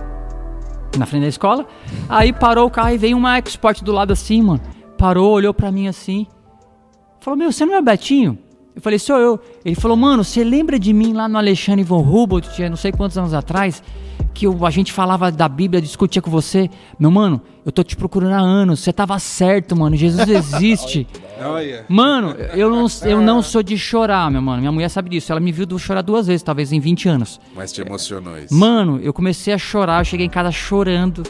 [0.97, 1.67] Na frente da escola.
[2.09, 4.61] Aí parou o carro e veio uma Export do lado assim, mano.
[4.97, 6.27] Parou, olhou pra mim assim.
[7.21, 8.39] Falou, meu, você não é o Betinho?
[8.79, 9.41] Eu falei, sou eu.
[9.65, 12.93] Ele falou, mano, você lembra de mim lá no Alexandre von Humboldt, tinha não sei
[12.93, 13.83] quantos anos atrás,
[14.33, 16.71] que eu, a gente falava da Bíblia, discutia com você?
[16.97, 21.09] Meu mano, eu tô te procurando há anos, você tava certo, mano, Jesus existe.
[21.89, 24.61] Mano, eu não, eu não sou de chorar, meu mano.
[24.61, 25.33] Minha mulher sabe disso.
[25.33, 27.41] Ela me viu chorar duas vezes, talvez em 20 anos.
[27.57, 28.55] Mas te emocionou isso.
[28.55, 31.25] Mano, eu comecei a chorar, eu cheguei em casa chorando.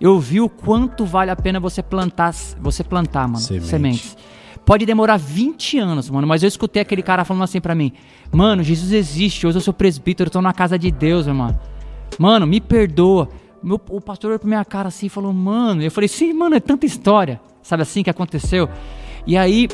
[0.00, 3.66] Eu vi o quanto vale a pena você plantar, você plantar, mano, Semente.
[3.66, 4.16] sementes.
[4.64, 7.92] Pode demorar 20 anos, mano, mas eu escutei aquele cara falando assim pra mim:
[8.30, 11.58] Mano, Jesus existe, hoje eu sou presbítero, eu tô na casa de Deus, mano.
[12.18, 13.28] Mano, me perdoa.
[13.62, 16.54] Meu, o pastor olhou pra minha cara assim e falou: Mano, eu falei: Sim, mano,
[16.54, 18.68] é tanta história, sabe assim que aconteceu.
[19.26, 19.68] E aí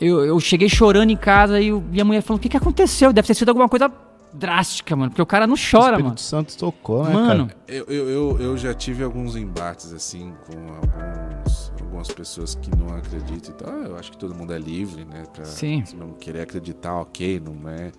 [0.00, 2.56] eu, eu cheguei chorando em casa e o- e a mulher falou: O que, que
[2.56, 3.12] aconteceu?
[3.12, 3.90] Deve ter sido alguma coisa
[4.38, 6.18] drástica, mano, porque o cara não o chora, Espírito mano.
[6.18, 7.58] Santo tocou, né, Mano, cara?
[7.66, 12.94] Eu, eu, eu, eu já tive alguns embates, assim, com alguns, algumas pessoas que não
[12.96, 13.74] acreditam e tal.
[13.74, 15.24] Eu acho que todo mundo é livre, né?
[15.32, 15.84] Pra, Sim.
[15.84, 17.90] Se não querer acreditar, ok, não é.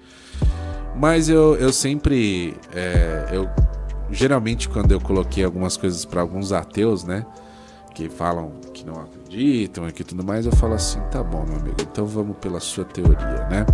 [0.95, 2.55] Mas eu, eu sempre.
[2.73, 3.49] é, eu
[4.11, 7.25] Geralmente, quando eu coloquei algumas coisas para alguns ateus, né?
[7.93, 11.57] Que falam que não acreditam e que tudo mais, eu falo assim: tá bom, meu
[11.57, 13.65] amigo, então vamos pela sua teoria, né?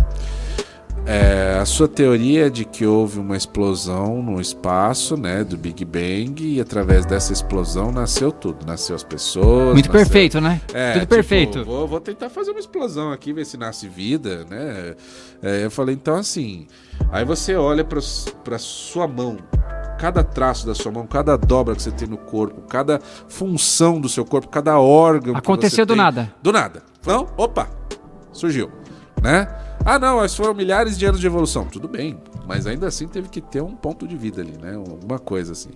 [1.08, 5.84] É, a sua teoria é de que houve uma explosão no espaço, né, do Big
[5.84, 9.72] Bang, e através dessa explosão nasceu tudo, nasceu as pessoas.
[9.74, 10.60] muito nasceu- perfeito, né?
[10.74, 11.64] É, Tudo tipo, perfeito.
[11.64, 14.96] Vou, vou tentar fazer uma explosão aqui, ver se nasce vida, né?
[15.40, 16.66] É, eu falei, então assim,
[17.12, 19.36] aí você olha pra sua mão,
[20.00, 24.08] cada traço da sua mão, cada dobra que você tem no corpo, cada função do
[24.08, 25.34] seu corpo, cada órgão.
[25.34, 26.02] que Aconteceu do tem.
[26.02, 26.34] nada.
[26.42, 26.82] Do nada.
[27.06, 27.68] Não, opa,
[28.32, 28.72] surgiu,
[29.26, 29.48] né?
[29.84, 31.64] Ah, não, mas foram milhares de anos de evolução.
[31.66, 34.74] Tudo bem, mas ainda assim teve que ter um ponto de vida ali, né?
[34.74, 35.70] Alguma coisa assim.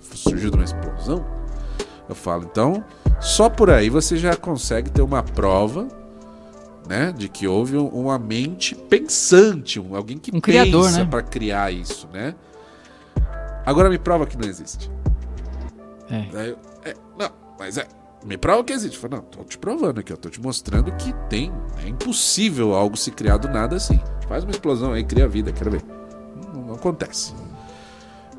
[0.00, 1.24] Surgiu de uma explosão.
[2.08, 2.84] Eu falo, então,
[3.20, 5.88] só por aí você já consegue ter uma prova,
[6.86, 11.06] né, de que houve um- uma mente pensante, alguém que Um criador, pensa né?
[11.10, 12.34] para criar isso, né?
[13.64, 14.90] Agora me prova que não existe.
[16.10, 16.50] É.
[16.50, 17.86] Eu, é, não, mas é.
[18.24, 18.96] Me prova que existe.
[18.96, 21.52] Eu falo, não, tô te provando aqui, eu tô te mostrando que tem.
[21.84, 24.00] É impossível algo se criar do nada assim.
[24.28, 25.82] Faz uma explosão aí, cria vida, quero ver.
[26.52, 27.34] Não, não acontece.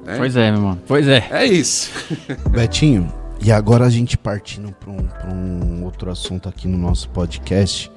[0.03, 0.17] Né?
[0.17, 0.81] Pois é, meu mano.
[0.87, 1.27] Pois é.
[1.29, 1.91] É isso.
[2.49, 7.09] Betinho, e agora a gente partindo para um, pra um outro assunto aqui no nosso
[7.09, 7.91] podcast.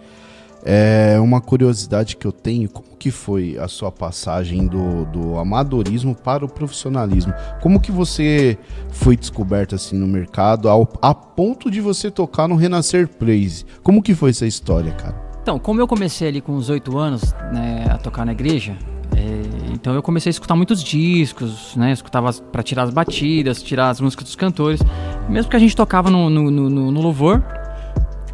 [0.64, 6.14] É uma curiosidade que eu tenho, como que foi a sua passagem do, do amadorismo
[6.14, 7.32] para o profissionalismo?
[7.62, 8.58] Como que você
[8.90, 13.64] foi descoberto assim no mercado ao, a ponto de você tocar no Renascer Praise?
[13.82, 15.14] Como que foi essa história, cara?
[15.42, 18.76] Então, como eu comecei ali com uns oito anos né, a tocar na igreja,
[19.16, 21.92] é, então eu comecei a escutar muitos discos, né?
[21.92, 24.80] Escutava pra tirar as batidas, tirar as músicas dos cantores.
[25.28, 27.42] Mesmo que a gente tocava no, no- no- no louvor.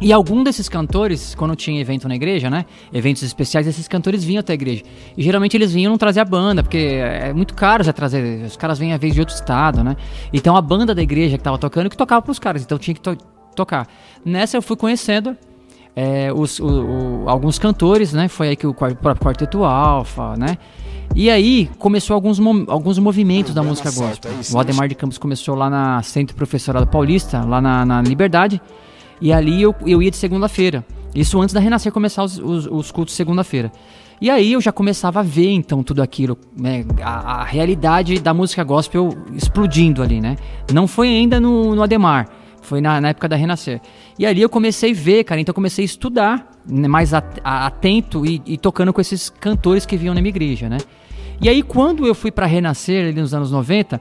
[0.01, 2.65] E algum desses cantores, quando tinha evento na igreja, né?
[2.93, 4.83] Eventos especiais, esses cantores vinham até a igreja.
[5.17, 8.43] E geralmente eles vinham não trazer a banda, porque é muito caro já trazer.
[8.45, 9.95] Os caras vêm às vezes de outro estado, né?
[10.33, 12.99] Então a banda da igreja que tava tocando que tocava pros caras, então tinha que
[12.99, 13.17] to-
[13.55, 13.87] tocar.
[14.25, 15.35] Nessa eu fui conhecendo
[15.95, 16.65] é, os, o-
[17.23, 18.27] o- alguns cantores, né?
[18.27, 20.57] Foi aí que o próprio Quarteto Alfa, né?
[21.15, 22.37] E aí começou alguns,
[22.67, 24.31] alguns movimentos da música gospel.
[24.53, 28.61] O Ademar de Campos começou lá na Centro Professorado Paulista, lá na, na Liberdade.
[29.21, 30.85] E ali eu, eu ia de segunda-feira.
[31.13, 33.71] Isso antes da Renascer começar os, os, os cultos segunda-feira.
[34.19, 36.85] E aí eu já começava a ver então tudo aquilo, né?
[37.01, 40.37] A, a realidade da música gospel explodindo ali, né?
[40.73, 42.29] Não foi ainda no, no Ademar,
[42.61, 43.81] foi na, na época da Renascer.
[44.17, 48.25] E ali eu comecei a ver, cara, então eu comecei a estudar, né, mais atento
[48.25, 50.77] e, e tocando com esses cantores que vinham na minha igreja, né?
[51.41, 53.99] E aí quando eu fui pra Renascer ali nos anos 90,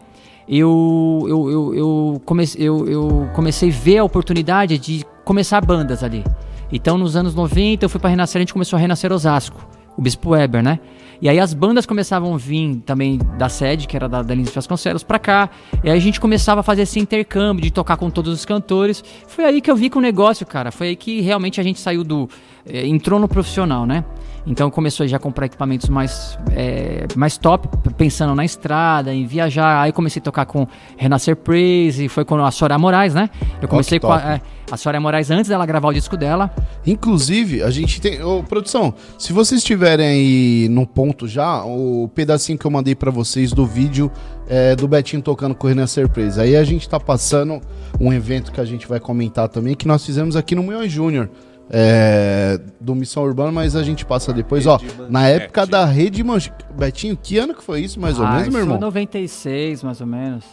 [0.48, 6.02] eu, eu, eu, eu, comecei, eu, eu comecei a ver a oportunidade de começar bandas
[6.02, 6.24] ali.
[6.72, 9.66] Então, nos anos 90, eu fui para Renascer, a gente começou a Renascer Osasco,
[9.96, 10.80] o Bispo Weber, né?
[11.22, 14.50] E aí as bandas começavam a vir também da sede, que era da, da Lins
[14.50, 15.48] Vasconcelos, pra cá.
[15.82, 19.02] E aí a gente começava a fazer esse intercâmbio de tocar com todos os cantores.
[19.26, 20.70] Foi aí que eu vi com o negócio, cara.
[20.70, 22.28] Foi aí que realmente a gente saiu do.
[22.66, 24.04] Eh, entrou no profissional, né?
[24.46, 29.80] Então começou já a comprar equipamentos mais, eh, mais top, pensando na estrada, em viajar.
[29.80, 30.66] Aí comecei a tocar com
[30.98, 33.30] Renascer Praise, foi com a Soraya Moraes, né?
[33.62, 34.40] Eu comecei com a, é,
[34.70, 36.54] a Soraya Moraes antes dela gravar o disco dela.
[36.86, 38.22] Inclusive, a gente tem.
[38.22, 43.10] Ô, produção, se vocês estiverem aí no ponto já, o pedacinho que eu mandei pra
[43.10, 44.12] vocês do vídeo
[44.46, 46.42] é, do Betinho tocando com o Renan Surpresa.
[46.42, 47.62] Aí a gente tá passando
[47.98, 51.30] um evento que a gente vai comentar também, que nós fizemos aqui no Munhão Júnior.
[51.70, 54.78] É, do Missão Urbana, mas a gente passa depois, ó.
[55.08, 56.54] Na época da Rede Manchete.
[56.76, 58.80] Betinho, que ano que foi isso, mais ou Ah, menos, meu isso foi irmão?
[58.80, 60.44] 96, mais ou menos.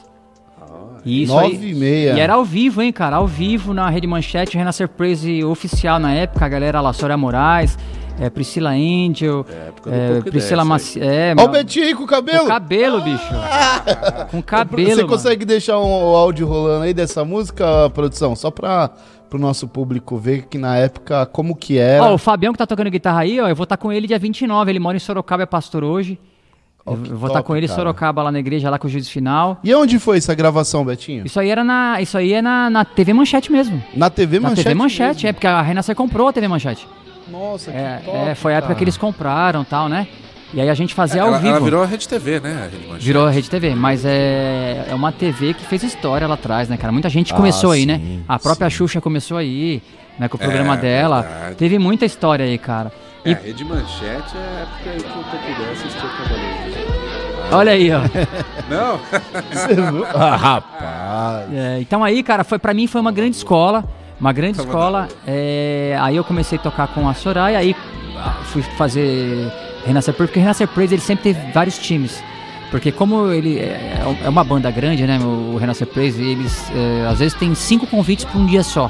[0.61, 1.71] Ah, Isso Nove aí.
[1.71, 2.13] e meia.
[2.13, 3.15] E era ao vivo, hein, cara?
[3.17, 7.77] Ao vivo na Rede Manchete, Renascer Praise oficial na época, a galera lá, Soraya Moraes,
[8.19, 10.99] é, Priscila Angel, É, época do é, Priscila Dessa Maci...
[11.01, 12.41] É, Olha o Betinho aí com o cabelo.
[12.41, 13.33] com cabelo, bicho.
[14.29, 15.07] com cabelo, Você mano.
[15.07, 18.35] consegue deixar um, o áudio rolando aí dessa música, produção?
[18.35, 18.91] Só pra
[19.31, 22.03] pro nosso público ver que na época como que era.
[22.03, 24.19] Ó, o Fabião que tá tocando guitarra aí, ó, eu vou estar com ele dia
[24.19, 26.19] 29, ele mora em Sorocaba, é pastor hoje.
[26.85, 27.69] Ó, eu vou estar top, com ele em.
[27.69, 29.57] Sorocaba lá na igreja, lá com o juiz final.
[29.63, 31.25] E onde foi essa gravação, Betinho?
[31.25, 33.81] Isso aí era na, isso aí é na, na TV Manchete mesmo.
[33.95, 34.63] Na TV Na Manchete?
[34.65, 35.29] TV Manchete, mesmo?
[35.29, 36.85] é, porque a Renascer comprou a TV Manchete.
[37.29, 38.77] Nossa, que É, top, é, foi a época cara.
[38.77, 40.07] que eles compraram tal, né?
[40.53, 41.55] E aí a gente fazia ao ela, vivo.
[41.55, 42.57] ela virou a Rede TV, né?
[42.59, 43.05] A Rede Manchete.
[43.05, 46.75] Virou a Rede TV, mas é, é uma TV que fez história lá atrás, né,
[46.75, 46.91] cara?
[46.91, 48.01] Muita gente Ah, começou aí, sim, né?
[48.27, 48.75] A própria sim.
[48.75, 49.81] Xuxa começou aí,
[50.19, 51.21] né, com o programa É, dela.
[51.21, 51.55] verdade.
[51.55, 52.91] Teve muita história aí, cara.
[53.23, 57.53] É, E a Rede Manchete é a época aí que o Tokudé assistia Cavaleiros.
[57.53, 58.01] olha aí, ó.
[58.69, 58.99] Não?
[60.13, 61.53] Ah, rapaz.
[61.53, 63.85] É, então aí, cara, foi para mim foi uma grande escola,
[64.19, 65.07] uma grande Tava escola.
[65.25, 67.75] É, aí eu comecei a tocar com a Soraya, aí
[68.17, 69.49] ah, fui fazer
[69.85, 72.23] Renascer Praise, porque Renascer Praise ele sempre teve vários times.
[72.69, 77.19] Porque como ele é é uma banda grande, né, o Renascer Praise, eles é, às
[77.19, 78.89] vezes tem cinco convites para um dia só.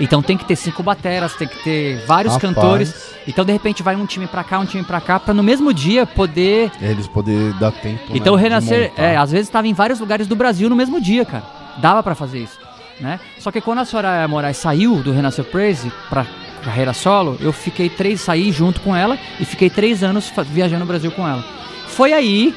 [0.00, 2.54] Então tem que ter cinco bateras, tem que ter vários Rapaz.
[2.54, 3.12] cantores.
[3.26, 5.72] Então de repente vai um time pra cá, um time pra cá, pra no mesmo
[5.72, 8.00] dia poder Eles poderem dar tempo.
[8.14, 10.76] então o né, de Renascer, é, às vezes estava em vários lugares do Brasil no
[10.76, 11.44] mesmo dia, cara.
[11.78, 12.58] Dava pra fazer isso,
[13.00, 13.20] né?
[13.38, 16.26] Só que quando a Soraya Moraes saiu do Renascer Praise pra
[16.62, 20.86] carreira solo, eu fiquei três, saí junto com ela e fiquei três anos viajando o
[20.86, 21.44] Brasil com ela.
[21.88, 22.54] Foi aí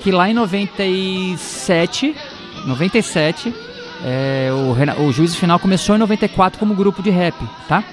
[0.00, 2.16] que lá em 97,
[2.66, 3.54] 97,
[4.04, 7.36] é, o, o Juízo Final começou em 94 como grupo de rap,
[7.68, 7.84] tá?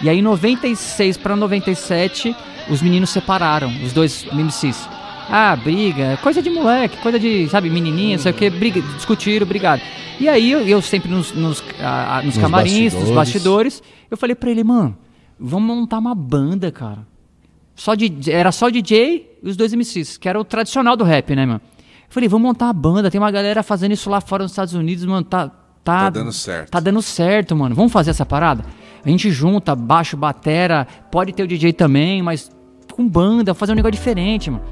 [0.00, 2.34] E aí em 96 pra 97,
[2.70, 4.88] os meninos separaram, os dois MCs.
[5.30, 9.46] Ah, briga, coisa de moleque, coisa de, sabe, menininha, não sei o que, briga, discutiram,
[9.46, 9.80] brigaram.
[10.18, 13.14] E aí eu, eu sempre nos, nos, ah, nos Nos camarins, nos bastidores.
[13.14, 14.96] bastidores, eu falei pra ele, mano,
[15.38, 17.06] vamos montar uma banda, cara.
[17.74, 21.34] Só de, era só DJ e os dois MCs, que era o tradicional do rap,
[21.34, 21.60] né, mano?
[21.76, 24.74] Eu falei, vamos montar uma banda, tem uma galera fazendo isso lá fora nos Estados
[24.74, 25.48] Unidos, mano, tá...
[25.82, 26.70] Tá, Tá dando certo.
[26.70, 27.74] Tá dando certo, mano.
[27.74, 28.62] Vamos fazer essa parada?
[29.02, 32.50] A gente junta baixo, batera, pode ter o DJ também, mas
[32.92, 34.62] com banda, fazer um negócio diferente, mano.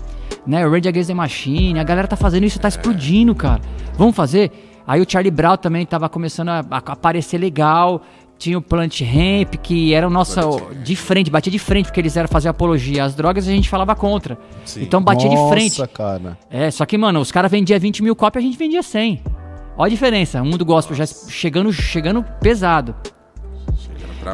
[0.47, 3.61] Né, o Rage Against the Machine, a galera tá fazendo isso, tá explodindo, cara.
[3.95, 4.51] Vamos fazer?
[4.87, 8.03] Aí o Charlie Brown também tava começando a, a aparecer legal.
[8.39, 10.41] Tinha o Plant Ramp, que era o nosso.
[10.41, 13.53] Plant de frente, batia de frente, porque eles eram fazer apologia às drogas e a
[13.53, 14.39] gente falava contra.
[14.65, 14.83] Sim.
[14.83, 15.81] Então batia de frente.
[15.81, 16.39] Nossa, cara.
[16.49, 19.23] É, só que, mano, os caras vendiam 20 mil cópias, a gente vendia 100.
[19.77, 22.95] Olha a diferença, o mundo gospel já chegando, chegando pesado.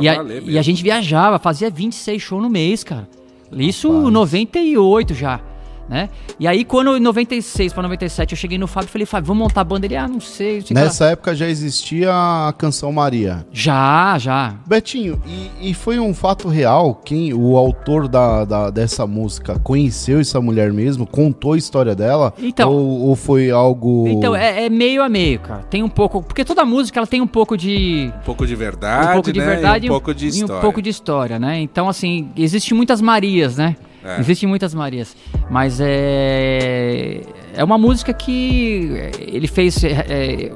[0.00, 3.08] E a, e a gente viajava, fazia 26 shows no mês, cara.
[3.52, 4.12] Isso Rapaz.
[4.12, 5.40] 98 já,
[5.88, 6.08] né?
[6.38, 9.42] E aí, quando em 96 pra 97 eu cheguei no Fábio e falei, Fábio, vamos
[9.44, 9.86] montar a banda?
[9.86, 10.64] Ele, ah, não sei.
[10.70, 10.82] não.
[10.82, 13.46] Nessa época já existia a canção Maria.
[13.52, 14.54] Já, já.
[14.66, 20.20] Betinho, e, e foi um fato real quem o autor da, da- dessa música conheceu
[20.20, 22.32] essa mulher mesmo, contou a história dela?
[22.38, 24.06] Então- ou, ou foi algo.
[24.08, 25.62] Então, é, é meio a meio, cara.
[25.64, 26.22] Tem um pouco.
[26.22, 28.12] Porque toda música ela tem um pouco de.
[28.16, 29.46] Um pouco de verdade, um pouco de né?
[29.46, 30.56] verdade e um pouco de e história.
[30.56, 31.60] um pouco de história, né?
[31.60, 33.76] Então, assim, existem muitas Marias, né?
[34.04, 34.20] É.
[34.20, 35.16] Existem muitas Marias.
[35.50, 37.22] Mas é.
[37.54, 40.52] É uma música que ele fez é, é,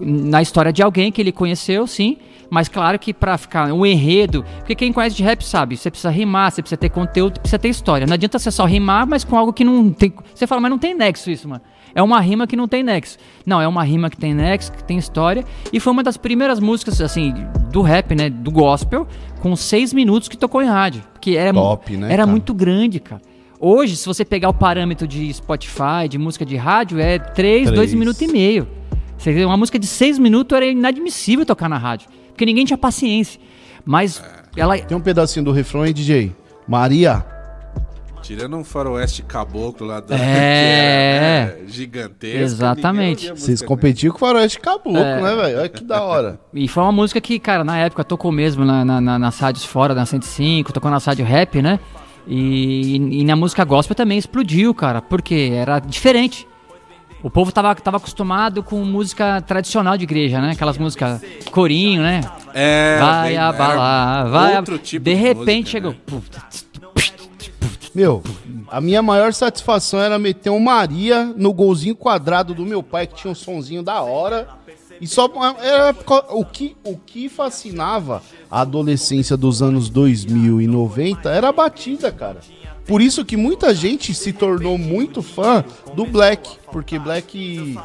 [0.00, 2.16] na história de alguém que ele conheceu, sim.
[2.50, 4.44] Mas claro que pra ficar um enredo.
[4.58, 7.68] Porque quem conhece de rap sabe, você precisa rimar, você precisa ter conteúdo, precisa ter
[7.68, 8.06] história.
[8.06, 10.12] Não adianta você só rimar, mas com algo que não tem.
[10.34, 11.60] Você fala, mas não tem nexo isso, mano.
[11.94, 13.18] É uma rima que não tem nexo.
[13.44, 15.44] Não, é uma rima que tem nexo, que tem história.
[15.72, 17.34] E foi uma das primeiras músicas, assim,
[17.70, 18.30] do rap, né?
[18.30, 19.06] Do gospel,
[19.40, 21.02] com seis minutos que tocou em rádio.
[21.20, 22.26] Que era, Top, né, era cara?
[22.26, 23.22] muito grande, cara.
[23.60, 27.70] Hoje, se você pegar o parâmetro de Spotify, de música de rádio, é três, Três.
[27.72, 28.68] dois minutos e meio.
[29.44, 32.08] Uma música de seis minutos era inadmissível tocar na rádio.
[32.28, 33.40] Porque ninguém tinha paciência.
[33.84, 34.22] Mas
[34.56, 34.78] ela.
[34.78, 36.32] Tem um pedacinho do refrão aí, DJ.
[36.68, 37.24] Maria.
[38.28, 41.16] Tirando um faroeste caboclo lá da É.
[41.16, 42.38] era, né, gigantesco.
[42.42, 43.30] Exatamente.
[43.30, 45.22] Vocês competiam com o Faroeste Caboclo, É.
[45.22, 45.58] né, velho?
[45.60, 46.38] Olha que da hora.
[46.52, 49.64] E foi uma música que, cara, na época tocou mesmo na, na, na- nas rádios
[49.64, 51.80] fora, na 105, tocou na rádio rap, né?
[52.26, 56.46] E, e na música gospel também explodiu, cara, porque era diferente.
[57.22, 60.50] O povo tava, tava acostumado com música tradicional de igreja, né?
[60.52, 61.20] Aquelas músicas
[61.50, 62.20] corinho, né?
[62.54, 64.56] É, vai bem- abalar, vai.
[64.58, 65.96] Outro tipo de de repente música, né?
[66.06, 66.22] chegou.
[67.94, 68.22] Meu,
[68.68, 73.14] a minha maior satisfação era meter um Maria no golzinho quadrado do meu pai, que
[73.14, 74.48] tinha um sonzinho da hora.
[75.00, 75.30] E só
[75.60, 75.94] era
[76.30, 82.10] o que, o que fascinava a adolescência dos anos 2000 e 90 era a batida,
[82.10, 82.40] cara.
[82.84, 85.64] Por isso que muita gente se tornou muito fã
[85.94, 87.76] do Black, porque Black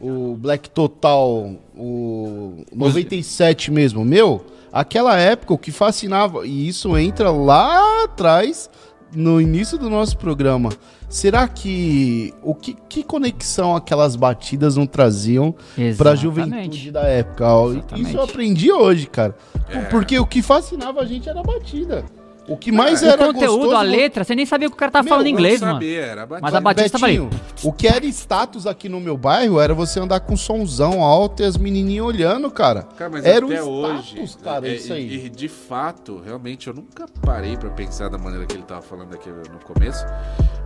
[0.00, 4.44] o Black Total, o 97 mesmo, meu,
[4.76, 8.68] Aquela época, o que fascinava, e isso entra lá atrás,
[9.14, 10.70] no início do nosso programa.
[11.08, 15.54] Será que o que, que conexão aquelas batidas não traziam
[15.96, 17.44] para a juventude da época?
[17.44, 18.08] Exatamente.
[18.08, 19.36] Isso eu aprendi hoje, cara.
[19.68, 19.80] É.
[19.82, 22.04] Porque o que fascinava a gente era a batida.
[22.48, 24.78] O que mais O era conteúdo, gostoso a letra, você nem sabia o que o
[24.78, 25.80] cara tava Meu, falando eu inglês, Não mano.
[25.80, 26.40] sabia, era batida.
[26.42, 27.18] Mas a batida tava ali.
[27.18, 31.42] Betinho, o que era status aqui no meu bairro era você andar com somzão alto
[31.42, 32.82] e as menininhas olhando, cara.
[32.96, 35.08] Cara, mas era até o hoje, status, cara, é, isso aí.
[35.08, 38.82] E, e de fato, realmente, eu nunca parei pra pensar da maneira que ele tava
[38.82, 40.04] falando aqui no começo.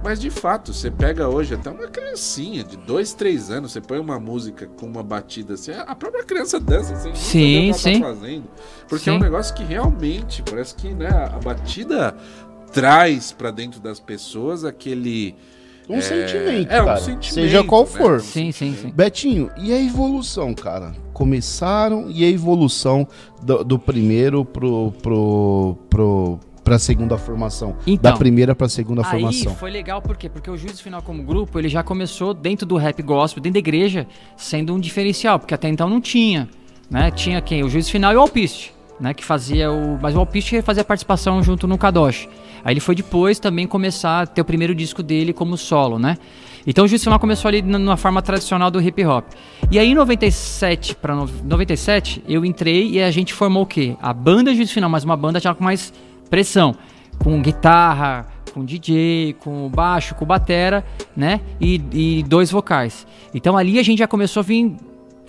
[0.04, 3.98] Mas de fato, você pega hoje até uma criancinha de dois, três anos, você põe
[3.98, 8.02] uma música com uma batida assim, a própria criança dança nem Sim, o que sim.
[8.02, 8.44] ela tá fazendo.
[8.88, 9.22] Porque é um Sim.
[9.22, 11.69] negócio que realmente parece que né, a batida
[12.72, 15.34] traz pra dentro das pessoas aquele.
[15.88, 17.00] Um É, sentimento, é um cara.
[17.00, 17.88] sentimento, seja qual né?
[17.90, 18.20] for.
[18.20, 18.92] Sim, sim, sim.
[18.94, 20.92] Betinho, e a evolução, cara?
[21.12, 23.08] Começaram e a evolução
[23.42, 27.74] do, do primeiro pro, pro, pro, pra segunda formação.
[27.84, 29.54] Então, da primeira pra segunda Aí formação.
[29.56, 30.28] foi legal, por quê?
[30.28, 33.58] Porque o Juízo Final como grupo, ele já começou dentro do rap gospel, dentro da
[33.58, 34.06] igreja,
[34.36, 36.48] sendo um diferencial, porque até então não tinha,
[36.88, 37.10] né?
[37.10, 37.64] Tinha quem?
[37.64, 39.14] O Juízo Final e o Alpiste, né?
[39.14, 39.98] Que fazia o...
[40.00, 42.28] Mas o Alpiste fazia participação junto no Kadosh.
[42.64, 46.18] Aí ele foi depois também começar a ter o primeiro disco dele como solo, né?
[46.66, 49.24] Então o Final começou ali numa forma tradicional do hip hop.
[49.70, 53.96] E aí em 97 para 97, eu entrei e a gente formou o quê?
[54.00, 55.92] A banda Juízo Final, mas uma banda já com mais
[56.28, 56.74] pressão,
[57.18, 60.84] com guitarra, com DJ, com baixo, com batera,
[61.16, 61.40] né?
[61.60, 63.06] E, e dois vocais.
[63.34, 64.76] Então ali a gente já começou a vir.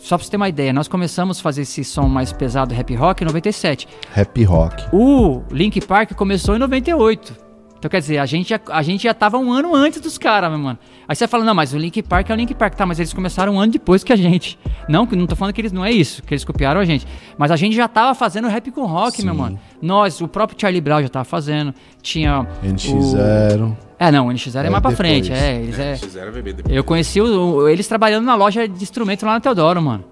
[0.01, 2.93] Só pra você ter uma ideia, nós começamos a fazer esse som mais pesado rap
[2.95, 3.87] rock em 97.
[4.13, 4.83] Rap rock.
[4.91, 7.51] O Link Park começou em 98.
[7.77, 10.49] Então quer dizer, a gente já, a gente já tava um ano antes dos caras,
[10.51, 10.77] meu mano.
[11.07, 12.75] Aí você fala, não, mas o Link Park é o Link Park.
[12.75, 14.57] Tá, mas eles começaram um ano depois que a gente.
[14.87, 17.07] Não, não tô falando que eles não é isso, que eles copiaram a gente.
[17.37, 19.39] Mas a gente já tava fazendo rap com rock, meu Sim.
[19.39, 19.59] mano.
[19.81, 21.73] Nós, o próprio Charlie Brown já tava fazendo.
[22.03, 22.41] Tinha.
[22.41, 23.75] o- NX0.
[24.03, 24.95] É, não, o NX0 é, É mais pra depois.
[24.97, 25.31] frente.
[25.31, 25.95] É, eles é.
[25.95, 26.75] Fizeram bebê depois.
[26.75, 30.03] Eu conheci o- eles trabalhando na loja de instrumento lá na Teodoro, mano.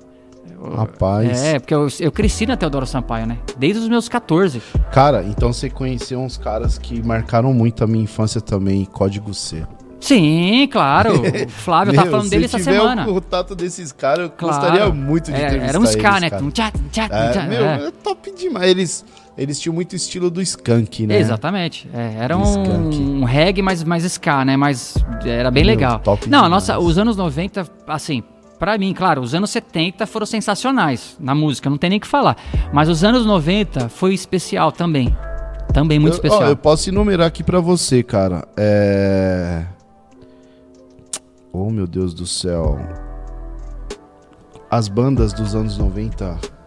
[0.76, 1.42] Rapaz.
[1.42, 3.38] É, porque eu, eu cresci na Teodoro Sampaio, né?
[3.58, 4.62] Desde os meus 14.
[4.92, 9.64] Cara, então você conheceu uns caras que marcaram muito a minha infância também, Código C.
[10.02, 11.14] Sim, claro.
[11.46, 13.04] O Flávio, eu tava Meu, falando se dele essa tiver semana.
[13.10, 14.56] o contato desses caras, eu Claro.
[14.56, 16.30] gostaria muito de É, entrevistar Era ska, eles, né?
[16.30, 16.44] cara.
[16.44, 17.88] Um tchá, tchá, É, tchá, meu, é.
[17.88, 18.70] é top demais.
[18.70, 19.06] Eles,
[19.38, 21.18] eles tinham muito estilo do skunk, né?
[21.18, 21.90] Exatamente.
[21.94, 24.58] É, era um, um reggae mais, mais ska, né?
[24.58, 26.02] Mas era bem Meu, legal.
[26.28, 28.22] Não, a nossa, os anos 90, assim,
[28.60, 32.08] pra mim, claro, os anos 70 foram sensacionais na música, não tem nem o que
[32.08, 32.36] falar.
[32.74, 35.16] Mas os anos 90 foi especial também.
[35.74, 36.44] Também muito eu, especial.
[36.44, 38.48] Ó, eu posso enumerar aqui pra você, cara.
[38.58, 39.66] É.
[41.54, 42.78] Oh, meu Deus do céu.
[44.70, 46.59] As bandas dos anos 90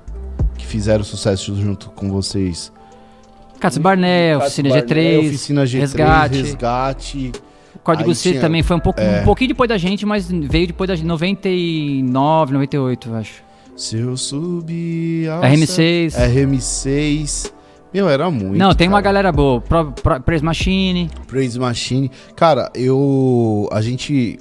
[0.63, 2.73] que fizeram sucesso junto com vocês.
[3.61, 6.43] Cássio Barné, Oficina Barné, G3, Oficina G3, Resgate.
[6.43, 7.33] Resgate.
[7.83, 9.21] Código Aí C tinha- também foi um, pouco, é.
[9.21, 13.43] um pouquinho depois da gente, mas veio depois da gente, 99, 98, eu acho.
[13.77, 15.29] Se eu subir.
[15.29, 16.11] ao RM6.
[16.11, 17.53] céu- RM6.
[17.93, 18.57] Meu, era muito.
[18.59, 19.05] Não, tem uma cara.
[19.22, 19.61] galera boa.
[19.61, 21.11] Pro, Pro, Praise Machine.
[21.26, 22.11] Praise Machine.
[22.34, 23.68] Cara, eu.
[23.72, 24.38] A gente.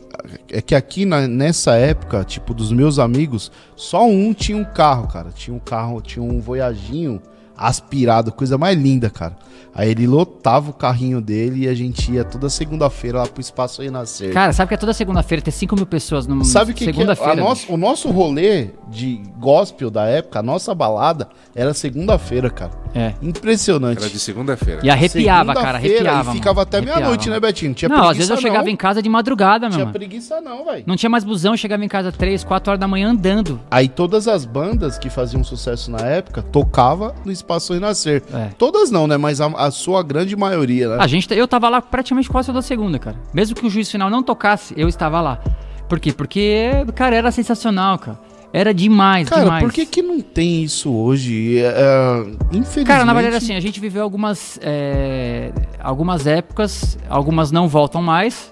[0.52, 5.08] É que aqui na- nessa época, tipo, dos meus amigos, só um tinha um carro,
[5.08, 5.30] cara.
[5.34, 7.22] Tinha um carro, tinha um Voyaginho
[7.68, 9.36] aspirado, coisa mais linda, cara.
[9.74, 13.82] Aí ele lotava o carrinho dele e a gente ia toda segunda-feira lá pro Espaço
[13.82, 14.34] Renascer.
[14.34, 16.89] Cara, sabe que é toda segunda-feira ter 5 mil pessoas numa Sabe o que, que
[16.89, 16.93] é?
[16.93, 17.32] segunda-feira?
[17.32, 22.72] A nosso- o nosso rolê de gospel da época, a nossa balada, era segunda-feira, cara.
[22.93, 23.14] É.
[23.22, 23.99] Impressionante.
[23.99, 24.82] Era de segunda-feira.
[24.84, 26.32] E arrepiava, cara, Segunda-feira, arrepiava.
[26.32, 26.68] E ficava mano.
[26.68, 27.39] até meia-noite, né.
[27.39, 27.70] Betinho?
[27.70, 28.72] Não tinha Não, preguiça às vezes eu chegava não.
[28.72, 29.93] em casa de madrugada, meu Tinha mano.
[29.97, 30.84] preguiça não, velho.
[30.86, 33.57] Não tinha mais busão, eu chegava em casa 3, 4 horas da manhã andando.
[33.72, 38.24] Aí todas as bandas que faziam sucesso na época tocava no Espaço Renascer.
[38.34, 38.49] É.
[38.58, 39.18] Todas não, né?
[39.18, 40.97] Mas a, a sua grande maioria, né?
[40.99, 43.18] A gente, eu tava lá praticamente quase toda segunda, cara.
[43.34, 45.41] Mesmo que o juiz final não tocasse, eu estava lá.
[45.89, 46.14] Por quê?
[46.14, 48.20] Porque, cara, era sensacional, cara.
[48.54, 49.64] Era demais, Cara, demais.
[49.64, 51.60] por que que não tem isso hoje?
[51.60, 52.22] É, é,
[52.52, 52.86] infelizmente...
[52.86, 58.52] Cara, na verdade, assim, a gente viveu algumas, é, algumas épocas, algumas não voltam mais.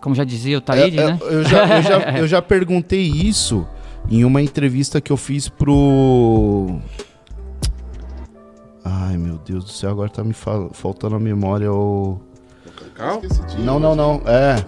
[0.00, 1.18] Como já dizia o Taíde, É, é, né?
[1.20, 3.66] eu, já, eu, já, eu já perguntei isso
[4.10, 6.78] em uma entrevista que eu fiz pro...
[9.02, 12.20] Ai, meu Deus do céu, agora tá me fal- faltando a memória o...
[13.64, 14.62] Não, não, não, é...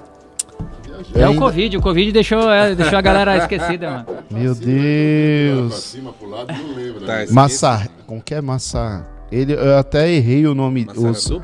[1.14, 4.06] É o Covid, o Covid deixou, é, deixou a galera esquecida, mano.
[4.30, 5.74] Meu Pra Deus...
[5.74, 7.00] cima, pro lado, não lembro.
[7.04, 7.26] Tá, né?
[7.30, 7.88] Massa...
[8.06, 9.06] Como que é Massa...
[9.30, 10.86] Ele, eu até errei o nome...
[10.96, 11.30] os-?
[11.30, 11.42] Eu-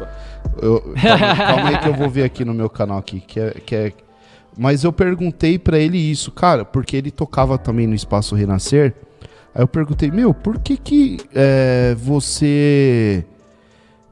[1.03, 3.75] calma, calma aí que eu vou ver aqui no meu canal aqui, que é, que
[3.75, 3.93] é-
[4.57, 8.95] Mas eu perguntei pra ele isso, cara, porque ele tocava também no Espaço Renascer.
[9.55, 13.25] Aí eu perguntei, meu, por que que é, você,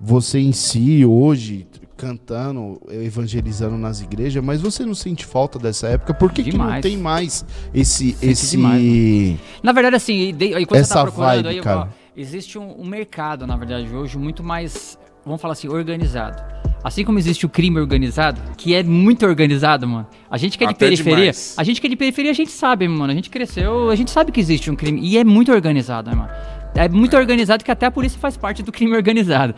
[0.00, 1.66] você em si, hoje,
[1.96, 6.12] cantando, evangelizando nas igrejas, mas você não sente falta dessa época?
[6.14, 8.12] Por que, que não tem mais esse...
[8.12, 8.56] Sente esse...
[8.56, 11.88] demais, Na verdade, assim, de- aí quando você Essa tá procurando vibe, aí, cara.
[12.16, 16.42] existe um, um mercado, na verdade, hoje muito mais, vamos falar assim, organizado.
[16.84, 20.06] Assim como existe o crime organizado, que é muito organizado, mano.
[20.30, 21.54] A gente que é de Até periferia, demais.
[21.58, 23.10] a gente que é de periferia, a gente sabe, mano.
[23.12, 25.00] A gente cresceu, a gente sabe que existe um crime.
[25.02, 26.30] E é muito organizado, né, mano?
[26.74, 29.54] É muito organizado que até a polícia faz parte do crime organizado,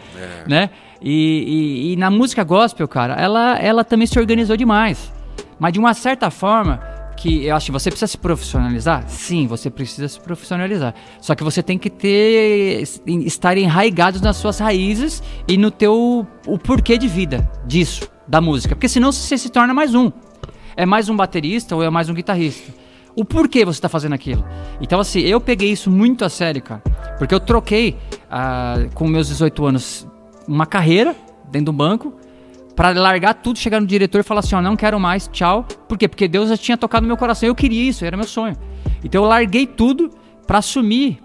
[0.47, 0.71] né?
[1.03, 5.13] E, e- e na música gospel, cara, ela, ela também se organizou demais.
[5.59, 6.81] Mas de uma certa forma,
[7.19, 9.05] que eu acho que você precisa se profissionalizar?
[9.09, 10.95] Sim, você precisa se profissionalizar.
[11.21, 16.59] Só que você tem que ter estar enraigado nas suas raízes e no teu o
[16.59, 20.13] porquê de vida disso, da música, porque senão você se torna mais um.
[20.77, 22.73] É mais um baterista ou é mais um guitarrista.
[23.17, 24.45] O porquê você tá fazendo aquilo.
[24.81, 26.83] Então, assim, eu peguei isso muito a sério, cara.
[27.19, 27.97] Porque eu troquei,
[28.31, 30.07] ah, com meus 18 anos,
[30.47, 31.17] uma carreira
[31.51, 32.15] dentro do banco
[32.79, 35.67] Pra largar tudo, chegar no diretor e falar assim, ó, não quero mais, tchau.
[35.89, 36.07] Por quê?
[36.07, 38.57] Porque Deus já tinha tocado no meu coração, eu queria isso, era meu sonho.
[39.03, 40.09] Então eu larguei tudo
[40.47, 41.19] pra assumir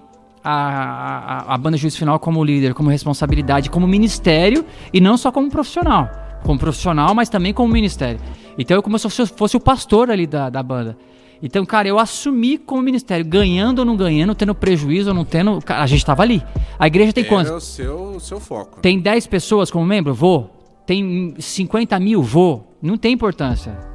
[0.43, 5.32] a, a, a banda Juiz Final como líder, como responsabilidade, como ministério e não só
[5.32, 6.10] como profissional.
[6.43, 8.20] Como profissional, mas também como ministério.
[8.58, 10.97] Então eu como se eu fosse o pastor ali da, da banda.
[11.39, 15.62] Então, cara, eu assumi como ministério, ganhando ou não ganhando, tendo prejuízo ou não tendo.
[15.62, 16.41] Cara, a gente tava ali.
[16.80, 17.49] A igreja tem quantos?
[17.49, 18.80] Era o seu, o seu foco.
[18.82, 20.16] Tem 10 pessoas como membro?
[20.16, 20.62] Vou.
[20.86, 22.22] Tem 50 mil?
[22.22, 22.78] Vou.
[22.82, 23.94] Não tem importância.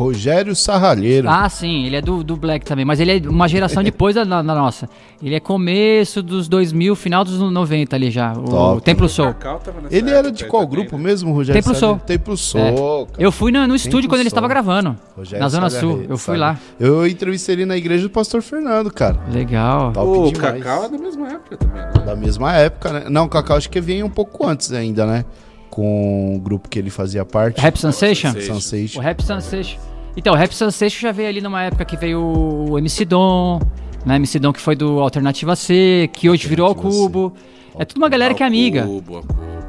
[0.00, 1.28] Rogério Sarralheiro.
[1.28, 4.24] Ah, sim, ele é do, do Black também, mas ele é uma geração depois da,
[4.24, 4.88] da nossa.
[5.22, 8.82] Ele é começo dos 2000, final dos 90 ali já, o Top.
[8.82, 9.34] Templo Soul.
[9.90, 11.04] Ele era de qual também, grupo né?
[11.04, 11.78] mesmo, Rogério Templo?
[11.78, 11.98] Soul.
[11.98, 13.26] Templo Soul, É.
[13.26, 16.02] Eu fui no, no estúdio Templo quando ele estava gravando, Rogério na Zona Sul.
[16.08, 16.38] Eu fui sabe?
[16.38, 16.58] lá.
[16.80, 19.18] Eu entrevistei ele na igreja do Pastor Fernando, cara.
[19.30, 19.92] Legal.
[19.92, 20.64] Top O demais.
[20.64, 21.92] Cacau é da mesma época também, né?
[22.06, 23.04] Da mesma época, né?
[23.10, 25.26] Não, o Cacau acho que vinha um pouco antes ainda, né?
[25.70, 27.60] Com o grupo que ele fazia parte.
[27.60, 28.32] Rap Sensation?
[28.32, 28.54] Sensation.
[28.60, 28.98] Sensation.
[28.98, 29.78] O Rap Sensation.
[30.16, 33.60] Então, o Rap Sensation já veio ali numa época que veio o MC Dom,
[34.04, 34.16] né?
[34.16, 36.74] MC Dom que foi do Alternativa C, que hoje virou ao.
[36.74, 37.32] Cubo.
[37.78, 38.86] É tudo uma galera que é amiga.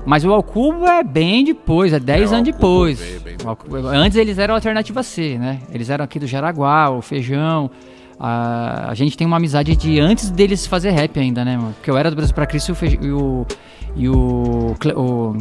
[0.03, 2.99] Mas o Alcubo é bem depois, é 10 É, anos depois.
[3.23, 5.59] bem O Alcubo- Antes eles eram Alternativa C, né?
[5.71, 7.69] Eles eram aqui do Jaraguá, o Feijão.
[8.19, 11.73] A, a gente tem uma amizade de antes deles fazer rap ainda, né, mano?
[11.73, 13.45] Porque eu era do Brasil pra Cristo e o, Feij- e o,
[13.95, 15.37] e o, o,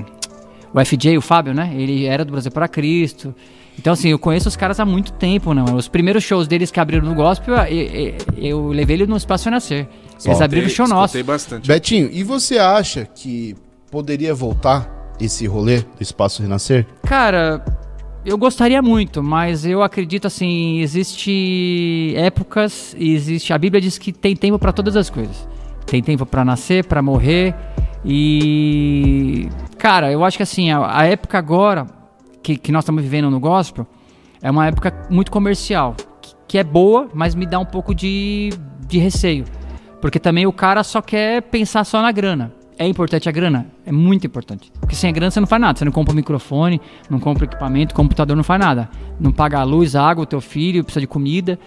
[0.73, 1.73] o FJ, o Fábio, né?
[1.77, 3.35] Ele era do Brasil pra Cristo.
[3.79, 5.77] Então, assim, eu conheço os caras há muito tempo, né, mano?
[5.77, 9.47] Os primeiros shows deles que abriram no gospel, eu, eu, eu levei ele no Espaço
[9.47, 9.89] Renascer.
[10.25, 11.23] Eles abriram o show nosso.
[11.25, 11.67] Bastante.
[11.67, 13.55] Betinho, e você acha que
[13.91, 16.87] poderia voltar esse rolê do Espaço Renascer?
[17.05, 17.65] Cara,
[18.25, 24.13] eu gostaria muito, mas eu acredito assim, existe épocas, e existe a Bíblia diz que
[24.13, 25.49] tem tempo para todas as coisas.
[25.87, 27.55] Tem tempo para nascer, para morrer
[28.05, 29.49] e
[29.79, 31.87] cara, eu acho que assim, a, a época agora
[32.43, 33.87] que, que nós estamos vivendo no gospel
[34.43, 38.51] é uma época muito comercial, que, que é boa, mas me dá um pouco de,
[38.87, 39.45] de receio.
[40.01, 42.53] Porque também o cara só quer pensar só na grana.
[42.79, 43.67] É importante a grana?
[43.85, 44.73] É muito importante.
[44.81, 45.79] Porque sem a grana você não faz nada.
[45.79, 46.81] Você não compra um microfone,
[47.11, 48.89] não compra equipamento, computador não faz nada.
[49.21, 51.59] Não paga a luz, a água, o teu filho, precisa de comida.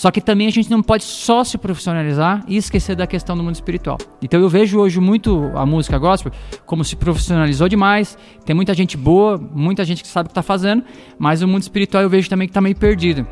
[0.00, 3.42] Só que também a gente não pode só se profissionalizar e esquecer da questão do
[3.42, 3.98] mundo espiritual.
[4.22, 6.32] Então eu vejo hoje muito a música gospel
[6.64, 8.16] como se profissionalizou demais.
[8.46, 10.82] Tem muita gente boa, muita gente que sabe o que está fazendo,
[11.18, 13.26] mas o mundo espiritual eu vejo também que está meio perdido.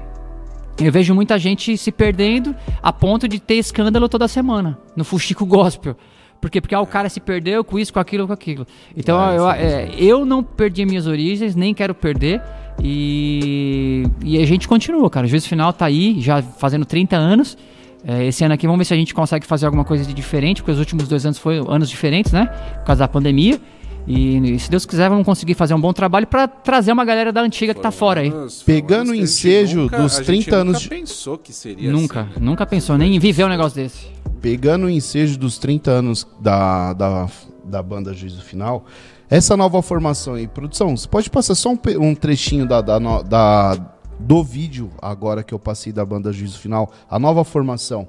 [0.78, 5.46] Eu vejo muita gente se perdendo a ponto de ter escândalo toda semana no Fuxico
[5.46, 5.96] Gospel.
[6.38, 6.60] Por quê?
[6.60, 8.66] Porque ah, o cara se perdeu com isso, com aquilo, com aquilo.
[8.94, 12.42] Então Ah, eu, é é, eu não perdi minhas origens, nem quero perder.
[12.82, 15.26] E, e a gente continua, cara.
[15.26, 17.56] O juízo final tá aí, já fazendo 30 anos.
[18.04, 20.62] É, esse ano aqui vamos ver se a gente consegue fazer alguma coisa de diferente,
[20.62, 22.46] porque os últimos dois anos foram anos diferentes, né?
[22.78, 23.60] Por causa da pandemia.
[24.06, 27.30] E, e se Deus quiser, vamos conseguir fazer um bom trabalho para trazer uma galera
[27.32, 28.28] da antiga que tá fora aí.
[28.30, 31.90] Anos- Pegando o ensejo nunca- dos a gente 30 anos Nunca de- pensou que seria
[31.92, 32.36] Nunca, assim, né?
[32.40, 34.06] nunca pensou, nem em viver um negócio desse.
[34.40, 37.28] Pegando o ensejo dos 30 anos da, da,
[37.64, 38.86] da banda Juízo Final,
[39.30, 43.76] essa nova formação aí, produção, você pode passar só um, um trechinho da, da, da-
[44.18, 48.08] do vídeo agora que eu passei da banda Juízo Final, a nova formação.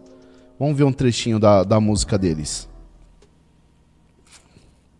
[0.59, 2.67] Vamos ver um trechinho da, da música deles.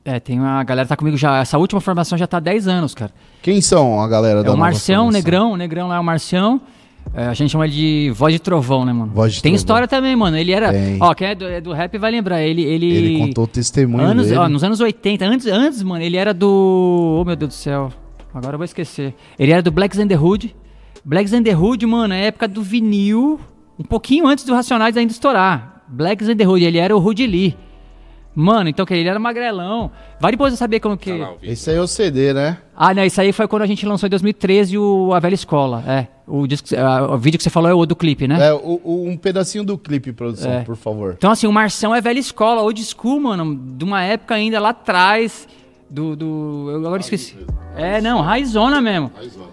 [0.06, 1.38] É, tem uma a galera que tá comigo já.
[1.40, 3.12] Essa última formação já tá há 10 anos, cara.
[3.42, 5.12] Quem são a galera É da o Marcião, o formação?
[5.12, 6.62] Negrão, o Negrão lá é o Marcião.
[7.14, 9.12] É, a gente chama ele de voz de trovão, né, mano?
[9.14, 9.56] Voz de tem Trovão.
[9.56, 10.38] história também, mano.
[10.38, 10.72] Ele era.
[10.72, 10.98] Tem.
[11.02, 12.42] Ó, quem é do, é do rap vai lembrar.
[12.42, 12.62] Ele.
[12.64, 14.38] Ele, Ele contou o testemunho anos, dele.
[14.38, 17.20] ó, nos anos 80, antes, antes, mano, ele era do.
[17.22, 17.92] Oh, meu Deus do céu.
[18.34, 19.16] Agora eu vou esquecer.
[19.40, 20.56] Ele era do Blacks and the Hood.
[21.04, 23.40] Blacks and the Hood, mano, é época do vinil.
[23.80, 25.84] Um pouquinho antes do Racionais ainda estourar.
[25.88, 27.58] Blacks and the Hood, ele era o Rudy Lee.
[28.42, 29.92] Mano, então que ele era magrelão.
[30.20, 31.12] Vai depois eu saber como que.
[31.12, 31.52] Tá lá o vídeo.
[31.52, 32.58] Esse aí é o CD, né?
[32.76, 35.84] Ah, não, isso aí foi quando a gente lançou em 2013 o A Velha Escola.
[35.86, 36.08] É.
[36.26, 36.68] O, disco,
[37.12, 38.48] o vídeo que você falou é o do clipe, né?
[38.48, 40.62] É, o- o- um pedacinho do clipe, produção, É.
[40.62, 41.16] por favor.
[41.18, 44.70] Então, assim, o Marção é velha escola, old school, mano, de uma época ainda lá
[44.70, 45.46] atrás.
[45.90, 46.16] Do.
[46.16, 47.36] do eu agora esqueci.
[47.76, 49.12] É, não, raizona mesmo.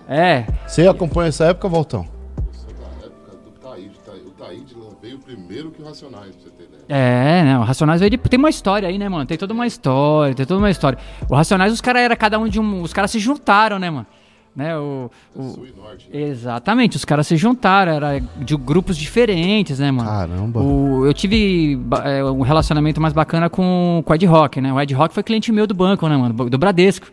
[0.09, 0.45] É.
[0.67, 2.07] Você acompanha essa época, Voltão?
[2.53, 3.99] Isso é da época do Taíde.
[4.05, 6.76] Ta- O Taíde veio primeiro que o Racionais, pra você ter.
[6.89, 7.59] É, né?
[7.59, 9.27] O Racionais veio de- tem uma história aí, né, mano?
[9.27, 10.99] Tem toda uma história, tem toda uma história.
[11.29, 12.83] O Racionais, os caras era cada um de um.
[12.83, 14.07] Os caras se juntaram, né, mano?
[14.55, 16.09] Né, o, o- Sul e Norte.
[16.11, 16.19] né?
[16.19, 20.09] exatamente, os caras se juntaram, era de grupos diferentes, né, mano?
[20.09, 20.61] Caramba.
[20.63, 24.73] O- eu tive é, um relacionamento mais bacana com, com o Ed Rock, né?
[24.73, 26.49] O Ed Rock foi cliente meu do banco, né, mano?
[26.49, 27.07] Do Bradesco.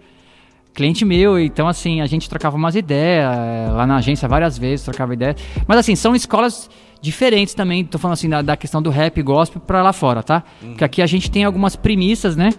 [0.74, 3.28] Cliente meu, então assim, a gente trocava umas ideias
[3.74, 5.36] lá na agência várias vezes, trocava ideias.
[5.68, 6.70] Mas assim, são escolas
[7.04, 10.24] diferentes também, tô falando assim da, da questão do rap e gospel pra lá fora,
[10.24, 10.42] tá?
[10.62, 12.52] Porque aqui a gente tem algumas premissas, né?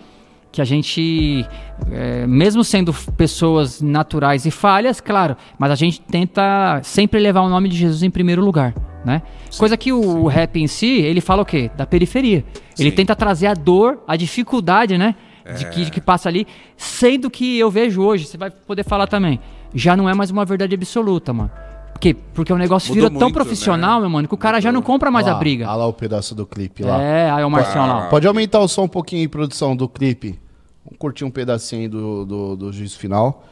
[0.53, 1.47] Que a gente,
[1.91, 7.49] é, mesmo sendo pessoas naturais e falhas, claro, mas a gente tenta sempre levar o
[7.49, 9.23] nome de Jesus em primeiro lugar, né?
[9.57, 11.71] Coisa que o, o rap em si, ele fala o quê?
[11.75, 12.45] Da periferia.
[12.79, 12.97] Ele Sim.
[12.97, 15.15] tenta trazer a dor, a dificuldade, né?
[15.57, 19.07] De que, de que passa ali, sendo que eu vejo hoje, você vai poder falar
[19.07, 19.39] também,
[19.75, 21.51] já não é mais uma verdade absoluta, mano.
[21.95, 22.15] Por quê?
[22.35, 24.01] Porque o negócio Mudou virou tão muito, profissional, né?
[24.03, 25.65] meu mano, que o cara já não compra mais Olha a lá, briga.
[25.69, 27.01] Olha lá o pedaço do clipe lá.
[27.01, 28.07] É, aí o Marcião lá.
[28.09, 30.39] Pode aumentar o som um pouquinho aí, produção, do clipe.
[30.85, 33.45] Vamos curtir um pedacinho aí do, do, do juízo final.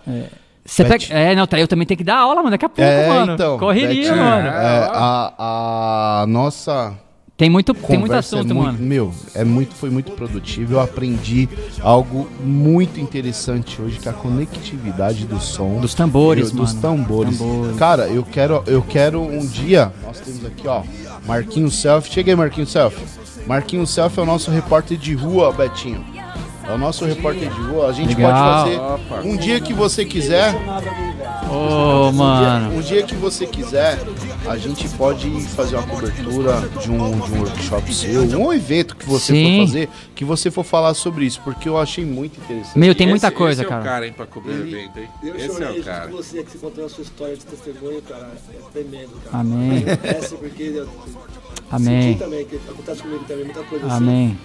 [0.64, 1.18] Você Bet- pega...
[1.20, 3.32] É, não, tá, eu também tenho que dar aula, mano, daqui a pouco, é, mano.
[3.32, 3.59] então.
[3.59, 4.49] Correria, Betinho, mano.
[4.49, 6.93] é, a, a nossa
[7.37, 8.78] Tem muito, tem muito conversa assunto, é muito, mano.
[8.78, 10.74] Meu, é muito, foi muito produtivo.
[10.74, 11.49] Eu aprendi
[11.80, 15.80] algo muito interessante hoje, que é a conectividade do som.
[15.80, 17.39] Dos tambores, Meu, Dos tambores.
[17.39, 17.76] Tambores.
[17.76, 19.93] Cara, eu quero, eu quero um dia.
[20.05, 20.83] Nós temos aqui, ó,
[21.26, 22.11] Marquinhos Self.
[22.11, 22.97] Chega aí, Marquinhos Self.
[23.47, 26.22] Marquinhos Self é o nosso repórter de rua, Betinho.
[26.68, 27.88] É o nosso repórter de rua.
[27.88, 28.30] A gente Legal.
[28.64, 29.22] pode fazer Opa.
[29.26, 30.54] um dia que você quiser.
[31.50, 32.76] Ô, mano.
[32.76, 33.98] Um dia que você quiser,
[34.46, 39.04] a gente pode fazer uma cobertura de um, de um workshop seu, um evento que
[39.06, 39.58] você Sim.
[39.60, 42.78] for fazer, que você for falar sobre isso, porque eu achei muito interessante.
[42.78, 43.80] Meu, tem muita Esse- coisa, esse cara.
[43.80, 45.08] É o cara, hein, pra cobrir o evento, hein?
[45.22, 46.08] Eu Esse é o cara.
[46.08, 48.30] com você que você contando a sua história de testemunho, cara.
[48.54, 49.38] É tremendo, cara.
[49.40, 49.84] Amém.
[49.86, 52.02] Eu Amém.
[52.12, 54.38] senti também, que acontece comigo também, muita coisa assim.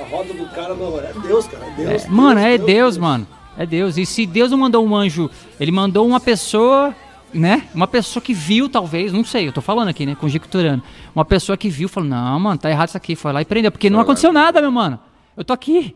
[0.00, 1.64] A roda do cara, mano, é Deus, cara.
[1.64, 2.04] É Deus.
[2.04, 3.26] É, mano, é Deus, mano.
[3.56, 3.96] É Deus.
[3.96, 5.30] E se Deus não mandou um anjo,
[5.60, 6.94] ele mandou uma pessoa,
[7.32, 7.68] né?
[7.74, 10.14] Uma pessoa que viu, talvez, não sei, eu tô falando aqui, né?
[10.14, 10.82] Conjecturando.
[11.14, 13.14] Uma pessoa que viu, falou: não, mano, tá errado isso aqui.
[13.14, 13.70] Foi lá e prendeu.
[13.70, 14.98] Porque não aconteceu nada, meu mano.
[15.36, 15.94] Eu tô aqui.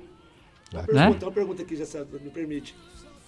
[0.73, 0.87] Uma né?
[0.87, 1.85] pergunta, uma pergunta aqui, já
[2.23, 2.75] me permite.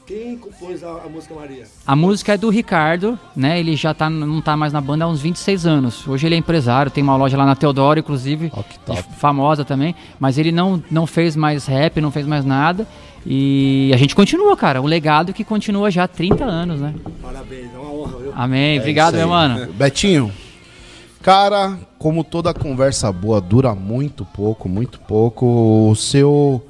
[0.09, 1.65] Quem compôs a, a música Maria?
[1.87, 3.61] A música é do Ricardo, né?
[3.61, 6.09] Ele já tá, não tá mais na banda há uns 26 anos.
[6.09, 8.51] Hoje ele é empresário, tem uma loja lá na Teodoro, inclusive.
[8.57, 9.05] Ó, que top.
[9.19, 9.95] Famosa também.
[10.19, 12.89] Mas ele não, não fez mais rap, não fez mais nada.
[13.27, 14.81] E a gente continua, cara.
[14.81, 16.95] Um legado que continua já há 30 anos, né?
[17.21, 18.33] Parabéns, é uma honra, viu?
[18.35, 18.79] Amém.
[18.79, 19.73] Obrigado, É isso meu mano.
[19.75, 20.33] Betinho,
[21.21, 26.65] cara, como toda conversa boa dura muito pouco, muito pouco, o seu,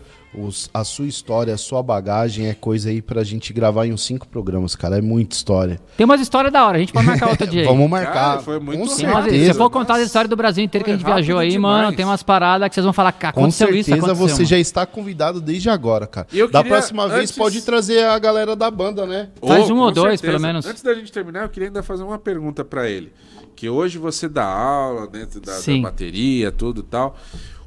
[0.44, 4.02] os- a sua história, a sua bagagem é coisa aí pra gente gravar em uns
[4.04, 4.98] cinco programas, cara.
[4.98, 5.80] É muita história.
[5.96, 7.62] Tem umas histórias da hora, a gente pode marcar outro dia.
[7.62, 7.66] aí.
[7.66, 8.12] Vamos marcar.
[8.12, 9.52] Cara, foi muito com se certeza.
[9.52, 11.78] você for contar a história do Brasil inteiro que a Foi gente viajou aí, mano,
[11.78, 11.96] demais.
[11.96, 14.28] tem umas paradas que vocês vão falar, "Cara, Com aconteceu isso, certeza aconteceu.
[14.28, 16.26] você mano." já está convidado desde agora, cara.
[16.32, 19.28] Eu da próxima vez antes- pode trazer a galera da banda, né?
[19.46, 20.32] Faz Oh, um com ou dois, certeza.
[20.32, 20.66] pelo menos.
[20.66, 23.12] Antes da gente terminar, eu queria ainda fazer uma pergunta pra ele.
[23.56, 25.82] Que hoje você dá aula dentro da, da Sim.
[25.82, 27.16] bateria, tudo e tal.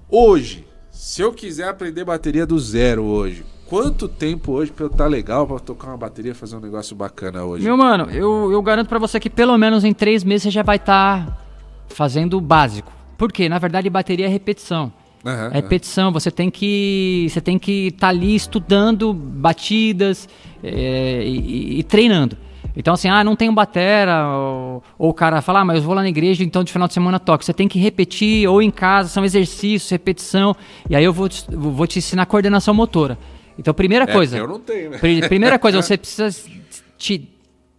[0.09, 0.65] Hoje,
[1.04, 5.47] se eu quiser aprender bateria do zero hoje, quanto tempo hoje pra eu estar legal
[5.47, 7.64] pra tocar uma bateria e fazer um negócio bacana hoje?
[7.64, 10.62] Meu mano, eu, eu garanto pra você que pelo menos em três meses você já
[10.62, 11.43] vai estar
[11.88, 12.92] fazendo o básico.
[13.17, 13.50] Por quê?
[13.50, 14.93] Na verdade, bateria é repetição.
[15.25, 20.30] Aham, É repetição, você tem que você tem que estar ali estudando batidas
[20.63, 22.38] é, e, e- e treinando.
[22.76, 25.93] Então assim, ah, não tenho batera, ou, ou o cara fala, ah, mas eu vou
[25.93, 27.43] lá na igreja, então de final de semana toque.
[27.46, 30.56] Você tem que repetir, ou em casa, são exercícios, repetição,
[30.89, 33.18] e aí eu vou te, vou te ensinar coordenação motora.
[33.60, 34.38] Então, primeira É, coisa.
[34.38, 34.98] eu não tenho, né?
[34.98, 36.50] Pri- Primeira coisa, você precisa
[36.98, 37.28] te,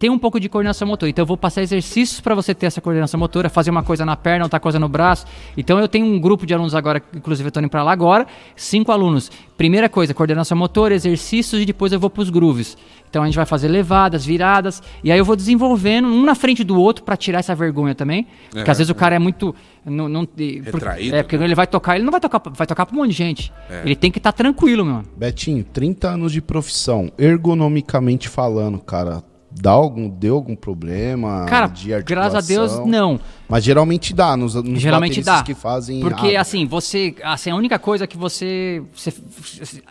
[0.03, 1.09] ter um pouco de coordenação motora.
[1.09, 4.17] Então eu vou passar exercícios para você ter essa coordenação motora, fazer uma coisa na
[4.17, 5.25] perna, outra coisa no braço.
[5.55, 8.27] Então eu tenho um grupo de alunos agora, inclusive eu tô indo para lá agora,
[8.53, 9.31] cinco alunos.
[9.55, 12.75] Primeira coisa, coordenação motora, exercícios e depois eu vou para os grooves.
[13.09, 16.65] Então a gente vai fazer levadas, viradas, e aí eu vou desenvolvendo um na frente
[16.65, 18.27] do outro para tirar essa vergonha também.
[18.51, 19.55] Porque às vezes o cara é muito
[19.85, 21.45] não, não, Retraído, É, porque né?
[21.45, 23.53] ele vai tocar, ele não vai tocar, vai tocar para um monte de gente.
[23.69, 23.83] É.
[23.85, 25.03] Ele tem que estar tranquilo, meu.
[25.15, 29.23] Betinho, 30 anos de profissão, ergonomicamente falando, cara.
[29.61, 32.87] Dá algum, deu algum problema Cara, de graças a Deus, articulação?
[32.87, 33.19] não.
[33.47, 35.43] Mas geralmente dá nos, nos Geralmente dá.
[35.43, 35.99] que fazem.
[36.01, 37.15] Porque ah, assim, você.
[37.23, 39.13] Assim, a única coisa que você, você-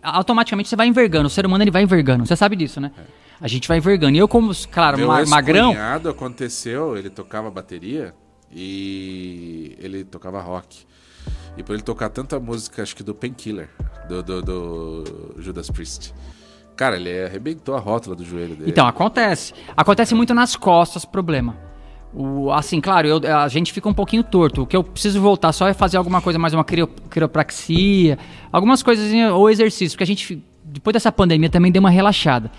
[0.02, 1.26] Automaticamente você vai envergando.
[1.26, 2.26] O ser humano ele vai envergando.
[2.26, 2.90] Você sabe disso, né?
[3.40, 4.14] A gente vai envergando.
[4.16, 5.68] E eu, como, claro, Meu ma- magrão.
[5.70, 8.14] ex-cunhado aconteceu, ele tocava bateria
[8.52, 10.84] e ele tocava rock.
[11.56, 13.68] E por ele tocar tanta música, acho que do Painkiller,
[14.08, 16.14] do, do, do Judas Priest.
[16.76, 18.70] Cara, ele arrebentou a rótula do joelho dele.
[18.70, 19.52] Então, acontece.
[19.76, 21.56] Acontece muito nas costas, problema.
[22.14, 24.62] O, assim, claro, eu- a gente fica um pouquinho torto.
[24.62, 28.18] O que eu preciso voltar só é fazer alguma coisa, mais uma crio- quiropraxia,
[28.50, 32.50] algumas coisas ou exercício, porque a gente, depois dessa pandemia, também deu uma relaxada.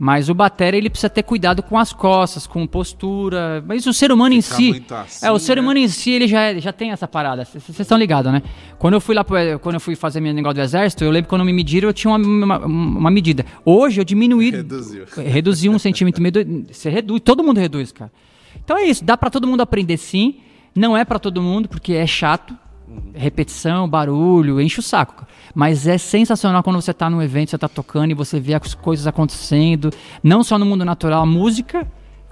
[0.00, 3.64] Mas o batera, ele precisa ter cuidado com as costas, com postura.
[3.66, 4.70] Mas o ser humano em si.
[4.70, 5.60] assim, é, o ser né?
[5.62, 7.44] humano em si, ele já, é- já tem essa parada.
[7.44, 8.40] Vocês estão ligados, né?
[8.78, 11.24] Quando eu fui lá, pro- quando eu fui fazer meu negócio do exército, eu lembro
[11.24, 13.44] que quando me mediram, eu tinha uma, uma, uma medida.
[13.64, 14.50] Hoje eu diminuí.
[14.52, 15.04] Reduziu.
[15.18, 16.66] Reduzi um centímetro e meio.
[16.70, 18.12] Você reduz, todo mundo reduz, cara.
[18.64, 20.36] Então é isso, dá pra todo mundo aprender sim.
[20.76, 22.56] Não é pra todo mundo, porque é chato.
[23.14, 25.26] Repetição, barulho, enche o saco.
[25.54, 28.74] Mas é sensacional quando você tá num evento, você tá tocando e você vê as
[28.74, 29.90] coisas acontecendo.
[30.22, 31.86] Não só no mundo natural, a música,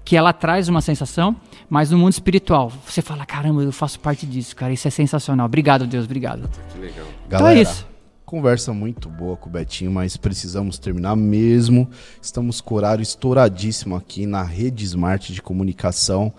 [0.04, 1.34] que ela traz uma sensação,
[1.68, 2.70] mas no mundo espiritual.
[2.86, 4.72] Você fala, caramba, eu faço parte disso, cara.
[4.72, 5.46] Isso é sensacional.
[5.46, 6.48] Obrigado, Deus, obrigado.
[6.72, 7.06] Que legal.
[7.26, 7.86] Então é isso.
[8.26, 11.88] Conversa muito boa com o Betinho, mas precisamos terminar mesmo.
[12.20, 16.32] Estamos com horário estouradíssimo aqui na Rede Smart de Comunicação.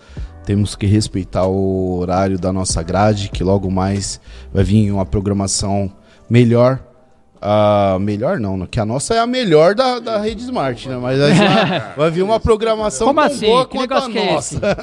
[0.44, 4.20] Temos que respeitar o horário da nossa grade, que logo mais
[4.52, 5.90] vai vir uma programação
[6.28, 6.78] melhor.
[7.40, 8.68] Ah, melhor não, né?
[8.70, 10.98] que a nossa é a melhor da, da Rede Smart, né?
[11.00, 11.40] Mas gente
[11.96, 13.46] vai vir uma programação Como tão assim?
[13.46, 14.60] boa Que quanto a é nossa.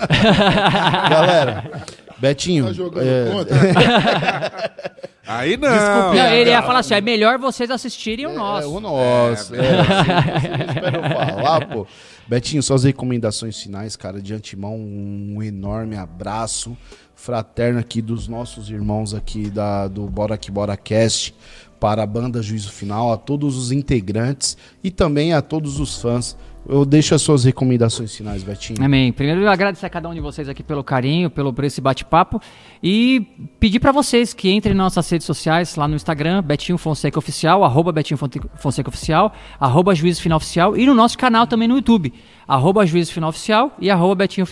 [1.08, 1.86] Galera,
[2.18, 3.56] Betinho, Tá jogando é, contra?
[5.28, 6.14] Aí não.
[6.14, 8.68] Não, ele ia falar assim: é melhor vocês assistirem o nosso.
[8.68, 9.56] É, o nosso.
[9.56, 11.88] É, vocês esperam falar, pô.
[12.28, 14.22] Betinho, suas recomendações finais, cara.
[14.22, 16.78] De antemão, um enorme abraço
[17.16, 21.34] fraterno aqui dos nossos irmãos aqui da, do Bora Que Bora Cast
[21.80, 26.38] para a banda Juízo Final, a todos os integrantes e também a todos os fãs.
[26.68, 28.84] Eu deixo as suas recomendações finais, Betinho.
[28.84, 29.12] Amém.
[29.12, 32.42] Primeiro eu agradecer a cada um de vocês aqui pelo carinho, pelo por esse bate-papo
[32.82, 33.22] e
[33.60, 37.64] pedir pra vocês que entrem nas nossas redes sociais, lá no Instagram, Betinho Fonseca Oficial,
[37.64, 38.18] arroba Betinho
[38.56, 42.14] Fonseca Oficial, arroba Juízo Final Oficial e no nosso canal também no YouTube,
[42.48, 44.48] arroba Juízo Final Oficial e arroba Betinho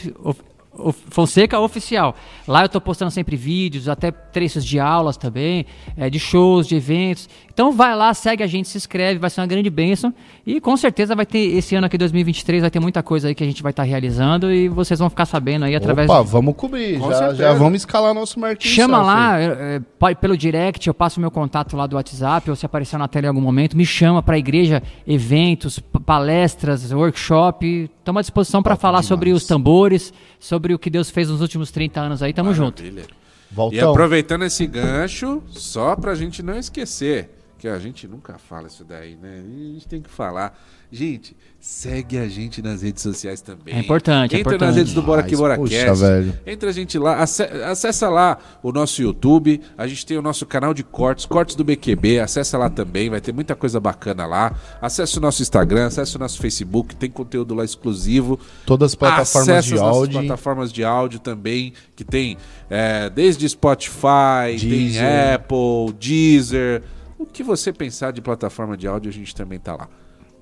[1.09, 2.15] Fonseca Oficial.
[2.47, 6.75] Lá eu tô postando sempre vídeos, até trechos de aulas também, é, de shows, de
[6.75, 7.29] eventos.
[7.53, 10.13] Então vai lá, segue a gente, se inscreve, vai ser uma grande bênção.
[10.45, 13.43] E com certeza vai ter, esse ano aqui, 2023, vai ter muita coisa aí que
[13.43, 16.99] a gente vai estar realizando e vocês vão ficar sabendo aí através Opa, vamos cobrir.
[16.99, 18.67] Com Já, já vamos escalar nosso marketing.
[18.73, 19.15] Chama selfie.
[19.15, 22.97] lá, é, é, pelo direct, eu passo meu contato lá do WhatsApp, ou se aparecer
[22.97, 27.89] na tela em algum momento, me chama para a igreja, eventos, palestras, workshop.
[27.99, 29.05] Estamos à disposição para falar demais.
[29.05, 32.31] sobre os tambores, sobre o que Deus fez nos últimos 30 anos aí.
[32.31, 32.83] Tamo junto.
[32.83, 33.07] Maravilha.
[33.09, 33.91] E Voltão.
[33.91, 37.29] aproveitando esse gancho, só pra gente não esquecer,
[37.63, 39.41] que a gente nunca fala isso daí, né?
[39.41, 40.53] A gente tem que falar.
[40.91, 43.73] Gente, segue a gente nas redes sociais também.
[43.73, 44.75] É importante, é Entra nas importante.
[44.79, 46.01] redes do Bora Aqui Mas, Bora puxa, Cast.
[46.03, 46.39] velho.
[46.45, 50.45] Entra a gente lá, ace- acessa lá o nosso YouTube, a gente tem o nosso
[50.45, 54.53] canal de cortes, cortes do BQB, acessa lá também, vai ter muita coisa bacana lá.
[54.81, 58.37] Acesse o nosso Instagram, acesse o nosso Facebook, tem conteúdo lá exclusivo.
[58.65, 60.19] Todas as plataformas Acesse de as áudio.
[60.19, 62.35] plataformas de áudio também, que tem
[62.69, 65.33] é, desde Spotify, tem Deezer.
[65.35, 66.83] Apple, Deezer.
[67.23, 69.87] O que você pensar de plataforma de áudio, a gente também tá lá.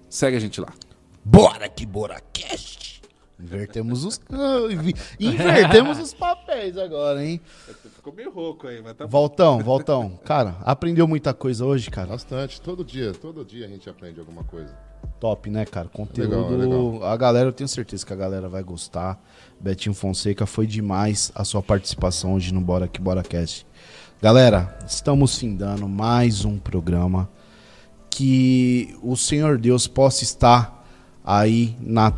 [0.10, 0.74] Segue a gente lá.
[1.24, 3.04] Bora que bora cast.
[3.40, 4.20] Invertemos os
[5.20, 7.40] invertemos os papéis agora, hein?
[7.96, 10.20] Ficou meio rouco aí, mas tá Voltão, Voltão.
[10.26, 12.08] Cara, aprendeu muita coisa hoje, cara.
[12.08, 12.60] Bastante.
[12.60, 14.76] Todo dia, todo dia a gente aprende alguma coisa.
[15.20, 15.88] Top, né, cara?
[15.88, 16.58] Conteúdo.
[16.58, 17.04] Legal, legal.
[17.06, 19.24] A galera, eu tenho certeza que a galera vai gostar.
[19.60, 23.68] Betinho Fonseca, foi demais a sua participação hoje no Bora que Bora Cast.
[24.22, 27.28] Galera, estamos findando mais um programa.
[28.08, 30.86] Que o Senhor Deus possa estar
[31.26, 32.14] aí na,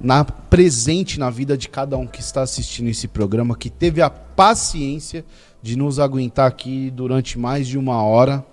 [0.00, 4.10] na presente na vida de cada um que está assistindo esse programa, que teve a
[4.10, 5.24] paciência
[5.62, 8.44] de nos aguentar aqui durante mais de uma hora.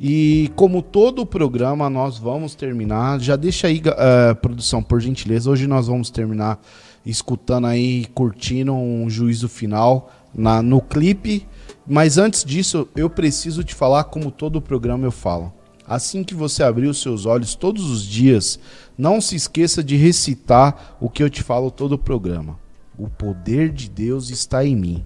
[0.00, 3.20] E como todo o programa, nós vamos terminar.
[3.20, 5.48] Já deixa aí, eh, produção, por gentileza.
[5.48, 6.60] Hoje nós vamos terminar
[7.06, 11.46] escutando aí, curtindo um juízo final na, no clipe.
[11.86, 15.52] Mas antes disso, eu preciso te falar como todo o programa eu falo.
[15.86, 18.58] Assim que você abrir os seus olhos todos os dias,
[18.96, 22.58] não se esqueça de recitar o que eu te falo todo o programa.
[22.98, 25.04] O poder de Deus está em mim,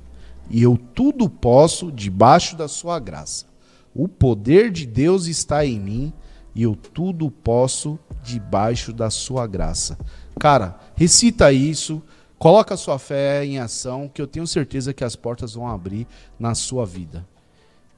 [0.51, 3.47] e eu tudo posso debaixo da sua graça.
[3.95, 6.13] O poder de Deus está em mim
[6.55, 9.99] e eu tudo posso debaixo da sua graça.
[10.39, 12.03] Cara, recita isso,
[12.39, 16.07] coloca a sua fé em ação, que eu tenho certeza que as portas vão abrir
[16.39, 17.27] na sua vida.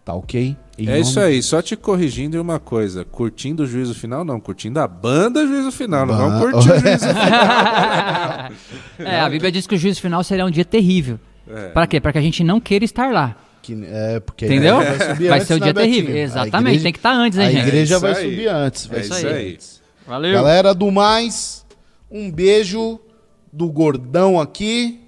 [0.04, 0.56] Tá ok?
[0.78, 3.04] Em É isso nome- aí, só te corrigindo em uma coisa.
[3.04, 4.40] Curtindo o juízo final, não.
[4.40, 6.06] Curtindo a banda juízo final.
[6.06, 7.04] Não vamos Ba- curtir o juízo
[8.98, 11.18] É, a Bíblia diz que o juízo final será um dia terrível.
[11.48, 11.68] É.
[11.68, 12.00] Pra quê?
[12.00, 13.36] Pra que a gente não queira estar lá.
[13.62, 14.76] Que, é, porque Entendeu?
[14.76, 15.94] Vai, subir Vai antes, ser o né, dia Betinho?
[15.96, 16.16] terrível.
[16.16, 17.62] A Exatamente, igreja- tem que estar antes, hein, A gente?
[17.68, 18.30] igreja É isso vai aí.
[18.30, 18.86] subir antes.
[18.86, 19.52] Vai É isso subir aí.
[19.52, 19.82] antes.
[20.06, 20.32] Valeu.
[20.32, 21.66] Galera do mais,
[22.10, 22.98] um beijo
[23.52, 25.00] do gordão aqui.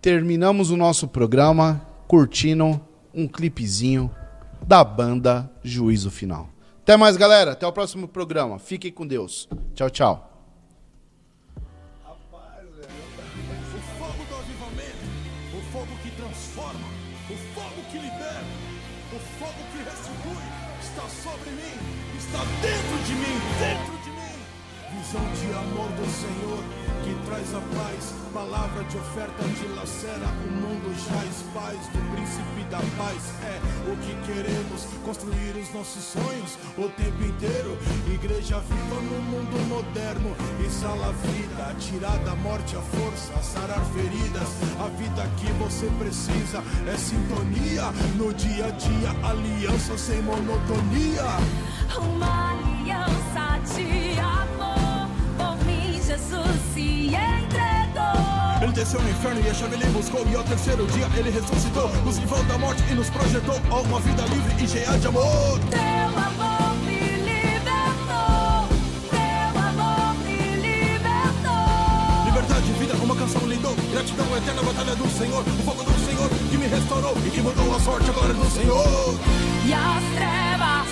[0.00, 2.80] Terminamos o nosso programa curtindo
[3.14, 4.10] um clipezinho
[4.66, 6.48] da banda Juízo Final.
[6.82, 7.52] Até mais, galera.
[7.52, 8.58] Até o próximo programa.
[8.58, 9.48] Fiquem com Deus.
[9.74, 10.33] Tchau, tchau.
[28.88, 33.22] De oferta dilacera o mundo, jaz paz do príncipe da paz.
[33.42, 37.78] É o que queremos, construir os nossos sonhos o tempo inteiro.
[38.12, 44.48] Igreja viva no mundo moderno, exala a vida, tirar da morte a força, sarar feridas.
[44.80, 47.84] A vida que você precisa é sintonia
[48.16, 51.24] no dia a dia, aliança sem monotonia.
[51.96, 53.13] Uma aliança
[58.84, 60.26] desceu no inferno e a chave ele buscou.
[60.28, 61.88] E ao terceiro dia ele ressuscitou.
[62.04, 63.58] Nos livrou da morte e nos projetou.
[63.70, 65.58] A uma vida livre e cheia de amor.
[65.70, 68.68] Teu amor me libertou,
[69.08, 70.36] teu amor me
[70.68, 72.26] libertou.
[72.26, 73.68] Liberdade, vida, uma canção linda.
[73.90, 75.42] Gratidão eterna, batalha do Senhor.
[75.42, 78.50] O fogo do Senhor que me restaurou E que mudou a sorte, a glória do
[78.50, 79.14] Senhor.
[79.64, 80.88] E as trevas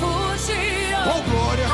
[0.00, 1.14] fugiram.
[1.14, 1.66] Oh glória,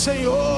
[0.00, 0.49] Senhor.